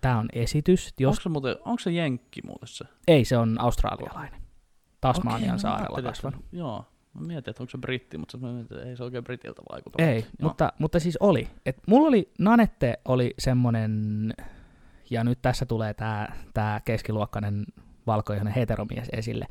tämä 0.00 0.18
on 0.18 0.28
esitys. 0.32 0.94
Jos... 0.98 1.10
Onko 1.10 1.22
se, 1.22 1.28
muuten, 1.28 1.56
onko 1.64 1.78
se 1.78 1.90
jenkki 1.90 2.40
muuten 2.46 2.68
se? 2.68 2.84
Ei, 3.08 3.24
se 3.24 3.36
on 3.36 3.60
australialainen. 3.60 4.40
Tasmanian 5.00 5.38
Okei, 5.38 5.52
mä 5.52 5.58
saarella 5.58 6.02
kasvanut. 6.02 6.40
Että, 6.40 6.56
joo, 6.56 6.84
mä 7.14 7.26
mietin, 7.26 7.50
että 7.50 7.62
onko 7.62 7.70
se 7.70 7.78
britti, 7.78 8.18
mutta 8.18 8.38
mä 8.38 8.52
mietin, 8.52 8.76
että 8.76 8.88
ei 8.88 8.96
se 8.96 9.04
oikein 9.04 9.24
britiltä 9.24 9.62
vaikuta. 9.72 10.02
Ei, 10.02 10.18
Joo. 10.18 10.28
mutta, 10.40 10.72
mutta 10.78 11.00
siis 11.00 11.16
oli. 11.16 11.48
Et 11.66 11.76
mulla 11.86 12.08
oli, 12.08 12.32
Nanette 12.38 12.98
oli 13.04 13.34
semmonen, 13.38 14.34
ja 15.10 15.24
nyt 15.24 15.42
tässä 15.42 15.66
tulee 15.66 15.94
tämä 15.94 16.28
tää 16.54 16.80
keskiluokkainen 16.80 17.64
valkoihoinen 18.06 18.54
heteromies 18.54 19.08
esille, 19.12 19.46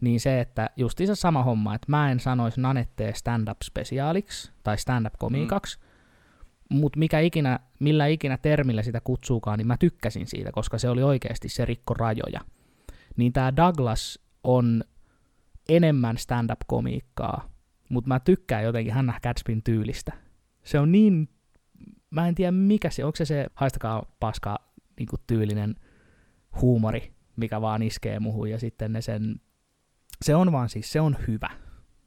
niin 0.00 0.20
se, 0.20 0.40
että 0.40 0.70
justiinsa 0.76 1.14
sama 1.14 1.42
homma, 1.42 1.74
että 1.74 1.86
mä 1.90 2.10
en 2.10 2.20
sanoisi 2.20 2.60
Nanettea 2.60 3.12
stand-up-spesiaaliksi 3.14 4.52
tai 4.62 4.78
stand-up-komiikaksi, 4.78 5.78
mm. 5.78 6.78
mutta 6.78 6.98
mikä 6.98 7.20
ikinä, 7.20 7.60
millä 7.80 8.06
ikinä 8.06 8.38
termillä 8.38 8.82
sitä 8.82 9.00
kutsuukaan, 9.00 9.58
niin 9.58 9.66
mä 9.66 9.76
tykkäsin 9.76 10.26
siitä, 10.26 10.52
koska 10.52 10.78
se 10.78 10.88
oli 10.88 11.02
oikeasti, 11.02 11.48
se 11.48 11.64
rikko 11.64 11.94
rajoja. 11.94 12.40
Niin 13.16 13.32
tämä 13.32 13.56
Douglas 13.56 14.18
on 14.44 14.84
enemmän 15.68 16.18
stand-up-komiikkaa, 16.18 17.50
mutta 17.88 18.08
mä 18.08 18.20
tykkään 18.20 18.64
jotenkin 18.64 18.94
Hannah 18.94 19.20
Gadsbyn 19.20 19.62
tyylistä. 19.62 20.12
Se 20.64 20.78
on 20.78 20.92
niin, 20.92 21.28
mä 22.10 22.28
en 22.28 22.34
tiedä 22.34 22.52
mikä 22.52 22.90
se, 22.90 23.04
onko 23.04 23.16
se 23.16 23.24
se 23.24 23.46
haistakaa 23.54 24.02
paska 24.20 24.67
niin 24.98 25.08
tyylinen 25.26 25.74
huumori, 26.60 27.12
mikä 27.36 27.60
vaan 27.60 27.82
iskee 27.82 28.20
muhun 28.20 28.50
ja 28.50 28.58
sitten 28.58 28.92
ne 28.92 29.00
sen, 29.00 29.40
se 30.24 30.34
on 30.34 30.52
vaan 30.52 30.68
siis, 30.68 30.92
se 30.92 31.00
on 31.00 31.16
hyvä. 31.28 31.50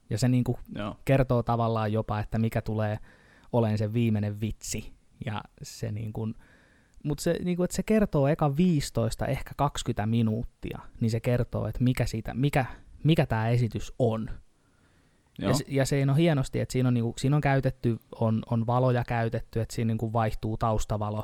Ja 0.10 0.18
se 0.18 0.28
niin 0.28 0.44
Joo. 0.76 0.96
kertoo 1.06 1.44
tavallaan 1.44 1.94
jopa, 1.94 2.20
että 2.20 2.40
mikä 2.40 2.62
tulee 2.62 2.98
olemaan 3.52 3.78
se 3.78 3.94
viimeinen 3.94 4.42
vitsi. 4.42 4.94
Ja 5.26 5.44
se 5.64 5.92
niin 5.92 6.14
kuin, 6.14 6.36
mutta 7.04 7.24
se, 7.24 7.36
niin 7.44 7.58
kuin, 7.58 7.66
että 7.66 7.76
se 7.76 7.84
kertoo 7.84 8.28
eka 8.28 8.58
15, 8.58 9.26
ehkä 9.26 9.52
20 9.58 10.06
minuuttia, 10.06 10.80
niin 11.00 11.12
se 11.12 11.20
kertoo, 11.20 11.68
että 11.68 11.84
mikä, 11.84 12.06
siitä, 12.06 12.34
mikä, 12.34 12.66
mikä 13.04 13.26
tämä 13.26 13.50
esitys 13.50 13.94
on. 14.00 14.30
Joo. 15.40 15.52
Ja, 15.52 15.58
ja 15.68 15.86
se 15.86 16.06
on 16.10 16.18
hienosti, 16.18 16.60
että 16.60 16.72
siinä 16.72 16.88
on, 16.88 16.94
niinku, 16.94 17.14
siinä 17.18 17.36
on 17.36 17.42
käytetty, 17.42 17.98
on, 18.16 18.44
on 18.50 18.68
valoja 18.68 19.04
käytetty, 19.08 19.60
että 19.60 19.76
siinä 19.76 19.88
niinku 19.88 20.14
vaihtuu 20.14 20.58
taustavalo 20.58 21.24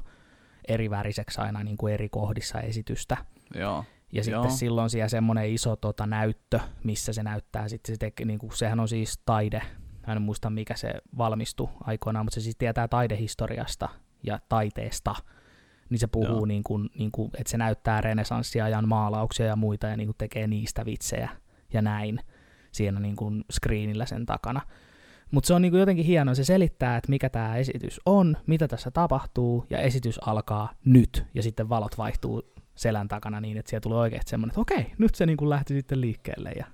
eri 0.67 0.89
väriseksi 0.89 1.41
aina 1.41 1.63
niinku 1.63 1.87
eri 1.87 2.09
kohdissa 2.09 2.59
esitystä. 2.59 3.17
Joo. 3.55 3.85
Ja 4.11 4.23
Joo. 4.27 4.43
sitten 4.43 4.57
silloin 4.57 4.89
siellä 4.89 5.07
semmoinen 5.07 5.49
iso 5.49 5.75
tota, 5.75 6.05
näyttö, 6.05 6.59
missä 6.83 7.13
se 7.13 7.23
näyttää 7.23 7.67
sitten, 7.67 7.95
se 7.95 7.99
teki, 7.99 8.25
niinku, 8.25 8.51
sehän 8.51 8.79
on 8.79 8.87
siis 8.87 9.21
taide, 9.25 9.61
mä 10.07 10.13
en 10.13 10.21
muista 10.21 10.49
mikä 10.49 10.75
se 10.75 10.93
valmistui 11.17 11.69
aikoinaan, 11.81 12.25
mutta 12.25 12.35
se 12.35 12.41
siis 12.41 12.55
tietää 12.55 12.87
taidehistoriasta 12.87 13.89
ja 14.23 14.39
taiteesta, 14.49 15.15
niin 15.89 15.99
se 15.99 16.07
puhuu, 16.07 16.35
Joo. 16.35 16.45
niin 16.45 16.63
kuin, 16.63 16.89
niin 16.99 17.11
kuin, 17.11 17.31
että 17.37 17.51
se 17.51 17.57
näyttää 17.57 18.01
renesanssiajan 18.01 18.87
maalauksia 18.87 19.45
ja 19.45 19.55
muita 19.55 19.87
ja 19.87 19.97
niin 19.97 20.07
kuin 20.07 20.17
tekee 20.17 20.47
niistä 20.47 20.85
vitsejä 20.85 21.29
ja 21.73 21.81
näin 21.81 22.19
siinä 22.71 22.99
niin 22.99 23.15
kuin 23.15 23.45
screenillä 23.51 24.05
sen 24.05 24.25
takana. 24.25 24.61
Mutta 25.31 25.47
se 25.47 25.53
on 25.53 25.61
niin 25.61 25.71
kuin 25.71 25.79
jotenkin 25.79 26.05
hienoa, 26.05 26.35
se 26.35 26.43
selittää, 26.43 26.97
että 26.97 27.09
mikä 27.09 27.29
tämä 27.29 27.55
esitys 27.57 28.01
on, 28.05 28.37
mitä 28.47 28.67
tässä 28.67 28.91
tapahtuu, 28.91 29.65
ja 29.69 29.77
esitys 29.79 30.19
alkaa 30.27 30.73
nyt, 30.85 31.25
ja 31.33 31.43
sitten 31.43 31.69
valot 31.69 31.97
vaihtuu 31.97 32.43
selän 32.75 33.07
takana 33.07 33.41
niin, 33.41 33.57
että 33.57 33.69
siellä 33.69 33.81
tulee 33.81 33.97
oikeasti 33.99 34.29
semmoinen, 34.29 34.51
että 34.51 34.61
okei, 34.61 34.93
nyt 34.97 35.15
se 35.15 35.25
niin 35.25 35.37
kuin 35.37 35.49
lähti 35.49 35.73
sitten 35.73 36.01
liikkeelle. 36.01 36.51
Ja 36.55 36.65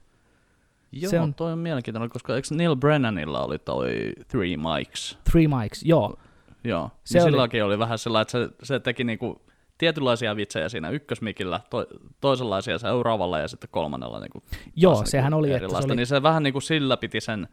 Joo, 0.92 1.10
Se 1.10 1.20
on- 1.20 1.34
toi 1.34 1.52
on 1.54 1.60
mielenkiintoinen, 1.60 2.10
koska 2.10 2.36
eikö 2.36 2.48
Neil 2.52 2.76
Brennanilla 2.76 3.44
oli 3.46 3.60
toi 3.60 4.14
Three 4.28 4.58
Mics? 4.58 5.18
Three 5.32 5.48
Mics, 5.48 5.84
joo, 5.86 6.18
Joo, 6.64 6.90
Se 7.04 7.18
niin 7.18 7.24
oli- 7.24 7.32
silläkin 7.32 7.64
oli 7.64 7.80
vähän 7.80 7.98
sellainen, 7.98 8.22
että 8.22 8.32
se, 8.66 8.66
se 8.66 8.80
teki 8.80 9.04
niinku 9.04 9.42
tietynlaisia 9.78 10.36
vitsejä 10.36 10.70
siinä 10.70 10.90
ykkösmikillä, 10.90 11.60
to, 11.70 11.86
toisenlaisia 12.22 12.78
seuraavalla 12.78 13.40
ja 13.40 13.48
sitten 13.48 13.70
kolmannella 13.72 14.20
niinku 14.20 14.44
joo, 14.76 14.96
taas 14.96 15.10
sehän 15.10 15.32
niinku 15.32 15.40
oli, 15.40 15.52
että 15.52 15.70
se 15.82 15.88
oli, 15.88 15.96
Niin 15.96 16.08
se 16.08 16.24
vähän 16.24 16.44
niinku 16.44 16.62
sillä 16.62 16.98
piti 16.98 17.22
sen, 17.22 17.48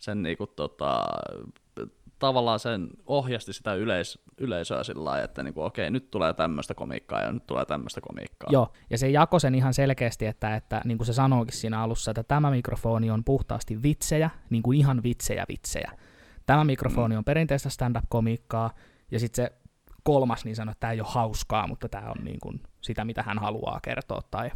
sen 0.00 0.22
niinku 0.22 0.46
tota, 0.46 1.04
tavallaan 2.18 2.58
sen 2.58 2.88
ohjasti 3.06 3.52
sitä 3.52 3.74
yleis, 3.74 4.18
yleisöä 4.38 4.84
sillä 4.84 5.04
lailla, 5.04 5.24
että 5.24 5.42
niinku, 5.42 5.62
okei, 5.62 5.90
nyt 5.90 6.10
tulee 6.10 6.32
tämmöistä 6.32 6.74
komiikkaa 6.74 7.20
ja 7.20 7.32
nyt 7.32 7.46
tulee 7.46 7.64
tämmöistä 7.64 8.00
komiikkaa. 8.00 8.48
Joo, 8.52 8.72
ja 8.90 8.98
se 8.98 9.08
jakoi 9.08 9.40
sen 9.40 9.54
ihan 9.54 9.74
selkeästi, 9.74 10.26
että, 10.26 10.56
että 10.56 10.82
niin 10.84 10.98
kuin 10.98 11.06
se 11.06 11.12
sanoikin 11.12 11.56
siinä 11.56 11.82
alussa, 11.82 12.10
että 12.10 12.22
tämä 12.22 12.50
mikrofoni 12.50 13.10
on 13.10 13.24
puhtaasti 13.24 13.82
vitsejä, 13.82 14.30
niin 14.50 14.62
kuin 14.62 14.78
ihan 14.78 15.02
vitsejä 15.02 15.44
vitsejä. 15.48 15.92
Tämä 16.46 16.64
mikrofoni 16.64 17.16
on 17.16 17.24
perinteistä 17.24 17.68
stand-up-komiikkaa, 17.68 18.70
ja 19.10 19.20
sitten 19.20 19.44
se 19.44 19.52
kolmas 20.02 20.44
niin 20.44 20.56
sanoi, 20.56 20.72
että 20.72 20.80
tämä 20.80 20.92
ei 20.92 21.00
ole 21.00 21.08
hauskaa, 21.10 21.66
mutta 21.66 21.88
tämä 21.88 22.10
on 22.10 22.24
niin 22.24 22.40
kuin 22.42 22.62
sitä, 22.80 23.04
mitä 23.04 23.22
hän 23.22 23.38
haluaa 23.38 23.80
kertoa, 23.82 24.20
tai 24.30 24.50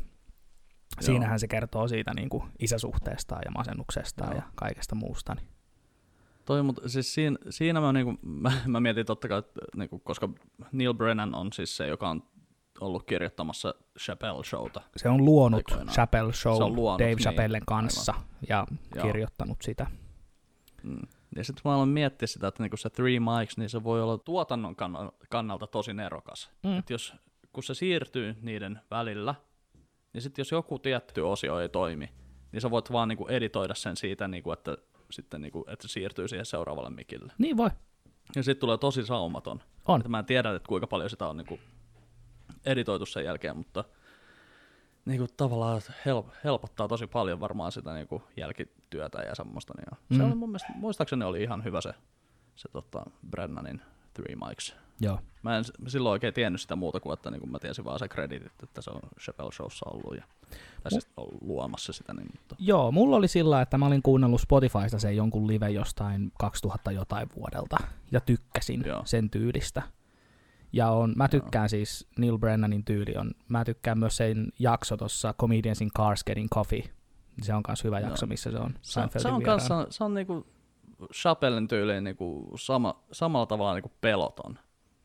siinähän 1.01 1.41
se 1.41 1.49
kertoo 1.49 1.89
siitä 1.89 2.15
niin 2.15 2.29
kuin 2.29 2.43
isäsuhteestaan 2.59 3.43
ja 3.45 3.51
masennuksestaan 3.51 4.31
Joo. 4.31 4.39
ja 4.39 4.51
kaikesta 4.55 4.95
muusta. 4.95 5.35
Niin. 5.35 5.49
Toi, 6.45 6.63
mutta 6.63 6.89
siis 6.89 7.15
siinä, 7.15 7.39
siinä 7.51 7.81
mä, 7.81 7.93
niinku, 7.93 8.19
mä, 8.43 8.53
mä 8.67 8.81
mietin 8.81 9.07
totta 9.07 9.29
kai, 9.29 9.39
että, 9.39 9.61
niinku, 9.77 9.99
koska 9.99 10.29
Neil 10.73 10.95
Brennan 10.95 11.35
on 11.35 11.53
siis 11.53 11.77
se, 11.77 11.87
joka 11.87 12.09
on 12.09 12.23
ollut 12.81 13.03
kirjoittamassa 13.07 13.75
Chappelle 13.99 14.45
Showta. 14.45 14.81
Se 14.97 15.09
on 15.09 15.25
luonut 15.25 15.63
Aikoinaan. 15.71 15.95
Chappelle 15.95 16.33
Show 16.33 16.57
Se 16.57 16.63
on 16.63 16.77
luonut, 16.77 16.99
Dave 16.99 17.11
niin, 17.11 17.19
Chappellen 17.19 17.63
kanssa 17.67 18.15
ja 18.49 18.67
Joo. 18.95 19.07
kirjoittanut 19.07 19.63
sitä. 19.63 19.87
Mm. 20.83 21.03
Ja 21.37 21.45
sitten 21.45 21.63
mä 21.65 21.75
aloin 21.75 21.89
miettiä 21.89 22.27
sitä, 22.27 22.49
että 22.49 22.63
niinku 22.63 22.77
se 22.77 22.91
Three 22.91 23.21
Mics, 23.21 23.57
niin 23.57 23.71
se 23.71 23.85
voi 23.85 24.03
olla 24.03 24.19
tuotannon 24.19 24.77
kann- 24.77 25.27
kannalta 25.31 25.67
tosi 25.67 25.95
nerokas. 25.95 26.51
Mm. 26.63 26.79
Et 26.79 26.91
jos, 26.91 27.15
kun 27.53 27.63
se 27.63 27.75
siirtyy 27.75 28.37
niiden 28.43 28.81
välillä, 28.91 29.35
niin 30.15 30.23
sitten 30.23 30.41
jos 30.41 30.51
joku 30.51 30.79
tietty 30.79 31.21
osio 31.21 31.61
ei 31.61 31.69
toimi, 31.69 32.11
niin 32.53 32.61
sä 32.61 32.71
voit 32.71 32.93
vaan 32.93 33.09
niinku 33.09 33.27
editoida 33.27 33.75
sen 33.75 33.97
siitä, 33.97 34.29
niinku, 34.29 34.53
että, 34.53 34.77
sitten 35.11 35.41
niinku, 35.41 35.65
että 35.69 35.89
se 35.89 35.93
siirtyy 35.93 36.29
siihen 36.29 36.47
seuraavalle 36.47 36.91
mikille. 36.91 37.33
Niin 37.39 37.57
voi. 37.57 37.71
Ja 38.37 38.43
sitten 38.43 38.61
tulee 38.61 38.79
tosi 38.79 39.07
saumaton. 39.07 39.61
On. 39.89 40.01
Että 40.01 40.09
mä 40.09 40.19
en 40.19 40.25
tiedä, 40.25 40.55
että 40.55 40.69
kuinka 40.69 40.87
paljon 40.87 41.11
sitä 41.11 41.29
on 41.29 41.37
niinku 41.37 41.59
editoitu 42.67 43.07
sen 43.07 43.25
jälkeen, 43.25 43.57
mutta 43.57 43.85
niinku 45.05 45.27
tavallaan 45.37 45.81
help, 46.07 46.27
helpottaa 46.45 46.89
tosi 46.89 47.07
paljon 47.07 47.41
varmaan 47.41 47.73
sitä 47.73 47.95
niinku 47.95 48.23
jälkityötä 48.37 49.23
ja 49.23 49.35
semmoista. 49.35 49.75
Niin 49.77 49.99
mm. 50.09 50.17
Se 50.17 50.23
oli 50.23 50.35
mun 50.35 50.49
mielestä, 50.49 50.73
muistaakseni 50.75 51.25
oli 51.25 51.43
ihan 51.43 51.65
hyvä 51.65 51.81
se, 51.81 51.95
se 52.55 52.69
tota 52.69 53.03
Brennanin 53.31 53.81
Three 54.15 54.37
Mics. 54.37 54.77
Joo. 55.01 55.19
Mä 55.43 55.57
en 55.57 55.65
silloin 55.87 56.13
oikein 56.13 56.35
tiennyt 56.35 56.61
sitä 56.61 56.77
muuta 56.77 57.01
kuin, 57.01 57.13
että 57.15 57.31
niin 57.31 57.51
mä 57.51 57.59
tiesin 57.59 57.85
vaan 57.85 57.99
se 57.99 58.09
kreditit, 58.09 58.53
että 58.63 58.83
se 58.83 58.91
on 58.91 59.01
Chappelle 59.21 59.53
Showssa 59.53 59.87
ollut 59.91 60.17
ja 60.17 60.25
tai 60.83 60.91
siis 60.91 61.09
ollut 61.17 61.43
luomassa 61.43 61.93
sitä. 61.93 62.15
Niin, 62.15 62.29
mutta, 62.33 62.57
Joo, 62.59 62.93
mulla 62.93 63.17
oli 63.17 63.29
sillä, 63.29 63.63
että 63.63 63.79
mä 63.79 63.87
olin 63.87 64.03
kuunnellut 64.03 64.41
Spotifysta 64.41 64.99
sen 64.99 65.17
jonkun 65.17 65.47
live 65.47 65.71
jostain 65.71 66.33
2000 66.39 66.93
jotain 66.93 67.29
vuodelta 67.37 67.77
ja 68.13 68.21
tykkäsin 68.21 68.83
Joo. 68.87 69.03
sen 69.05 69.31
tyylistä. 69.31 69.83
Ja 70.73 70.91
on, 70.91 71.13
mä 71.17 71.29
tykkään 71.29 71.69
siis 71.69 72.07
Neil 72.19 72.39
Brennanin 72.39 72.85
tyyli 72.85 73.17
on, 73.17 73.31
mä 73.49 73.65
tykkään 73.65 73.99
myös 73.99 74.17
sen 74.17 74.53
jakso 74.59 74.97
tuossa 74.97 75.35
Comedians 75.41 75.81
in 75.81 75.91
Cars 75.91 76.25
Getting 76.25 76.49
Coffee. 76.55 76.83
Se 77.43 77.55
on 77.55 77.63
myös 77.69 77.85
hyvä 77.85 78.01
Joo. 78.01 78.09
jakso, 78.09 78.27
missä 78.27 78.51
se 78.51 78.59
on 78.59 78.75
se, 78.83 79.01
se 79.19 79.29
on 79.29 79.43
kanssa, 79.43 79.87
se 79.91 80.05
on 80.05 80.15
niinku 80.15 80.47
Chappellen 81.13 81.69
tyyliin 81.69 82.05
niinku 82.05 82.53
sama, 82.57 83.05
samalla 83.13 83.47
tavalla 83.47 83.75
niinku 83.75 83.93
peloton. 84.01 84.59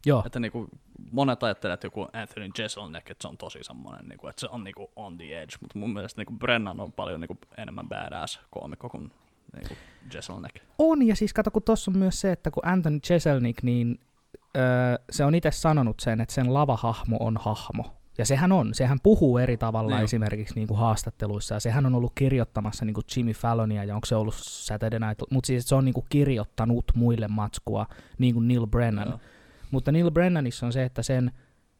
Joo, 0.06 0.24
Että 0.26 0.40
niinku 0.40 0.70
monet 1.12 1.44
ajattelee, 1.44 1.74
että 1.74 1.88
joku 1.88 2.08
Anthony 2.14 2.50
Jeselnik, 2.58 3.10
että 3.10 3.22
se 3.22 3.28
on 3.28 3.38
tosi 3.38 3.60
semmoinen, 3.62 4.06
niinku, 4.10 4.28
että 4.28 4.40
se 4.40 4.48
on 4.52 4.64
niinku 4.64 4.92
on 4.96 5.18
the 5.18 5.42
edge, 5.42 5.56
mutta 5.62 5.80
mun 5.80 5.94
mielestä 5.94 6.20
niinku 6.20 6.34
Brennan 6.34 6.80
on 6.80 6.92
paljon 6.92 7.22
niinku 7.22 7.38
enemmän 7.58 7.90
badass 7.90 8.40
koomikko 8.50 8.90
kuin 8.90 9.12
niinku 9.56 9.74
Jeselnik. 10.14 10.56
On, 10.80 11.08
ja 11.08 11.16
siis 11.16 11.34
kato, 11.34 11.52
kun 11.52 11.64
tuossa 11.64 11.92
on 11.92 11.98
myös 11.98 12.22
se, 12.22 12.32
että 12.32 12.52
kun 12.52 12.66
Anthony 12.66 13.00
Jeselnik, 13.10 13.64
niin 13.64 14.00
öö, 14.58 14.64
se 15.10 15.26
on 15.26 15.36
itse 15.36 15.52
sanonut 15.52 16.00
sen, 16.00 16.22
että 16.22 16.34
sen 16.34 16.54
lavahahmo 16.54 17.18
on 17.20 17.38
hahmo. 17.38 17.96
Ja 18.18 18.26
sehän 18.26 18.52
on, 18.52 18.74
sehän 18.74 19.00
puhuu 19.04 19.38
eri 19.38 19.58
tavalla 19.58 19.96
Niin. 19.96 20.04
esimerkiksi 20.04 20.56
niin 20.56 20.68
kuin 20.68 20.78
haastatteluissa, 20.78 21.56
ja 21.56 21.60
sehän 21.60 21.86
on 21.86 21.96
ollut 21.96 22.12
kirjoittamassa 22.16 22.86
niin 22.86 22.94
kuin 22.94 23.06
Jimmy 23.16 23.34
Fallonia, 23.34 23.84
ja 23.84 23.96
onko 23.96 24.06
se 24.06 24.16
ollut 24.16 24.34
Saturday 24.38 25.00
Night, 25.00 25.22
mutta 25.32 25.48
siis 25.48 25.70
se 25.70 25.76
on 25.76 25.86
niin 25.86 25.94
kuin 25.94 26.06
kirjoittanut 26.10 26.86
muille 26.96 27.28
matskua, 27.28 27.86
niin 28.18 28.34
kuin 28.34 28.48
Neil 28.48 28.68
Brennan. 28.68 29.08
Joo. 29.08 29.20
Mutta 29.72 29.92
Neil 29.92 30.12
Brennanissa 30.12 30.66
on 30.66 30.74
se, 30.74 30.84
että 30.84 31.04
sen 31.04 31.32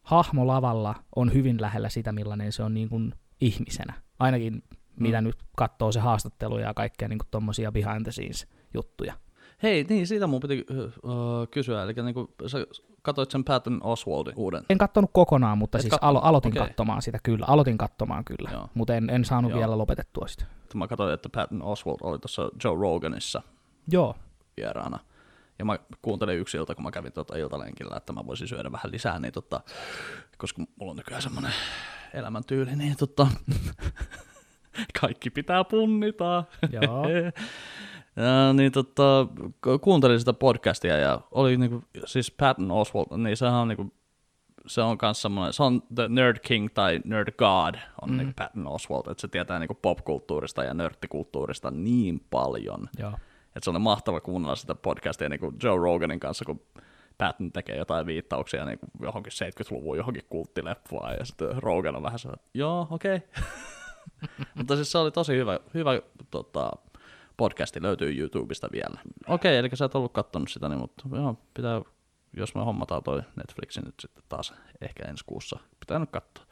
hahmo 0.02 0.46
lavalla 0.46 0.94
on 1.16 1.32
hyvin 1.32 1.60
lähellä 1.60 1.88
sitä, 1.88 2.12
millainen 2.12 2.52
se 2.52 2.62
on 2.62 2.74
niin 2.74 2.88
kuin 2.88 3.14
ihmisenä. 3.40 3.92
Ainakin 4.18 4.62
mitä 5.00 5.20
Mm. 5.20 5.24
nyt 5.24 5.36
katsoo 5.56 5.92
se 5.92 6.00
haastattelu 6.00 6.58
ja 6.58 6.74
kaikkea 6.74 7.08
niin 7.08 7.18
kuin 7.18 7.28
tommosia 7.30 7.72
behind 7.72 8.02
the 8.02 8.12
scenes 8.12 8.46
juttuja. 8.74 9.14
Hei, 9.62 9.84
niin 9.88 10.06
siitä 10.06 10.26
mun 10.26 10.40
piti 10.40 10.66
uh, 10.70 11.12
kysyä, 11.50 11.82
eli 11.82 11.92
niinku, 11.92 12.34
sä 12.46 12.58
katsoit 13.02 13.30
sen 13.30 13.44
Patton 13.44 13.80
Oswaldin 13.82 14.34
uuden. 14.36 14.62
En 14.70 14.78
kattonut 14.78 15.10
kokonaan, 15.12 15.58
mutta 15.58 15.78
Et 15.78 15.82
siis 15.82 15.90
kattonut? 15.90 16.22
alo- 16.22 16.26
aloitin 16.26 16.52
Okei. 16.52 16.66
katsomaan 16.66 17.02
sitä 17.02 17.18
kyllä. 17.22 17.46
Aloitin 17.48 17.78
katsomaan 17.78 18.24
kyllä, 18.24 18.50
Joo. 18.52 18.68
mutta 18.74 18.94
en, 18.94 19.10
en 19.10 19.24
saanut 19.24 19.50
Joo. 19.50 19.58
vielä 19.58 19.78
lopetettua 19.78 20.26
sitä. 20.28 20.44
Mä 20.74 20.88
katsoin, 20.88 21.14
että 21.14 21.28
Patton 21.34 21.62
Oswald 21.62 21.98
oli 22.02 22.18
tuossa 22.18 22.50
Joe 22.64 22.76
Roganissa 22.80 23.42
Joo, 23.88 24.14
vieraana. 24.56 24.98
Ja 25.60 25.64
mä 25.64 25.78
kuuntelin 26.02 26.38
yksi 26.38 26.56
ilta, 26.56 26.74
kun 26.74 26.84
mä 26.84 26.90
kävin 26.90 27.12
tuota 27.12 27.36
iltalenkillä, 27.36 27.96
että 27.96 28.12
mä 28.12 28.26
voisin 28.26 28.48
syödä 28.48 28.72
vähän 28.72 28.92
lisää, 28.92 29.18
niin 29.18 29.32
tota, 29.32 29.60
koska 30.38 30.62
mulla 30.76 30.90
on 30.90 30.96
nykyään 30.96 31.22
semmoinen 31.22 31.52
elämäntyyli, 32.14 32.76
niin 32.76 32.96
tota, 32.96 33.26
kaikki 35.00 35.30
pitää 35.30 35.64
punnita. 35.64 36.44
joo. 36.70 37.04
ja, 38.16 38.52
niin 38.52 38.72
tota, 38.72 39.26
ku- 39.64 39.78
kuuntelin 39.78 40.18
sitä 40.18 40.32
podcastia 40.32 40.96
ja 40.96 41.20
oli 41.30 41.56
niinku, 41.56 41.84
siis 42.04 42.30
Patton 42.30 42.70
Oswalt, 42.70 43.10
niin 43.16 43.36
sehän 43.36 43.54
on 43.54 43.68
niinku, 43.68 43.92
se 44.66 44.82
on 44.82 44.98
kans 44.98 45.22
semmoinen, 45.22 45.52
se 45.52 45.62
on 45.62 45.82
The 45.94 46.08
Nerd 46.08 46.38
King 46.38 46.68
tai 46.74 47.00
Nerd 47.04 47.32
God 47.38 47.74
on 48.02 48.10
mm. 48.10 48.16
niinku 48.16 48.32
Patton 48.36 48.66
Oswalt, 48.66 49.08
että 49.08 49.20
se 49.20 49.28
tietää 49.28 49.58
niinku 49.58 49.78
popkulttuurista 49.82 50.64
ja 50.64 50.74
nörttikulttuurista 50.74 51.70
niin 51.70 52.26
paljon. 52.30 52.88
joo. 52.98 53.12
Että 53.56 53.64
se 53.64 53.70
oli 53.70 53.78
mahtava 53.78 54.20
kuunnella 54.20 54.56
sitä 54.56 54.74
podcastia 54.74 55.28
niin 55.28 55.40
kuin 55.40 55.56
Joe 55.62 55.76
Roganin 55.76 56.20
kanssa, 56.20 56.44
kun 56.44 56.60
Patton 57.18 57.52
tekee 57.52 57.76
jotain 57.76 58.06
viittauksia 58.06 58.64
niin 58.64 58.78
kuin 58.78 58.90
johonkin 59.00 59.32
70-luvun 59.32 59.96
johonkin 59.96 60.26
kulttileffaan, 60.28 61.16
ja 61.18 61.24
sitten 61.24 61.62
Rogan 61.62 61.96
on 61.96 62.02
vähän 62.02 62.18
se, 62.18 62.28
että 62.28 62.48
joo, 62.54 62.86
okei. 62.90 63.16
Okay. 63.16 63.44
Mutta 64.54 64.76
siis 64.76 64.92
se 64.92 64.98
oli 64.98 65.10
tosi 65.10 65.36
hyvä, 65.36 65.60
hyvä 65.74 66.00
tota, 66.30 66.70
podcasti, 67.36 67.82
löytyy 67.82 68.18
YouTubesta 68.18 68.68
vielä. 68.72 69.00
Okei, 69.26 69.34
okay, 69.52 69.54
eli 69.54 69.76
sä 69.76 69.84
et 69.84 69.94
ollut 69.94 70.12
kattonut 70.12 70.48
sitä, 70.48 70.68
niin, 70.68 70.78
mutta 70.78 71.04
joo, 71.12 71.36
pitää, 71.54 71.82
jos 72.36 72.54
me 72.54 72.64
hommataan 72.64 73.02
toi 73.02 73.22
Netflixin 73.36 73.84
nyt 73.84 73.94
sitten 74.00 74.24
taas 74.28 74.54
ehkä 74.80 75.08
ensi 75.08 75.24
kuussa, 75.24 75.58
pitää 75.80 75.98
nyt 75.98 76.10
katsoa. 76.10 76.46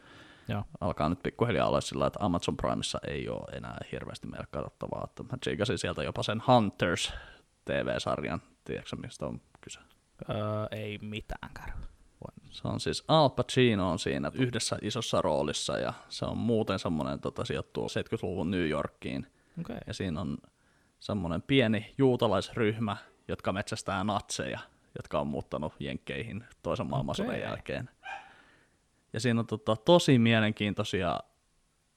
Joo. 0.49 0.64
Alkaa 0.80 1.09
nyt 1.09 1.22
pikkuhiljaa 1.22 1.68
olla 1.68 1.80
sillä, 1.80 2.07
että 2.07 2.18
Amazon 2.22 2.57
Primeissa 2.57 2.99
ei 3.07 3.28
ole 3.28 3.57
enää 3.57 3.78
hirveästi 3.92 4.26
meille 4.26 4.46
katsottavaa. 4.51 5.05
Että 5.05 5.22
mä 5.22 5.38
tsiikasin 5.40 5.78
sieltä 5.78 6.03
jopa 6.03 6.22
sen 6.22 6.42
Hunters 6.46 7.12
TV-sarjan, 7.64 8.42
tiedätkö 8.64 8.96
mistä 8.96 9.26
on 9.26 9.40
kyse? 9.61 9.80
Öö, 10.30 10.36
ei 10.70 10.99
mitään. 10.99 11.51
Se 12.51 12.68
on 12.68 12.80
siis 12.80 13.05
Al 13.09 13.28
Pacino 13.28 13.90
on 13.90 13.99
siinä 13.99 14.30
yhdessä 14.34 14.78
isossa 14.82 15.22
roolissa 15.22 15.78
ja 15.78 15.92
se 16.09 16.24
on 16.24 16.38
muuten 16.38 16.78
semmoinen, 16.78 17.20
tota, 17.20 17.44
sijoittuu 17.44 17.86
70-luvun 17.86 18.51
New 18.51 18.68
Yorkiin. 18.68 19.26
Okay. 19.61 19.78
Ja 19.86 19.94
siinä 19.94 20.20
on 20.20 20.38
semmoinen 20.99 21.42
pieni 21.42 21.94
juutalaisryhmä, 21.99 22.96
jotka 23.28 23.53
metsästää 23.53 24.05
natseja, 24.05 24.59
jotka 24.96 25.20
on 25.20 25.26
muuttanut 25.26 25.72
jenkkeihin 25.80 26.44
toisen 26.62 26.86
maailmansodan 26.86 27.30
Okei. 27.30 27.42
jälkeen. 27.42 27.90
Ja 29.13 29.21
siinä 29.21 29.41
on 29.41 29.47
tota, 29.47 29.77
tosi 29.77 30.19
mielenkiintoisia, 30.19 31.21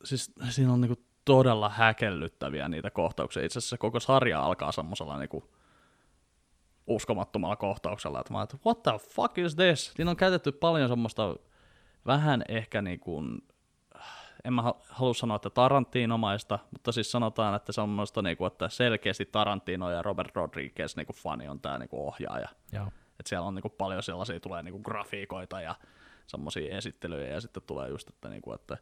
siis 0.04 0.32
siinä 0.50 0.74
on 0.74 0.82
niinku 0.82 1.04
todella 1.26 1.70
häkellyttäviä 1.70 2.70
niitä 2.70 2.90
kohtauksia. 2.90 3.46
Itse 3.46 3.60
asiassa 3.60 3.78
koko 3.78 4.00
sarja 4.00 4.44
alkaa 4.44 4.72
semmoisella 4.72 5.18
niinku 5.18 5.52
uskomattomalla 6.88 7.56
kohtauksella, 7.56 8.20
että 8.20 8.34
mä 8.34 8.40
ajattelin, 8.40 8.62
what 8.66 8.84
the 8.84 8.92
fuck 9.10 9.38
is 9.38 9.56
this? 9.56 9.94
Siinä 9.96 10.12
on 10.12 10.18
käytetty 10.18 10.52
paljon 10.52 10.90
semmoista 10.90 11.36
vähän 12.06 12.44
ehkä 12.48 12.82
niin 12.82 13.00
kuin, 13.00 13.42
en 14.44 14.54
mä 14.54 14.62
ha- 14.62 14.80
halua 14.90 15.14
sanoa, 15.14 15.36
että 15.36 15.50
Tarantinomaista, 15.50 16.60
mutta 16.72 16.92
siis 16.92 17.12
sanotaan, 17.12 17.56
että 17.56 17.72
semmoista, 17.72 18.22
niin 18.22 18.38
kuin, 18.38 18.48
että 18.48 18.70
selkeästi 18.70 19.26
Tarantino 19.26 19.92
ja 19.92 20.02
Robert 20.02 20.36
Rodriguez 20.36 20.96
niin 20.96 21.06
kuin 21.06 21.16
fani 21.16 21.48
on 21.48 21.62
tämä 21.62 21.78
niin 21.78 21.90
kuin 21.90 22.02
ohjaaja. 22.02 22.48
Joo. 22.72 22.86
Että 23.20 23.30
siellä 23.30 23.48
on 23.48 23.56
niin 23.56 23.62
kuin 23.62 23.74
paljon 23.78 24.04
sellaisia, 24.04 24.40
tulee 24.40 24.64
niin 24.64 24.72
kuin 24.72 24.84
grafiikoita 24.86 25.62
ja 25.62 25.76
semmoisia 26.32 26.78
esittelyjä, 26.78 27.34
ja 27.34 27.42
sitten 27.42 27.64
tulee 27.64 27.90
just, 27.90 28.10
että, 28.10 28.30
niin 28.30 28.42
kuin, 28.42 28.56
että 28.56 28.78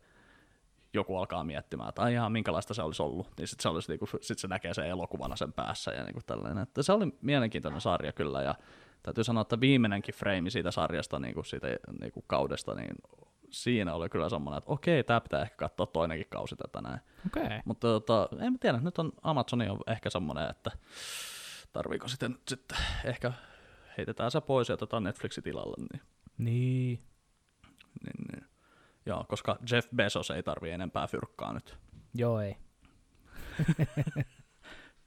joku 0.94 1.18
alkaa 1.18 1.44
miettimään, 1.44 1.90
että 1.90 2.02
aijaa, 2.02 2.30
minkälaista 2.30 2.74
se 2.74 2.82
olisi 2.82 3.02
ollut, 3.02 3.28
niin 3.38 3.48
sitten 3.48 3.64
se, 3.64 3.70
olisi, 3.70 3.92
niin 3.92 4.00
kuin, 4.00 4.10
sit 4.22 4.40
se 4.40 4.48
näkee 4.48 4.74
sen 4.74 4.86
elokuvana 4.86 5.36
sen 5.36 5.54
päässä 5.54 5.92
ja 5.92 6.04
niin 6.04 6.14
kuin 6.14 6.26
tällainen. 6.26 6.64
Että 6.64 6.84
se 6.84 6.94
oli 6.94 7.18
mielenkiintoinen 7.22 7.82
sarja 7.82 8.14
kyllä, 8.14 8.42
ja 8.42 8.56
täytyy 9.04 9.24
sanoa, 9.24 9.42
että 9.42 9.60
viimeinenkin 9.60 10.16
frame 10.16 10.50
siitä 10.50 10.72
sarjasta, 10.72 11.20
niin 11.20 11.34
kuin 11.34 11.46
siitä 11.46 11.68
niin 12.02 12.12
kuin 12.12 12.24
kaudesta, 12.28 12.76
niin 12.76 12.96
siinä 13.50 13.94
oli 13.94 14.10
kyllä 14.10 14.30
semmoinen, 14.30 14.58
että 14.58 14.72
okei, 14.72 15.04
tämä 15.04 15.22
pitää 15.22 15.42
ehkä 15.42 15.56
katsoa 15.56 15.86
toinenkin 15.86 16.28
kausi 16.30 16.56
tätä 16.56 16.82
näin. 16.82 17.00
Okay. 17.28 17.60
Mutta 17.66 17.88
tota, 17.88 18.30
en 18.40 18.54
mä 18.54 18.58
tiedä, 18.60 18.80
nyt 18.80 19.00
on 19.00 19.12
Amazoni 19.22 19.70
on 19.70 19.80
ehkä 19.88 20.10
semmoinen, 20.10 20.50
että 20.50 20.72
tarviiko 21.74 22.08
sitten, 22.08 22.38
sitten 22.48 22.78
ehkä 23.06 23.34
heitetään 23.98 24.32
se 24.32 24.42
pois 24.42 24.70
ja 24.70 24.74
otetaan 24.74 25.04
Netflixin 25.04 25.44
tilalle, 25.44 25.76
niin, 25.92 26.02
Niin. 26.38 27.09
Niin, 28.06 28.26
niin. 28.34 28.50
Joo, 29.06 29.26
koska 29.30 29.58
Jeff 29.72 29.90
Bezos 29.96 30.32
ei 30.32 30.44
tarvi 30.44 30.70
enempää 30.72 31.08
fyrkkaa 31.08 31.54
nyt. 31.54 31.78
Joo, 32.14 32.42
ei. 32.42 32.58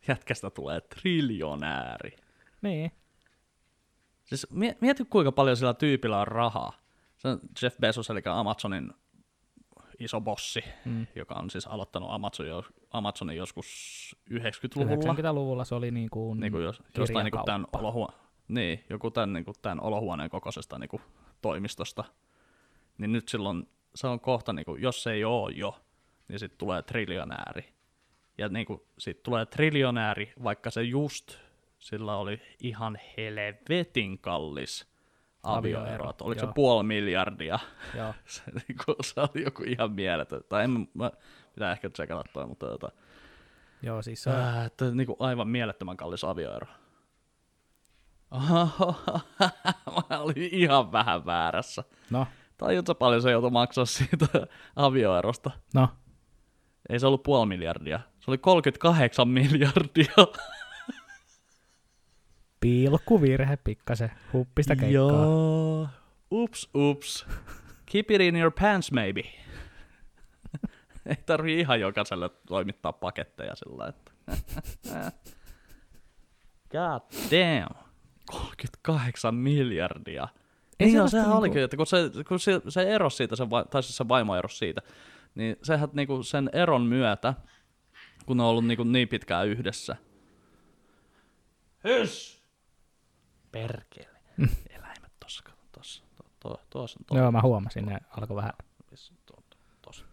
Jätkästä 0.08 0.50
tulee 0.50 0.80
triljonääri. 0.80 2.16
Niin. 2.62 2.92
Siis 4.24 4.46
mie- 4.50 4.76
mieti 4.80 5.04
kuinka 5.04 5.32
paljon 5.32 5.56
sillä 5.56 5.74
tyypillä 5.74 6.20
on 6.20 6.26
rahaa. 6.28 6.72
Se 7.16 7.28
on 7.28 7.40
Jeff 7.62 7.76
Bezos, 7.78 8.10
eli 8.10 8.22
Amazonin 8.26 8.90
iso 9.98 10.20
bossi, 10.20 10.64
Mm. 10.84 11.06
joka 11.14 11.34
on 11.34 11.50
siis 11.50 11.66
aloittanut 11.66 12.08
Amazon 12.12 12.46
Amazonin 12.90 13.36
joskus 13.36 13.66
90-luvulla. 14.30 15.12
90-luvulla 15.14 15.64
se 15.64 15.74
oli 15.74 15.90
niin 15.90 16.10
kuin, 16.10 16.40
niin 16.40 16.52
kuin 16.52 16.64
jos, 16.64 16.82
jostain 16.98 17.24
niin 17.24 17.30
kuin 17.32 17.44
tämän, 17.44 17.66
olohuo- 17.76 18.12
niin, 18.48 18.84
joku 18.90 19.10
tämän, 19.10 19.32
niin 19.32 19.44
kuin 19.44 19.54
tämän 19.62 19.80
olohuoneen 19.80 20.30
kokoisesta 20.30 20.78
niin 20.78 20.88
kuin 20.88 21.02
toimistosta. 21.42 22.04
Niin 22.98 23.12
nyt 23.12 23.28
silloin 23.28 23.68
se 23.94 24.06
on 24.06 24.20
kohta, 24.20 24.52
niin 24.52 24.64
kuin, 24.64 24.82
jos 24.82 25.02
se 25.02 25.12
ei 25.12 25.24
ole 25.24 25.52
jo, 25.52 25.80
niin 26.28 26.38
sitten 26.38 26.58
tulee 26.58 26.82
triljonääri. 26.82 27.74
Ja 28.38 28.48
niin 28.48 28.66
kuin, 28.66 28.80
tulee 29.22 29.46
triljonääri, 29.46 30.32
vaikka 30.42 30.70
se 30.70 30.82
just, 30.82 31.36
sillä 31.78 32.16
oli 32.16 32.40
ihan 32.60 32.98
helvetin 33.16 34.18
kallis 34.18 34.92
avioero. 35.42 35.82
Avioero, 35.84 36.04
Oliko 36.20 36.40
joo. 36.40 36.48
se 36.48 36.54
puoli 36.54 36.82
miljardia? 36.82 37.58
Joo. 37.96 38.14
se, 38.26 38.42
niin 38.50 38.78
kuin, 38.84 38.96
se 39.00 39.20
oli 39.20 39.44
joku 39.44 39.62
ihan 39.62 39.92
mieletön. 39.92 40.40
Tai 40.48 40.64
en, 40.64 40.88
mä- 40.94 41.10
pitää 41.54 41.72
ehkä 41.72 41.90
tsekata 41.90 42.24
toi, 42.32 42.46
mutta 42.46 42.66
tota, 42.66 42.92
Joo, 43.82 44.02
siis 44.02 44.22
se 44.22 44.30
on 44.30 44.36
äh, 44.36 44.64
että, 44.66 44.90
niin 44.90 45.06
kuin 45.06 45.16
aivan 45.18 45.48
mielettömän 45.48 45.96
kallis 45.96 46.24
avioero. 46.24 46.66
Mä 50.10 50.20
olin 50.20 50.48
ihan 50.52 50.92
vähän 50.92 51.26
väärässä. 51.26 51.84
No, 52.10 52.26
Tajuutko 52.62 52.94
paljon 52.94 53.22
se 53.22 53.30
joutui 53.30 53.50
maksaa 53.50 53.84
siitä 53.84 54.26
avioerosta? 54.76 55.50
no. 55.74 55.88
Ei 56.88 57.00
se 57.00 57.06
ollut 57.06 57.22
puoli 57.22 57.46
miljardia. 57.46 58.00
Se 58.20 58.30
oli 58.30 58.38
38 58.38 59.28
miljardia. 59.28 60.12
Pilkkuvirhe 62.60 63.56
pikkasen. 63.56 64.10
Huppista 64.32 64.76
keikkaa. 64.76 64.92
Joo. 64.92 65.88
Ups, 66.30 66.70
ups. 66.74 67.26
Keep 67.86 68.10
it 68.10 68.20
in 68.20 68.36
your 68.36 68.52
pants, 68.60 68.92
maybe. 68.92 69.22
Ei 71.06 71.16
tarvii 71.26 71.60
ihan 71.60 71.80
jokaiselle 71.80 72.30
toimittaa 72.46 72.92
paketteja 72.92 73.54
sillä 73.56 73.88
että. 73.88 74.12
God 76.70 77.02
damn. 77.30 77.74
38 78.26 79.34
miljardia. 79.34 80.28
Ei 80.82 80.88
Ei 80.88 80.94
joo, 80.94 81.08
sehän 81.08 81.26
niinku- 81.26 81.38
olikin, 81.38 81.62
että 81.62 81.76
kun 81.76 81.86
se, 81.86 82.10
kun 82.28 82.40
se, 82.40 82.60
se 82.68 82.82
erosi 82.82 83.16
siitä, 83.16 83.36
se, 83.36 83.44
tai 83.70 83.82
siis 83.82 83.96
se 83.96 84.08
vaimo 84.08 84.36
erosi 84.36 84.56
siitä, 84.56 84.80
niin 85.34 85.56
sehän 85.62 85.88
niinku 85.92 86.22
sen 86.22 86.50
eron 86.52 86.82
myötä, 86.82 87.34
kun 88.26 88.36
ne 88.36 88.42
on 88.42 88.48
ollut 88.48 88.66
niinku 88.66 88.84
niin 88.84 89.08
pitkään 89.08 89.48
yhdessä. 89.48 89.96
Hys! 91.84 92.42
Perkele. 93.52 94.18
Eläimet 94.78 95.12
tossa, 95.20 95.42
tossa. 95.72 96.04
To, 96.16 96.24
to, 96.40 96.60
tuossa 96.70 97.00
on 97.10 97.18
Joo, 97.18 97.32
mä 97.32 97.40
huomasin, 97.42 97.86
ne 97.86 97.98
alkoi 98.10 98.36
vähän. 98.36 98.52
Tossa, 98.90 99.14
tossa. 99.82 100.04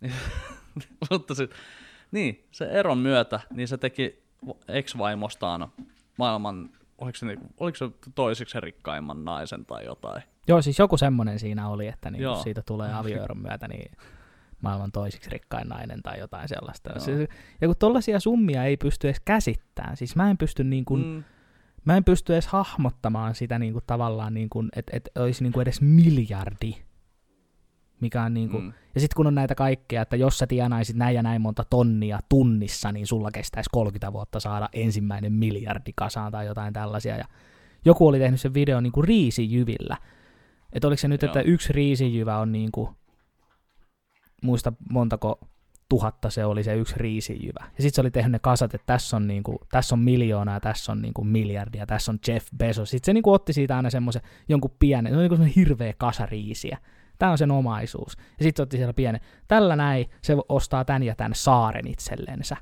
Niin, 0.00 0.14
Mutta 1.10 1.34
se, 1.34 1.48
niin, 2.10 2.48
se 2.52 2.64
eron 2.64 2.98
myötä, 2.98 3.40
niin 3.50 3.68
se 3.68 3.78
teki 3.78 4.22
ex-vaimostaan 4.68 5.72
maailman, 6.18 6.70
oliko 7.02 7.18
se, 7.18 7.26
niinku- 7.26 7.54
oliko 7.60 7.76
se 7.76 7.90
toisiksi 8.14 8.60
rikkaimman 8.60 9.24
naisen 9.24 9.66
tai 9.66 9.84
jotain. 9.84 10.22
Joo, 10.48 10.62
siis 10.62 10.78
joku 10.78 10.96
semmonen 10.96 11.38
siinä 11.38 11.68
oli, 11.68 11.86
että 11.88 12.10
niin 12.10 12.22
Joo. 12.22 12.42
siitä 12.42 12.62
tulee 12.66 12.94
avioeron 13.00 13.38
myötä 13.42 13.68
niin 13.68 13.90
maailman 14.60 14.92
toisiksi 14.92 15.30
rikkain 15.30 15.68
nainen 15.68 16.02
tai 16.02 16.18
jotain 16.18 16.48
sellaista. 16.48 16.90
Joo. 16.90 17.00
Se, 17.00 17.28
ja 17.60 17.68
kun 17.68 17.76
tollaisia 17.78 18.20
summia 18.20 18.64
ei 18.64 18.76
pysty 18.76 19.08
edes 19.08 19.20
käsittämään, 19.24 19.96
siis 19.96 20.16
mä 20.16 20.30
en 20.30 20.38
pysty 20.38 20.64
niin 20.64 20.84
kuin, 20.84 21.06
Mm, 21.06 21.24
mä 21.84 21.96
en 21.96 22.04
pysty 22.04 22.32
edes 22.32 22.46
hahmottamaan 22.46 23.34
sitä 23.34 23.58
niin 23.58 23.72
kuin 23.72 23.84
tavallaan, 23.86 24.34
niin 24.34 24.50
kuin, 24.50 24.68
että, 24.76 24.96
että 24.96 25.22
olisi 25.22 25.42
niin 25.42 25.52
kuin 25.52 25.62
edes 25.62 25.80
miljardi. 25.80 26.74
Mikä 28.02 28.22
on 28.22 28.34
niin 28.34 28.48
kuin, 28.50 28.62
mm. 28.62 28.72
Ja 28.94 29.00
sitten 29.00 29.16
kun 29.16 29.26
on 29.26 29.34
näitä 29.34 29.54
kaikkea, 29.54 30.02
että 30.02 30.16
jos 30.16 30.38
sä 30.38 30.46
tienaisit 30.46 30.96
näin 30.96 31.14
ja 31.14 31.22
näin 31.22 31.42
monta 31.42 31.64
tonnia 31.70 32.18
tunnissa, 32.28 32.92
niin 32.92 33.06
sulla 33.06 33.30
kestäisi 33.30 33.70
30 33.72 34.12
vuotta 34.12 34.40
saada 34.40 34.68
ensimmäinen 34.72 35.32
miljardi 35.32 35.92
kasaan 35.96 36.32
tai 36.32 36.46
jotain 36.46 36.72
tällaisia. 36.72 37.16
Ja 37.16 37.24
joku 37.84 38.06
oli 38.06 38.18
tehnyt 38.18 38.40
sen 38.40 38.54
videon 38.54 38.82
niin 38.82 38.92
kuin 38.92 39.04
riisijyvillä. 39.04 39.96
Että 40.72 40.88
oliko 40.88 41.00
se 41.00 41.08
nyt, 41.08 41.22
Joo. 41.22 41.26
että 41.26 41.40
yksi 41.40 41.72
riisijyvä 41.72 42.38
on 42.38 42.52
niin 42.52 42.72
kuin, 42.72 42.88
muista 44.42 44.72
montako 44.90 45.38
tuhatta 45.88 46.30
se 46.30 46.44
oli 46.44 46.62
se 46.62 46.74
yksi 46.74 46.94
riisijyvä. 46.96 47.64
Ja 47.64 47.82
sitten 47.82 47.94
se 47.94 48.00
oli 48.00 48.10
tehnyt 48.10 48.32
ne 48.32 48.38
kasat, 48.38 48.74
että 48.74 48.86
tässä 48.86 49.16
on, 49.16 49.26
niin 49.26 49.42
kuin, 49.42 49.58
tässä 49.70 49.94
on 49.94 49.98
miljoonaa, 49.98 50.60
tässä 50.60 50.92
on 50.92 51.02
niin 51.02 51.14
kuin 51.14 51.28
miljardia, 51.28 51.86
tässä 51.86 52.12
on 52.12 52.18
Jeff 52.28 52.46
Bezos. 52.56 52.90
Sitten 52.90 53.06
se 53.06 53.12
niin 53.12 53.22
kuin 53.22 53.34
otti 53.34 53.52
siitä 53.52 53.76
aina 53.76 53.90
semmoisen 53.90 54.22
jonkun 54.48 54.74
pienen, 54.78 55.12
se 55.12 55.16
on 55.16 55.22
niin 55.22 55.38
kuin 55.38 55.52
hirveä 55.56 55.92
kasa 55.98 56.26
riisiä. 56.26 56.78
Tämä 57.18 57.32
on 57.32 57.38
sen 57.38 57.50
omaisuus. 57.50 58.16
Ja 58.38 58.42
sitten 58.42 58.62
otti 58.62 58.76
siellä 58.76 58.92
pienen. 58.92 59.20
Tällä 59.48 59.76
näin 59.76 60.06
se 60.22 60.36
ostaa 60.48 60.84
tän 60.84 61.02
ja 61.02 61.14
tän 61.14 61.34
saaren 61.34 61.86
itsellensä. 61.86 62.56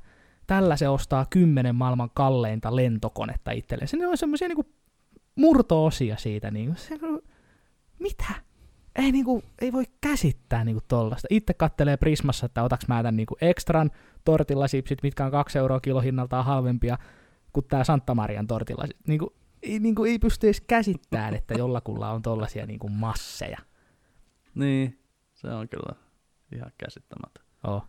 Tällä 0.46 0.76
se 0.76 0.88
ostaa 0.88 1.26
kymmenen 1.30 1.74
maailman 1.74 2.10
kalleinta 2.14 2.76
lentokonetta 2.76 3.50
itsellensä. 3.50 3.96
Ne 3.96 4.06
on 4.06 4.16
semmoisia 4.16 4.48
niinku 4.48 4.66
murto-osia 5.36 6.16
siitä. 6.16 6.50
Niinku. 6.50 6.74
Se, 6.76 6.98
mitä? 7.98 8.34
Ei, 8.96 9.12
niinku, 9.12 9.42
ei 9.60 9.72
voi 9.72 9.84
käsittää 10.00 10.64
niinku 10.64 10.82
tollasta. 10.88 11.28
Itse 11.30 11.54
kattelee 11.54 11.96
Prismassa, 11.96 12.46
että 12.46 12.62
otaks 12.62 12.88
mä 12.88 13.02
tän 13.02 13.16
niinku 13.16 13.36
ekstran 13.40 13.90
tortillasipsit, 14.24 15.02
mitkä 15.02 15.24
on 15.24 15.30
kaksi 15.30 15.58
euroa 15.58 15.80
kilohinnaltaan 15.80 16.44
halvempia 16.44 16.98
kuin 17.52 17.66
tää 17.68 17.84
Santa 17.84 18.14
Marian 18.14 18.46
tortillasit. 18.46 18.96
Niinku, 19.06 19.34
ei, 19.62 19.78
niinku, 19.78 20.04
ei 20.04 20.18
pysty 20.18 20.46
edes 20.46 20.60
käsittämään, 20.60 21.34
että 21.34 21.54
jollakulla 21.54 22.10
on 22.10 22.22
tollasia 22.22 22.66
niinku 22.66 22.88
masseja. 22.88 23.58
Niin, 24.54 25.02
se 25.34 25.48
on 25.48 25.68
kyllä 25.68 25.94
ihan 26.54 26.72
käsittämätön. 26.78 27.44
Oh. 27.64 27.84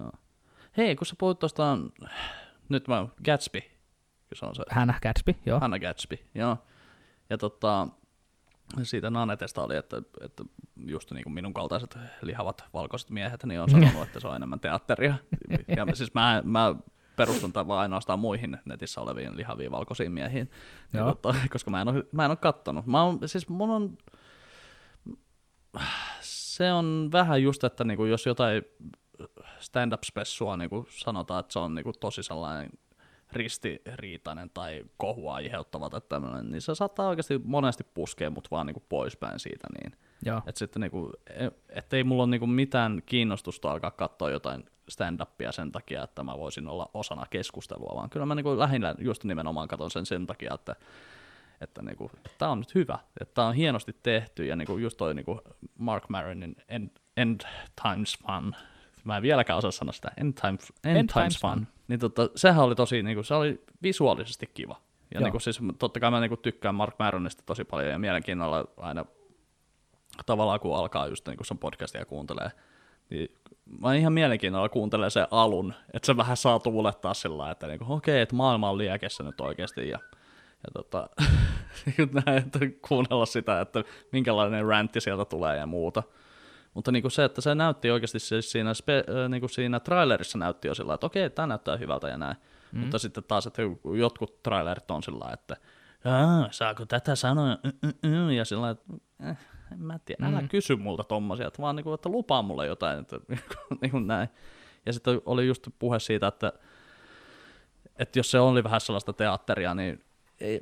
Joo. 0.00 0.12
Hei, 0.76 0.96
kun 0.96 1.06
sä 1.06 1.14
puhuit 1.18 1.38
tuosta, 1.38 1.78
nyt 2.68 2.88
mä, 2.88 3.06
Gatsby, 3.24 3.60
kun 3.60 4.36
se 4.36 4.46
on 4.46 4.54
se 4.54 4.62
Hannah 4.70 5.00
Gatsby, 5.00 5.34
joo. 5.46 5.60
Hannah 5.60 5.80
Gatsby, 5.80 6.18
joo. 6.34 6.56
Ja 7.30 7.38
tota, 7.38 7.88
siitä 8.82 9.10
Nanetesta 9.10 9.62
oli, 9.62 9.76
että, 9.76 10.02
että 10.20 10.44
just 10.86 11.10
niin 11.10 11.24
kuin 11.24 11.32
minun 11.34 11.54
kaltaiset 11.54 11.98
lihavat 12.22 12.64
valkoiset 12.74 13.10
miehet, 13.10 13.44
niin 13.44 13.60
on 13.60 13.70
sanonut, 13.70 14.02
että 14.02 14.20
se 14.20 14.28
on 14.28 14.36
enemmän 14.36 14.60
teatteria. 14.60 15.14
Ja 15.76 15.86
siis 15.94 16.14
mä, 16.14 16.42
mä 16.44 16.74
perustun 17.16 17.52
tämän 17.52 17.68
vaan 17.68 17.80
ainoastaan 17.80 18.18
muihin 18.18 18.58
netissä 18.64 19.00
oleviin 19.00 19.36
lihaviin 19.36 19.70
valkoisiin 19.70 20.12
miehiin, 20.12 20.50
niin 20.92 21.00
Joo. 21.00 21.14
tota, 21.14 21.34
koska 21.52 21.70
mä 21.70 21.80
en 21.80 21.88
ole, 21.88 22.04
mä 22.12 22.24
en 22.24 22.30
ole 22.30 22.36
kattonut. 22.36 22.86
Mä 22.86 23.02
oon, 23.02 23.18
siis 23.26 23.48
mun 23.48 23.70
on, 23.70 23.98
se 26.20 26.72
on 26.72 27.08
vähän 27.12 27.42
just, 27.42 27.64
että 27.64 27.84
niinku 27.84 28.04
jos 28.04 28.26
jotain 28.26 28.62
stand-up-spessua 29.58 30.56
niinku 30.56 30.86
sanotaan, 30.90 31.40
että 31.40 31.52
se 31.52 31.58
on 31.58 31.74
niinku 31.74 31.92
tosi 31.92 32.22
sellainen 32.22 32.70
ristiriitainen 33.32 34.50
tai 34.54 34.84
kohua 34.96 35.34
aiheuttava 35.34 35.90
tai 35.90 36.00
tämmöinen, 36.08 36.50
niin 36.50 36.60
se 36.60 36.74
saattaa 36.74 37.08
oikeasti 37.08 37.40
monesti 37.44 37.84
puskea 37.94 38.30
mut 38.30 38.50
vaan 38.50 38.66
niinku 38.66 38.82
poispäin 38.88 39.38
siitä. 39.38 39.68
Niin. 39.72 39.92
joo. 40.24 40.42
Et 40.46 40.56
sitten 40.56 40.80
niinku, 40.80 41.12
et 41.68 41.92
ei 41.92 42.04
mulla 42.04 42.22
ole 42.22 42.30
niinku 42.30 42.46
mitään 42.46 43.02
kiinnostusta 43.06 43.72
alkaa 43.72 43.90
katsoa 43.90 44.30
jotain 44.30 44.64
stand-upia 44.90 45.52
sen 45.52 45.72
takia, 45.72 46.04
että 46.04 46.22
mä 46.22 46.38
voisin 46.38 46.68
olla 46.68 46.90
osana 46.94 47.26
keskustelua, 47.30 47.96
vaan 47.96 48.10
kyllä 48.10 48.26
mä 48.26 48.34
niinku 48.34 48.58
lähinnä 48.58 48.94
just 48.98 49.24
nimenomaan 49.24 49.68
katson 49.68 49.90
sen 49.90 50.06
sen 50.06 50.26
takia, 50.26 50.54
että 50.54 50.76
että 51.60 51.82
niinku, 51.82 52.10
tämä 52.38 52.50
on 52.50 52.58
nyt 52.58 52.74
hyvä, 52.74 52.98
että 53.20 53.34
tämä 53.34 53.48
on 53.48 53.54
hienosti 53.54 53.96
tehty, 54.02 54.46
ja 54.46 54.56
niinku 54.56 54.78
just 54.78 54.96
toi 54.96 55.14
niinku 55.14 55.40
Mark 55.78 56.08
Maronin 56.08 56.56
End, 56.68 56.90
End 57.16 57.40
Times 57.82 58.18
Fun, 58.26 58.54
mä 59.04 59.16
en 59.16 59.22
vieläkään 59.22 59.58
osaa 59.58 59.70
sanoa 59.70 59.92
sitä, 59.92 60.10
End 60.16 60.32
Times, 60.40 60.72
End 60.84 60.96
End 60.96 61.08
Times, 61.12 61.12
Times 61.12 61.40
Fun, 61.40 61.50
Fun. 61.50 61.66
niin 61.88 62.00
tota, 62.00 62.28
sehän 62.36 62.64
oli 62.64 62.74
tosi, 62.74 63.02
niinku, 63.02 63.22
se 63.22 63.34
oli 63.34 63.64
visuaalisesti 63.82 64.50
kiva. 64.54 64.80
Ja 65.14 65.20
Joo. 65.20 65.24
niinku, 65.24 65.38
siis, 65.38 65.60
totta 65.78 66.00
kai 66.00 66.10
mä 66.10 66.20
niinku, 66.20 66.36
tykkään 66.36 66.74
Mark 66.74 66.94
Maronista 66.98 67.42
tosi 67.46 67.64
paljon, 67.64 67.92
ja 67.92 67.98
mielenkiinnolla 67.98 68.64
aina 68.76 69.04
tavallaan 70.26 70.60
kun 70.60 70.76
alkaa 70.76 71.06
just 71.06 71.28
niin 71.28 71.36
kun 71.36 71.46
sen 71.46 71.58
podcastia 71.58 72.04
kuuntelee, 72.04 72.50
niin 73.10 73.28
mä 73.80 73.94
ihan 73.94 74.12
mielenkiinnolla 74.12 74.68
kuuntelen 74.68 75.10
sen 75.10 75.26
alun, 75.30 75.74
että 75.94 76.06
se 76.06 76.16
vähän 76.16 76.36
saa 76.36 76.58
tuulettaa 76.58 77.14
sillä 77.14 77.38
lailla, 77.38 77.52
että 77.52 77.66
niinku, 77.66 77.92
okei, 77.92 78.20
että 78.20 78.36
maailma 78.36 78.70
on 78.70 78.78
liekessä 78.78 79.22
nyt 79.22 79.40
oikeasti 79.40 79.88
ja, 79.88 79.98
ja 80.64 80.70
tota, 80.74 81.08
että 82.36 82.58
kuunnella 82.88 83.26
sitä, 83.26 83.60
että 83.60 83.84
minkälainen 84.12 84.66
räntti 84.66 85.00
sieltä 85.00 85.24
tulee 85.24 85.56
ja 85.56 85.66
muuta. 85.66 86.02
Mutta 86.74 86.92
niinku 86.92 87.10
se, 87.10 87.24
että 87.24 87.40
se 87.40 87.54
näytti 87.54 87.90
oikeasti 87.90 88.18
siis 88.18 88.52
siinä, 88.52 88.74
spe, 88.74 88.96
äh, 88.98 89.28
niinku 89.28 89.48
siinä 89.48 89.80
trailerissa 89.80 90.38
näytti 90.38 90.68
jo 90.68 90.74
sillä 90.74 90.94
että 90.94 91.06
okei, 91.06 91.30
tämä 91.30 91.46
näyttää 91.46 91.76
hyvältä 91.76 92.08
ja 92.08 92.16
näin. 92.16 92.36
Mm. 92.72 92.80
Mutta 92.80 92.98
sitten 92.98 93.24
taas, 93.24 93.46
että 93.46 93.62
jotkut 93.98 94.42
trailerit 94.42 94.90
on 94.90 95.02
sillä 95.02 95.30
että 95.32 95.56
Aa, 96.04 96.48
saako 96.50 96.86
tätä 96.86 97.14
sanoa, 97.14 97.58
Mm, 97.62 97.72
mm, 97.82 98.10
mm, 98.10 98.30
ja 98.30 98.44
sillä 98.44 98.70
että 98.70 98.84
eh, 99.30 99.36
en 99.72 99.82
mä 99.82 99.98
tiedä, 100.04 100.26
älä 100.26 100.40
Mm. 100.40 100.48
kysy 100.48 100.76
multa 100.76 101.04
tommosia, 101.04 101.46
että 101.46 101.62
vaan 101.62 101.76
niinku, 101.76 101.92
että 101.92 102.08
lupaa 102.08 102.42
mulle 102.42 102.66
jotain, 102.66 103.00
että 103.00 103.16
niinku 103.82 103.98
näin. 103.98 104.28
Ja 104.86 104.92
sitten 104.92 105.20
oli 105.26 105.46
just 105.46 105.68
puhe 105.78 105.98
siitä, 105.98 106.26
että, 106.26 106.52
että 107.98 108.18
jos 108.18 108.30
se 108.30 108.38
oli 108.40 108.64
vähän 108.64 108.80
sellaista 108.80 109.12
teatteria, 109.12 109.74
niin 109.74 110.04
ei, 110.40 110.60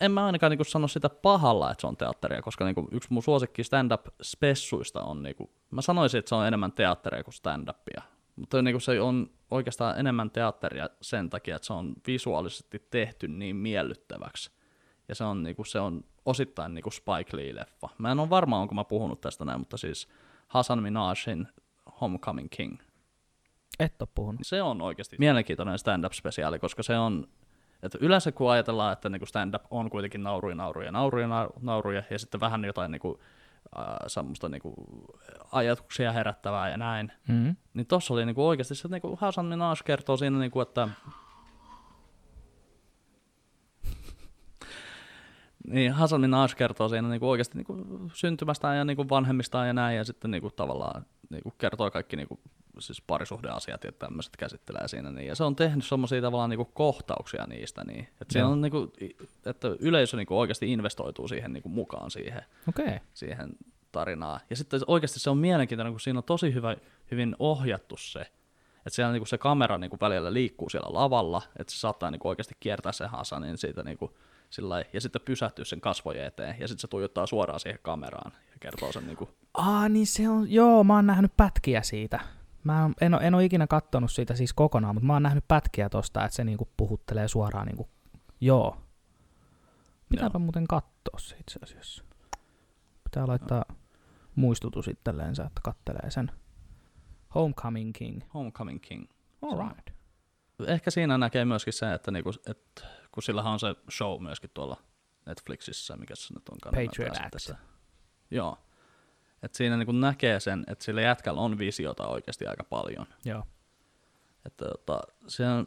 en 0.00 0.12
mä 0.12 0.26
ainakaan 0.26 0.50
niinku 0.50 0.64
sano 0.64 0.88
sitä 0.88 1.08
pahalla, 1.08 1.70
että 1.70 1.80
se 1.80 1.86
on 1.86 1.96
teatteria, 1.96 2.42
koska 2.42 2.64
niinku 2.64 2.88
yksi 2.92 3.12
mun 3.12 3.22
suosikki 3.22 3.62
stand-up-spessuista 3.64 5.02
on, 5.02 5.22
niinku, 5.22 5.50
mä 5.70 5.82
sanoisin, 5.82 6.18
että 6.18 6.28
se 6.28 6.34
on 6.34 6.46
enemmän 6.46 6.72
teatteria 6.72 7.24
kuin 7.24 7.34
stand-upia, 7.34 8.02
mutta 8.36 8.62
niinku 8.62 8.80
se 8.80 9.00
on 9.00 9.30
oikeastaan 9.50 9.98
enemmän 10.00 10.30
teatteria 10.30 10.90
sen 11.00 11.30
takia, 11.30 11.56
että 11.56 11.66
se 11.66 11.72
on 11.72 11.92
visuaalisesti 12.06 12.86
tehty 12.90 13.28
niin 13.28 13.56
miellyttäväksi. 13.56 14.50
Ja 15.08 15.14
se 15.14 15.24
on, 15.24 15.42
niinku, 15.42 15.64
se 15.64 15.80
on 15.80 16.04
osittain 16.26 16.74
niinku 16.74 16.90
Spike 16.90 17.36
Lee-leffa. 17.36 17.88
Mä 17.98 18.12
en 18.12 18.20
ole 18.20 18.30
varma, 18.30 18.60
onko 18.60 18.74
mä 18.74 18.84
puhunut 18.84 19.20
tästä 19.20 19.44
näin, 19.44 19.60
mutta 19.60 19.76
siis 19.76 20.08
Hasan 20.48 20.82
Minajin 20.82 21.48
Homecoming 22.00 22.48
King. 22.50 22.78
Et 23.78 24.02
oo 24.02 24.08
puhunut. 24.14 24.38
Niin 24.38 24.44
Se 24.44 24.62
on 24.62 24.82
oikeasti 24.82 25.16
mielenkiintoinen 25.18 25.78
stand-up-spesiaali, 25.78 26.58
koska 26.58 26.82
se 26.82 26.98
on, 26.98 27.28
että 27.82 27.98
yleensä 28.00 28.32
kun 28.32 28.50
ajatellaan, 28.52 28.92
että 28.92 29.08
niinku 29.08 29.26
stand-up 29.26 29.62
on 29.70 29.90
kuitenkin 29.90 30.22
nauruja, 30.22 30.54
nauruja, 30.54 30.92
nauruja, 30.92 31.26
nau- 31.26 31.58
nauruja, 31.60 32.02
ja 32.10 32.18
sitten 32.18 32.40
vähän 32.40 32.64
jotain 32.64 32.90
niinku, 32.90 33.20
äh, 33.78 33.84
semmoista 34.06 34.48
niinku 34.48 34.74
ajatuksia 35.52 36.12
herättävää 36.12 36.68
ja 36.70 36.76
näin, 36.76 37.12
Mm. 37.28 37.56
niin 37.74 37.86
tossa 37.86 38.14
oli 38.14 38.26
niinku 38.26 38.48
oikeasti 38.48 38.74
se, 38.74 38.88
niinku 38.88 39.18
Hasan 39.20 39.46
Minaj 39.46 39.76
kertoo 39.84 40.16
siinä, 40.16 40.38
niinku, 40.38 40.60
että 40.60 40.88
niin 45.66 45.92
Hasan 45.92 46.20
Minaj 46.20 46.48
kertoo 46.56 46.88
siinä 46.88 47.08
niin 47.08 47.20
kuin 47.20 47.30
oikeasti 47.30 47.58
niin 47.58 47.66
kuin 47.66 48.10
syntymästään 48.14 48.76
ja 48.76 48.84
niin 48.84 48.96
kuin 48.96 49.08
vanhemmistaan 49.08 49.66
ja 49.66 49.72
näin, 49.72 49.96
ja 49.96 50.04
sitten 50.04 50.30
niin 50.30 50.40
kuin 50.42 50.54
tavallaan 50.56 51.06
niin 51.30 51.42
kuin 51.42 51.54
kertoo 51.58 51.90
kaikki 51.90 52.16
niin 52.16 52.28
kuin, 52.28 52.40
siis 52.78 53.02
parisuhdeasiat 53.02 53.84
ja 53.84 53.92
tämmöiset 53.92 54.36
käsittelee 54.36 54.88
siinä. 54.88 55.10
Niin, 55.10 55.26
ja 55.26 55.34
se 55.34 55.44
on 55.44 55.56
tehnyt 55.56 55.84
semmoisia 55.84 56.22
tavallaan 56.22 56.50
niin 56.50 56.58
kuin 56.58 56.70
kohtauksia 56.74 57.46
niistä, 57.46 57.84
niin, 57.84 58.08
että, 58.20 58.32
siinä 58.32 58.48
on, 58.48 58.60
niin 58.60 58.70
kuin, 58.70 58.92
että 59.46 59.68
yleisö 59.78 60.16
niin 60.16 60.26
kuin 60.26 60.38
oikeasti 60.38 60.72
investoituu 60.72 61.28
siihen 61.28 61.52
niin 61.52 61.62
kuin 61.62 61.72
mukaan 61.72 62.10
siihen, 62.10 62.42
Okei. 62.68 63.00
siihen 63.14 63.50
tarinaan. 63.92 64.40
Ja 64.50 64.56
sitten 64.56 64.80
oikeasti 64.86 65.20
se 65.20 65.30
on 65.30 65.38
mielenkiintoinen, 65.38 65.92
kun 65.92 66.00
siinä 66.00 66.18
on 66.18 66.24
tosi 66.24 66.54
hyvä, 66.54 66.76
hyvin 67.10 67.36
ohjattu 67.38 67.96
se, 67.96 68.20
että 68.20 68.90
siellä 68.90 69.12
niin 69.12 69.20
kuin 69.20 69.28
se 69.28 69.38
kamera 69.38 69.78
niin 69.78 69.90
kuin 69.90 70.00
välillä 70.00 70.32
liikkuu 70.32 70.68
siellä 70.68 70.88
lavalla, 70.92 71.42
että 71.58 71.72
se 71.72 71.78
saattaa 71.78 72.10
niin 72.10 72.20
kuin 72.20 72.30
oikeasti 72.30 72.54
kiertää 72.60 72.92
se 72.92 73.06
Hasanin 73.06 73.58
siitä 73.58 73.82
niin 73.82 73.98
kuin, 73.98 74.12
sillä 74.50 74.68
lailla, 74.68 74.90
ja 74.92 75.00
sitten 75.00 75.22
pysähtyä 75.24 75.64
sen 75.64 75.80
kasvojen 75.80 76.26
eteen, 76.26 76.56
ja 76.60 76.68
sitten 76.68 76.80
se 76.80 76.88
tuijottaa 76.88 77.26
suoraan 77.26 77.60
siihen 77.60 77.78
kameraan 77.82 78.32
ja 78.32 78.56
kertoo 78.60 78.92
sen 78.92 79.06
niin 79.06 79.16
kuin, 79.16 79.30
Aa, 79.54 79.88
niin 79.88 80.06
se 80.06 80.28
on, 80.28 80.52
joo, 80.52 80.84
mä 80.84 80.94
oon 80.94 81.06
nähnyt 81.06 81.36
pätkiä 81.36 81.82
siitä. 81.82 82.20
Mä 82.64 82.90
en, 83.00 83.14
en, 83.20 83.34
ole, 83.34 83.44
ikinä 83.44 83.66
kattonut 83.66 84.12
siitä 84.12 84.34
siis 84.34 84.52
kokonaan, 84.52 84.94
mutta 84.94 85.06
mä 85.06 85.12
oon 85.12 85.22
nähnyt 85.22 85.48
pätkiä 85.48 85.88
tosta, 85.88 86.24
että 86.24 86.36
se 86.36 86.44
niinku 86.44 86.68
puhuttelee 86.76 87.28
suoraan 87.28 87.66
niinku, 87.66 87.88
joo. 88.40 88.76
Pitääpä 90.08 90.36
Joo. 90.36 90.40
muuten 90.40 90.66
katsoa 90.66 91.18
se 91.18 91.36
itse 91.40 91.58
asiassa. 91.62 92.04
Pitää 93.04 93.26
laittaa 93.26 93.64
muistutus 94.34 94.88
itselleensä, 94.88 95.44
että 95.44 95.60
kattelee 95.64 96.10
sen. 96.10 96.32
Homecoming 97.34 97.92
King. 97.94 98.20
Homecoming 98.34 98.80
King. 98.80 99.06
Alright. 99.42 99.90
Ehkä 100.66 100.90
siinä 100.90 101.18
näkee 101.18 101.44
myöskin 101.44 101.72
se, 101.72 101.92
että, 101.94 102.10
niinku, 102.10 102.30
että 102.46 102.86
kun 103.12 103.22
sillähän 103.22 103.52
on 103.52 103.60
se 103.60 103.74
show 103.90 104.22
myöskin 104.22 104.50
tuolla 104.54 104.76
Netflixissä, 105.26 105.96
mikä 105.96 106.14
se 106.16 106.34
nyt 106.34 106.48
onkaan. 106.48 106.74
Patriot 106.74 106.98
nimeltään 106.98 107.30
Act. 107.34 107.64
Joo. 108.30 108.58
Että 109.42 109.58
siinä 109.58 109.76
niinku 109.76 109.92
näkee 109.92 110.40
sen, 110.40 110.64
että 110.66 110.84
sillä 110.84 111.00
jätkällä 111.02 111.40
on 111.40 111.58
visiota 111.58 112.06
oikeasti 112.06 112.46
aika 112.46 112.64
paljon. 112.64 113.06
Joo. 113.24 113.42
Että 114.46 114.64
tota, 114.64 115.00
se 115.26 115.48
on, 115.48 115.66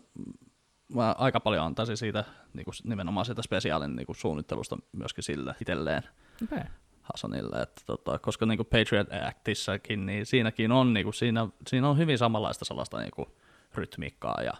mä 0.93 1.15
aika 1.17 1.39
paljon 1.39 1.65
antaisin 1.65 1.97
siitä 1.97 2.24
niinku, 2.53 2.71
nimenomaan 2.84 3.26
siitä 3.26 3.41
spesiaalin 3.41 3.95
niinku, 3.95 4.13
suunnittelusta 4.13 4.78
myöskin 4.91 5.24
sille 5.24 5.55
itselleen. 5.61 6.03
Okay. 6.43 6.63
Hasanille, 7.01 7.61
että 7.61 7.82
tota, 7.86 8.19
koska 8.19 8.45
niinku 8.45 8.63
Patriot 8.63 9.07
Actissakin, 9.28 10.05
niin 10.05 10.26
siinäkin 10.26 10.71
on, 10.71 10.93
niinku, 10.93 11.11
siinä, 11.11 11.47
siinä 11.67 11.89
on 11.89 11.97
hyvin 11.97 12.17
samanlaista 12.17 12.65
sellaista 12.65 12.97
niinku, 12.97 13.28
rytmiikkaa 13.76 14.41
ja, 14.41 14.53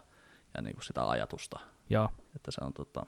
ja 0.54 0.62
niinku, 0.62 0.82
sitä 0.82 1.08
ajatusta, 1.08 1.60
Joo. 1.90 2.08
että 2.36 2.50
se 2.50 2.60
on 2.64 2.72
tota, 2.72 3.06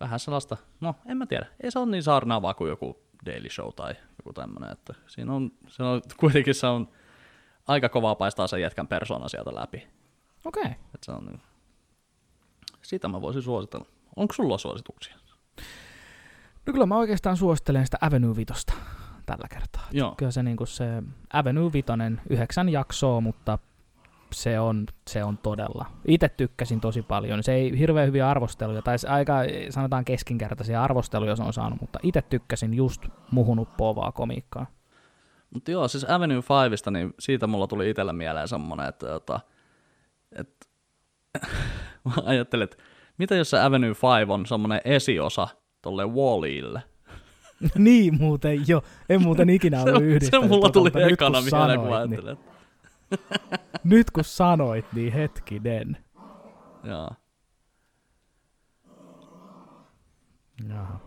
vähän 0.00 0.20
sellaista, 0.20 0.56
no 0.80 0.94
en 1.06 1.16
mä 1.16 1.26
tiedä, 1.26 1.46
ei 1.60 1.70
se 1.70 1.78
ole 1.78 1.90
niin 1.90 2.02
saarnaavaa 2.02 2.54
kuin 2.54 2.68
joku 2.68 3.07
Daily 3.26 3.50
Show 3.50 3.74
tai 3.76 3.94
joku 4.18 4.32
tämmöinen, 4.32 4.72
että 4.72 4.94
siinä 5.06 5.32
on, 5.32 5.52
se 5.68 5.82
on 5.82 6.02
kuitenkin 6.16 6.54
se 6.54 6.66
on 6.66 6.88
aika 7.66 7.88
kovaa 7.88 8.14
paistaa 8.14 8.46
sen 8.46 8.60
jätkän 8.60 8.88
persona 8.88 9.28
sieltä 9.28 9.54
läpi, 9.54 9.86
Okei. 10.44 10.62
Okay. 10.62 10.74
se 11.02 11.12
on 11.12 11.26
niin, 11.26 11.40
sitä 12.82 13.08
mä 13.08 13.20
voisin 13.20 13.42
suositella. 13.42 13.86
Onko 14.16 14.34
sulla 14.34 14.58
suosituksia? 14.58 15.16
No 16.66 16.72
kyllä 16.72 16.86
mä 16.86 16.96
oikeastaan 16.96 17.36
suosittelen 17.36 17.84
sitä 17.84 17.98
Avenue 18.00 18.36
Vitosta 18.36 18.72
tällä 19.26 19.48
kertaa. 19.50 19.88
Joo, 19.92 20.14
Kyllä 20.16 20.30
se, 20.30 20.42
niinku 20.42 20.66
se 20.66 21.02
Avenue 21.32 21.72
Vitonen, 21.72 22.20
yhdeksän 22.30 22.68
jaksoa, 22.68 23.20
mutta 23.20 23.58
se 24.32 24.60
on, 24.60 24.86
se 25.10 25.24
on 25.24 25.38
todella. 25.38 25.86
Itse 26.06 26.28
tykkäsin 26.28 26.80
tosi 26.80 27.02
paljon. 27.02 27.42
Se 27.42 27.52
ei 27.52 27.78
hirveän 27.78 28.06
hyviä 28.06 28.30
arvosteluja, 28.30 28.82
tai 28.82 28.96
aika 29.08 29.34
sanotaan 29.70 30.04
keskinkertaisia 30.04 30.82
arvosteluja 30.82 31.36
se 31.36 31.42
on 31.42 31.52
saanut, 31.52 31.80
mutta 31.80 31.98
itse 32.02 32.22
tykkäsin 32.22 32.74
just 32.74 33.06
muhun 33.30 33.58
uppoavaa 33.58 34.12
komiikkaa. 34.12 34.66
Mutta 35.54 35.70
joo, 35.70 35.88
siis 35.88 36.10
Avenue 36.10 36.42
5, 36.70 36.90
niin 36.90 37.14
siitä 37.18 37.46
mulla 37.46 37.66
tuli 37.66 37.90
itsellä 37.90 38.12
mieleen 38.12 38.48
semmonen, 38.48 38.88
että, 38.88 39.16
että, 39.16 39.40
että 40.32 40.66
mä 42.04 42.12
ajattelin, 42.24 42.64
että 42.64 42.76
mitä 43.18 43.34
jos 43.34 43.50
se 43.50 43.60
Avenue 43.60 43.88
5 43.88 44.32
on 44.32 44.46
semmonen 44.46 44.80
esiosa 44.84 45.48
tolle 45.82 46.04
Wall-Ille? 46.04 46.80
niin 47.78 48.14
muuten 48.18 48.64
jo. 48.68 48.82
En 49.08 49.22
muuten 49.22 49.50
ikinä 49.50 49.76
Se, 49.84 49.90
ollut 49.90 50.02
se 50.02 50.06
yhdistänyt. 50.06 50.48
mulla 50.48 50.62
tota, 50.62 50.72
tuli 50.72 50.90
nyt 50.94 51.12
ekana 51.12 51.40
mieleen, 51.40 51.80
kun 51.80 51.88
niin, 51.88 51.96
ajattelin, 51.96 52.28
että 52.28 52.57
nyt 53.84 54.10
kun 54.10 54.24
sanoit, 54.24 54.92
niin 54.92 55.12
hetkinen. 55.12 55.96
joo. 56.84 57.10
Jaha. 60.68 61.00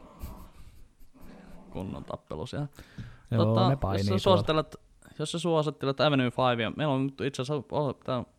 kunnon 1.70 2.04
tappelu 2.06 2.46
siellä. 2.46 2.68
Joo, 3.32 3.46
Tota, 3.46 3.70
ne 3.70 3.78
jos, 3.98 4.06
sä 4.06 4.18
suosittelet, 4.18 4.76
jos 5.20 5.32
sä 5.32 5.40
suosittelet 5.40 6.02
Avenue 6.02 6.32
5, 6.58 6.78
meillä 6.78 6.94
on 6.94 7.12
itse 7.24 7.42
asiassa 7.42 7.64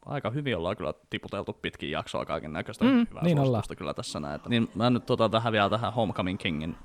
aika 0.06 0.30
hyvin 0.30 0.56
ollaan 0.56 0.76
kyllä 0.76 0.94
tiputeltu 1.10 1.52
pitkin 1.52 1.90
jaksoa 1.90 2.24
kaiken 2.24 2.52
näköistä 2.52 2.84
Mm, 2.84 3.06
hyvää 3.10 3.22
niin 3.22 3.38
ollaan. 3.38 3.62
kyllä 3.78 3.94
tässä 3.94 4.20
näin. 4.20 4.34
että- 4.34 4.48
Niin 4.48 4.70
mä 4.74 4.90
nyt 4.90 5.06
tota 5.06 5.28
tähän 5.28 5.52
vielä 5.52 5.70
tähän 5.70 5.92
Homecoming 5.92 6.38
Kingin 6.38 6.76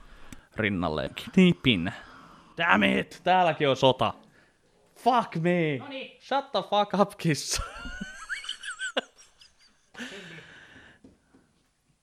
rinnalle. 0.56 1.10
Knipin. 1.34 1.94
Damn 2.58 2.84
it, 2.84 3.22
täälläkin 3.24 3.70
on 3.70 3.76
sota. 3.76 4.14
Fuck 4.98 5.36
me. 5.36 5.80
Shut 6.20 6.52
the 6.52 6.62
fuck 6.70 6.94
up, 7.00 7.18
kiss. 7.18 7.62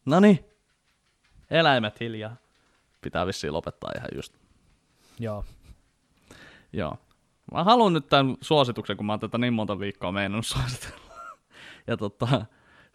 Noni. 0.07 0.45
Eläimet 1.51 2.01
hiljaa. 2.01 2.37
Pitää 3.01 3.27
vissiin 3.27 3.53
lopettaa 3.53 3.91
ihan 3.97 4.09
just. 4.15 4.35
Joo. 5.19 5.45
Joo. 6.73 6.99
Mä 7.53 7.65
haluan 7.65 7.93
nyt 7.93 8.09
tämän 8.09 8.37
suosituksen, 8.41 8.97
kun 8.97 9.07
mä 9.07 9.13
oon 9.13 9.21
tätä 9.21 9.39
niin 9.39 9.53
monta 9.53 9.79
viikkoa 9.79 10.13
meinannut 10.13 10.47
suositella. 10.47 11.05
Ja 11.87 11.97
tota, 11.97 12.47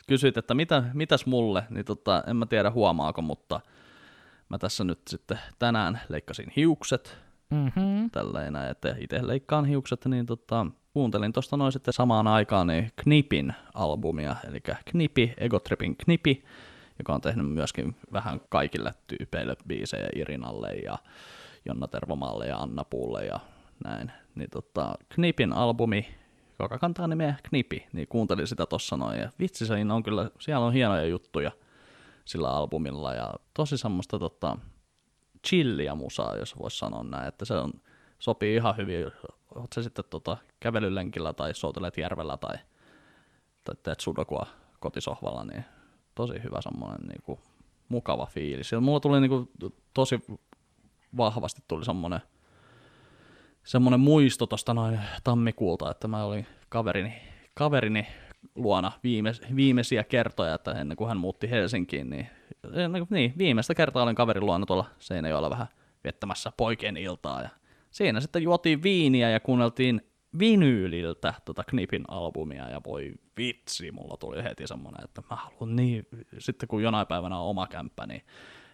kysyit, 0.08 0.38
että 0.38 0.54
mitä, 0.54 0.84
mitäs 0.94 1.26
mulle, 1.26 1.64
niin 1.70 1.86
tota, 1.86 2.24
en 2.28 2.36
mä 2.36 2.46
tiedä 2.46 2.72
huomaako, 2.72 3.22
mutta 3.22 3.62
mä 4.50 4.58
tässä 4.58 4.84
nyt 4.84 5.00
sitten 5.08 5.40
tänään 5.60 6.02
leikkasin 6.10 6.54
hiukset, 6.56 7.18
Mm-hmm. 7.52 8.10
tälleen 8.10 8.54
näin, 8.54 8.72
että 8.72 8.96
itse 9.00 9.28
leikkaan 9.28 9.66
hiukset, 9.66 10.06
niin 10.06 10.26
tota, 10.26 10.66
kuuntelin 10.94 11.34
tuosta 11.34 11.58
noin 11.58 11.72
sitten 11.72 11.94
samaan 11.94 12.28
aikaan 12.28 12.68
niin 12.68 12.92
Knipin 12.96 13.54
albumia, 13.74 14.36
eli 14.48 14.60
Knipi, 14.86 15.34
Egotripin 15.38 15.98
Knipi, 15.98 16.44
joka 17.00 17.14
on 17.14 17.22
tehnyt 17.22 17.50
myöskin 17.50 17.96
vähän 18.14 18.42
kaikille 18.50 18.94
tyypeille 19.08 19.56
biisejä 19.68 20.10
Irinalle 20.16 20.70
ja 20.70 20.98
Jonna 21.66 21.88
Tervomaalle 21.88 22.48
ja 22.48 22.58
Anna 22.58 22.84
Puulle 22.84 23.26
ja 23.26 23.40
näin. 23.84 24.12
Niin 24.36 24.50
tota, 24.50 24.96
Knipin 25.10 25.54
albumi, 25.54 26.08
joka 26.60 26.78
kantaa 26.78 27.08
nimeä 27.08 27.36
Knipi, 27.44 27.88
niin 27.94 28.08
kuuntelin 28.08 28.48
sitä 28.48 28.66
tossa 28.66 28.98
noin 28.98 29.20
ja 29.20 29.30
vitsi 29.40 29.66
se 29.66 29.74
on 29.94 30.04
kyllä, 30.04 30.32
siellä 30.40 30.66
on 30.66 30.74
hienoja 30.74 31.06
juttuja 31.06 31.52
sillä 32.26 32.50
albumilla 32.50 33.14
ja 33.14 33.34
tosi 33.54 33.78
semmoista 33.78 34.20
tota, 34.20 34.58
chilliä 35.48 35.96
musaa, 35.96 36.38
jos 36.38 36.60
voisi 36.60 36.78
sanoa 36.78 37.04
näin, 37.04 37.28
että 37.28 37.46
se 37.46 37.54
on, 37.54 37.72
sopii 38.20 38.56
ihan 38.56 38.78
hyvin, 38.78 39.06
oot 39.56 39.74
se 39.74 39.84
sitten 39.84 40.06
tota, 40.10 40.38
kävelylenkillä 40.60 41.34
tai 41.34 41.54
soutelet 41.54 41.98
järvellä 41.98 42.38
tai, 42.38 42.56
tai 43.64 43.76
teet 43.84 44.00
sudokua 44.00 44.46
kotisohvalla, 44.80 45.44
niin 45.44 45.66
tosi 46.16 46.34
hyvä 46.44 46.62
semmoinen 46.62 47.08
niin 47.08 47.22
kuin, 47.24 47.40
mukava 47.90 48.26
fiilis. 48.26 48.72
Ja 48.72 48.80
mulla 48.80 49.00
tuli 49.00 49.22
niin 49.22 49.30
kuin, 49.30 49.50
tosi 49.94 50.20
vahvasti 51.18 51.62
tuli 51.68 51.86
semmoinen, 51.86 52.20
semmoinen 53.64 54.00
muisto 54.00 54.46
tuosta 54.46 54.74
noin 54.74 55.00
tammikuulta, 55.24 55.92
että 55.92 56.08
mä 56.08 56.24
olin 56.24 56.48
kaverini, 56.70 57.14
kaverini 57.54 58.08
luona 58.56 58.92
viime, 59.04 59.32
viimeisiä 59.56 60.04
kertoja, 60.04 60.54
että 60.54 60.72
ennen 60.72 60.98
kuin 60.98 61.08
hän 61.08 61.18
muutti 61.18 61.50
Helsinkiin, 61.50 62.10
niin, 62.10 62.30
niin 63.10 63.34
viimeistä 63.38 63.76
kertaa 63.76 64.04
olin 64.04 64.16
kaverin 64.16 64.46
luona 64.46 64.66
tuolla 64.66 64.86
Seinäjoella 65.00 65.50
vähän 65.50 65.68
viettämässä 66.04 66.52
poikien 66.58 66.98
iltaa. 66.98 67.42
Ja 67.42 67.50
siinä 67.92 68.20
sitten 68.20 68.44
juotiin 68.44 68.84
viiniä 68.84 69.30
ja 69.30 69.40
kuunneltiin 69.40 70.02
vinyyliltä 70.40 71.34
tota 71.46 71.64
Knipin 71.64 72.04
albumia 72.08 72.70
ja 72.70 72.82
voi 72.86 73.14
vitsi, 73.38 73.92
mulla 73.92 74.18
tuli 74.18 74.44
heti 74.44 74.68
semmoinen, 74.68 75.04
että 75.04 75.22
mä 75.30 75.36
haluan 75.36 75.76
niin, 75.76 76.08
sitten 76.38 76.68
kun 76.68 76.84
jonain 76.84 77.08
päivänä 77.08 77.38
on 77.38 77.50
oma 77.50 77.68
kämppä, 77.68 78.08
niin 78.08 78.22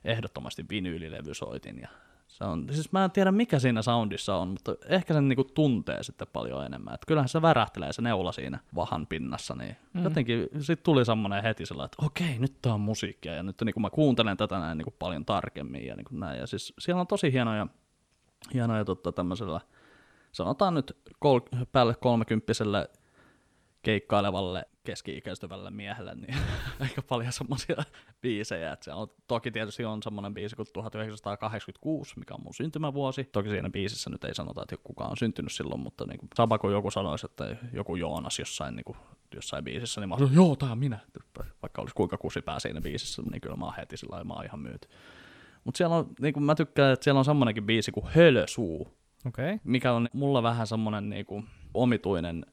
ehdottomasti 0.03 0.65
vinyylilevy 0.69 1.33
soitin 1.33 1.79
ja 1.81 1.89
se 2.36 2.43
on, 2.43 2.67
siis 2.71 2.91
mä 2.91 3.05
en 3.05 3.11
tiedä 3.11 3.31
mikä 3.31 3.59
siinä 3.59 3.81
soundissa 3.81 4.36
on, 4.36 4.47
mutta 4.47 4.75
ehkä 4.89 5.13
sen 5.13 5.29
niinku 5.29 5.43
tuntee 5.43 6.03
sitten 6.03 6.27
paljon 6.33 6.65
enemmän. 6.65 6.93
Et 6.93 7.05
kyllähän 7.07 7.29
se 7.29 7.41
värähtelee 7.41 7.93
se 7.93 8.01
neula 8.01 8.31
siinä 8.31 8.59
vahan 8.75 9.07
pinnassa, 9.07 9.55
niin 9.55 9.75
mm. 9.93 10.03
jotenkin 10.03 10.47
sit 10.59 10.83
tuli 10.83 11.05
semmoinen 11.05 11.43
heti 11.43 11.65
sellainen, 11.65 11.86
että 11.86 12.05
okei, 12.05 12.39
nyt 12.39 12.61
tää 12.61 12.73
on 12.73 12.81
musiikkia 12.81 13.33
ja 13.33 13.43
nyt 13.43 13.61
niinku 13.65 13.79
mä 13.79 13.89
kuuntelen 13.89 14.38
tätä 14.38 14.59
näin 14.59 14.77
niinku 14.77 14.93
paljon 14.99 15.25
tarkemmin 15.25 15.86
ja 15.86 15.95
niinku 15.95 16.15
näin. 16.15 16.39
Ja 16.39 16.47
siis 16.47 16.73
siellä 16.79 17.01
on 17.01 17.07
tosi 17.07 17.31
hienoja, 17.31 17.67
hienoja 18.53 18.86
totta 18.86 19.11
tämmöisellä, 19.11 19.61
sanotaan 20.31 20.73
nyt 20.73 20.97
kol, 21.19 21.39
päälle 21.71 21.95
kolmekymppiselle 21.95 22.89
keikkailevalle 23.86 24.65
keski-ikäistyvälle 24.83 25.71
miehelle, 25.71 26.15
niin 26.15 26.36
aika 26.79 27.01
paljon 27.01 27.31
semmoisia 27.31 27.75
biisejä. 28.21 28.73
Että 28.73 28.83
se 28.83 28.93
on, 28.93 29.07
toki 29.27 29.51
tietysti 29.51 29.86
on 29.86 30.03
semmoinen 30.03 30.33
biisi 30.33 30.55
kuin 30.55 30.67
1986, 30.73 32.19
mikä 32.19 32.33
on 32.33 32.43
mun 32.43 32.53
syntymävuosi. 32.53 33.23
Toki 33.23 33.49
siinä 33.49 33.69
biisissä 33.69 34.09
nyt 34.09 34.23
ei 34.23 34.36
sanota, 34.36 34.61
että 34.61 34.75
kuka 34.83 35.03
on 35.03 35.17
syntynyt 35.17 35.51
silloin, 35.51 35.81
mutta 35.81 36.05
niin 36.05 36.17
kuin, 36.17 36.29
sama 36.36 36.57
kuin 36.57 36.73
joku 36.73 36.91
sanoisi, 36.91 37.25
että 37.25 37.55
joku 37.73 37.95
Joonas 37.95 38.39
jossain, 38.39 38.75
niin 38.75 38.83
kuin, 38.83 38.97
jossain 39.36 39.63
biisissä, 39.63 40.01
niin 40.01 40.09
mä 40.09 40.15
olisin, 40.15 40.36
joo, 40.36 40.55
tää 40.55 40.71
on 40.71 40.77
minä. 40.77 40.99
Vaikka 41.61 41.81
olisi 41.81 41.95
kuinka 41.95 42.17
kusipää 42.17 42.59
siinä 42.59 42.81
biisissä, 42.81 43.21
niin 43.21 43.41
kyllä 43.41 43.55
mä 43.55 43.65
oon 43.65 43.75
heti 43.77 43.97
sillä 43.97 44.23
mä 44.23 44.33
oon 44.33 44.45
ihan 44.45 44.59
myyty. 44.59 44.88
Mutta 45.63 45.77
siellä 45.77 45.95
on, 45.95 46.09
niin 46.21 46.33
kuin 46.33 46.43
mä 46.43 46.55
tykkään, 46.55 46.93
että 46.93 47.03
siellä 47.03 47.19
on 47.19 47.25
semmoinenkin 47.25 47.65
biisi 47.65 47.91
kuin 47.91 48.05
Hölösuu. 48.05 48.88
Okay. 49.27 49.57
mikä 49.63 49.93
on 49.93 50.09
mulla 50.13 50.43
vähän 50.43 50.67
semmoinen 50.67 51.09
niin 51.09 51.25
kuin 51.25 51.45
omituinen 51.73 52.45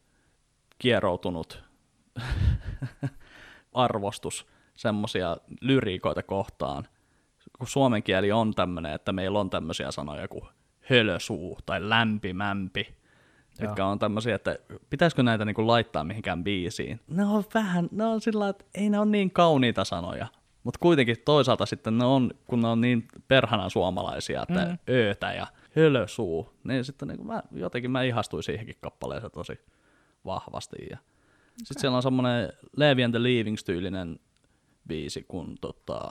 kieroutunut 0.83 1.65
arvostus 3.73 4.47
semmoisia 4.75 5.37
lyriikoita 5.61 6.23
kohtaan, 6.23 6.89
kun 7.59 7.67
suomen 7.67 8.03
kieli 8.03 8.33
on 8.33 8.55
tämmöinen, 8.55 8.93
että 8.93 9.13
meillä 9.13 9.41
on 9.41 9.51
tämmöisiä 9.51 9.91
sanoja 9.91 10.29
kuin 10.29 10.45
hölösuu 10.91 11.59
tai 11.67 11.89
lämpimämpi, 11.89 12.81
Joo. 13.61 13.69
jotka 13.69 13.87
on 13.87 13.99
tämmöisiä, 13.99 14.35
että 14.35 14.59
pitäisikö 14.91 15.23
näitä 15.23 15.45
niinku 15.45 15.67
laittaa 15.67 16.05
mihinkään 16.05 16.45
biisiin. 16.45 17.01
Ne 17.09 17.25
on 17.25 17.45
vähän, 17.55 17.89
ne 17.93 18.05
on 18.05 18.21
sillä 18.21 18.49
että 18.49 18.65
ei 18.75 18.91
ne 18.91 18.99
ole 18.99 19.07
niin 19.07 19.31
kauniita 19.31 19.85
sanoja, 19.85 20.27
mutta 20.65 20.79
kuitenkin 20.81 21.17
toisaalta 21.25 21.67
sitten 21.67 21.99
ne 21.99 22.05
on, 22.05 22.31
kun 22.47 22.61
ne 22.61 22.69
on 22.69 22.81
niin 22.81 23.09
perhana 23.29 23.69
suomalaisia, 23.69 24.43
että 24.43 24.65
Mm. 24.65 24.79
öötä 24.89 25.33
ja 25.33 25.47
hölösuu, 25.77 26.49
niin 26.65 26.85
sitten 26.85 27.09
niin 27.09 27.27
mä, 27.27 27.43
jotenkin 27.53 27.91
mä 27.91 28.03
ihastuin 28.03 28.43
siihenkin 28.43 28.77
kappaleeseen 28.81 29.33
tosi 29.33 29.59
vahvasti. 30.25 30.77
Ja 30.91 30.99
sitten 31.59 31.81
siellä 31.81 31.97
on 31.97 32.03
semmoinen 32.03 32.53
Levi 32.77 33.05
and 33.05 33.15
the 33.15 33.23
Leavings-tyylinen 33.23 34.21
biisi 34.89 35.25
kuin 35.29 35.59
tota, 35.61 36.11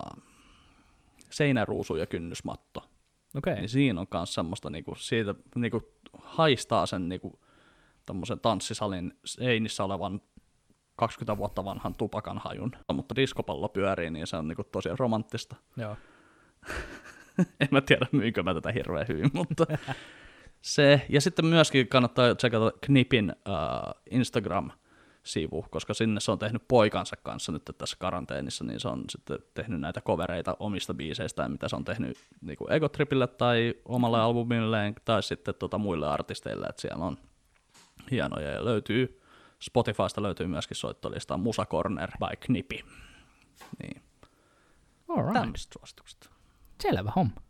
Seinäruusu 1.29 1.95
ja 1.95 2.05
kynnysmatto. 2.05 2.89
Okei. 3.35 3.55
Niin 3.55 3.69
siinä 3.69 4.01
on 4.01 4.07
myös 4.13 4.33
semmoista, 4.33 4.69
niinku, 4.69 4.95
siitä 4.95 5.35
niinku, 5.55 5.81
haistaa 6.17 6.85
sen 6.85 7.09
niinku, 7.09 7.39
tommosen 8.05 8.39
tanssisalin 8.39 9.13
seinissä 9.25 9.83
olevan 9.83 10.21
20 10.95 11.37
vuotta 11.37 11.65
vanhan 11.65 11.95
tupakan 11.95 12.37
hajun. 12.37 12.71
Mutta 12.93 13.15
diskopallo 13.15 13.69
pyörii, 13.69 14.09
niin 14.09 14.27
se 14.27 14.37
on 14.37 14.47
niinku 14.47 14.63
tosi 14.63 14.89
romanttista. 14.99 15.55
Joo. 15.77 15.97
en 17.59 17.67
mä 17.71 17.81
tiedä, 17.81 18.07
myynkö 18.11 18.43
mä 18.43 18.53
tätä 18.53 18.71
hirveän 18.71 19.07
hyvin, 19.07 19.29
mutta 19.33 19.65
se. 20.61 21.05
Ja 21.09 21.21
sitten 21.21 21.45
myöskin 21.45 21.87
kannattaa 21.87 22.35
tsekata 22.35 22.71
Knipin 22.81 23.35
uh, 23.47 24.01
Instagram-sivu, 24.11 25.65
koska 25.69 25.93
sinne 25.93 26.19
se 26.19 26.31
on 26.31 26.39
tehnyt 26.39 26.63
poikansa 26.67 27.15
kanssa 27.23 27.51
nyt 27.51 27.63
tässä 27.77 27.97
karanteenissa, 27.99 28.63
niin 28.63 28.79
se 28.79 28.87
on 28.87 29.03
sitten 29.09 29.39
tehnyt 29.53 29.81
näitä 29.81 30.01
kovereita 30.01 30.57
omista 30.59 30.93
biiseistään, 30.93 31.51
mitä 31.51 31.69
se 31.69 31.75
on 31.75 31.85
tehnyt 31.85 32.17
niin 32.41 32.57
kuin 32.57 32.71
Egotripille 32.71 33.27
tai 33.27 33.73
omalle 33.85 34.19
albumilleen 34.19 34.95
tai 35.05 35.23
sitten 35.23 35.55
tota 35.59 35.77
muille 35.77 36.07
artisteille, 36.07 36.65
että 36.65 36.81
siellä 36.81 37.05
on 37.05 37.17
hienoja 38.11 38.51
ja 38.51 38.65
löytyy 38.65 39.21
Spotifysta 39.61 40.21
löytyy 40.21 40.47
myöskin 40.47 40.77
soittolista 40.77 41.37
Musa 41.37 41.65
Corner 41.65 42.11
by 42.11 42.35
Knipi. 42.39 42.85
Niin, 43.81 44.01
All 45.07 45.21
right. 45.21 45.33
tämmöiset 45.33 45.73
suositukset. 45.73 46.29
Selvä 46.81 47.11
homma. 47.15 47.41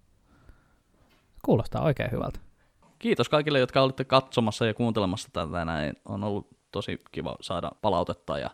Kuulostaa 1.46 1.82
oikein 1.84 2.12
hyvältä. 2.12 2.40
Kiitos 3.02 3.30
kaikille, 3.30 3.60
jotka 3.60 3.82
olitte 3.82 4.04
katsomassa 4.04 4.66
ja 4.66 4.74
kuuntelemassa 4.74 5.30
tätä 5.34 5.66
näin. 5.66 5.94
On 6.06 6.24
ollut 6.24 6.48
tosi 6.72 7.02
kiva 7.12 7.36
saada 7.42 7.72
palautetta 7.82 8.38
ja, 8.38 8.50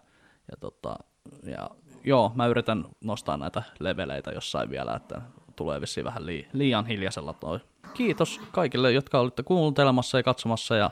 ja, 0.51 0.57
tota, 0.59 0.95
ja 1.43 1.69
joo, 2.03 2.31
mä 2.35 2.47
yritän 2.47 2.85
nostaa 3.01 3.37
näitä 3.37 3.63
leveleitä 3.79 4.31
jossain 4.31 4.69
vielä, 4.69 4.95
että 4.95 5.21
tulee 5.55 5.81
vissiin 5.81 6.03
vähän 6.03 6.25
lii, 6.25 6.47
liian 6.53 6.85
hiljaisella 6.85 7.33
toi. 7.33 7.59
Kiitos 7.93 8.41
kaikille, 8.51 8.91
jotka 8.91 9.19
olitte 9.19 9.43
kuuntelemassa 9.43 10.17
ja 10.17 10.23
katsomassa 10.23 10.75
ja 10.75 10.89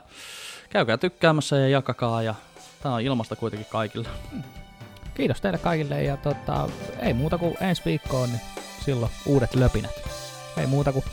käykää 0.70 0.98
tykkäämässä 0.98 1.56
ja 1.56 1.68
jakakaa 1.68 2.22
ja 2.22 2.34
tää 2.82 2.92
on 2.92 3.00
ilmasta 3.00 3.36
kuitenkin 3.36 3.68
kaikille. 3.70 4.08
Kiitos 5.14 5.40
teille 5.40 5.58
kaikille 5.58 6.02
ja 6.02 6.16
tota, 6.16 6.68
ei 7.00 7.12
muuta 7.14 7.38
kuin 7.38 7.56
ensi 7.60 7.82
viikkoon, 7.84 8.28
niin 8.28 8.40
silloin 8.84 9.12
uudet 9.26 9.54
löpinät. 9.54 10.02
Ei 10.56 10.66
muuta 10.66 10.92
kuin 10.92 11.04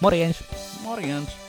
morjens! 0.00 0.44
Morjens! 0.82 1.41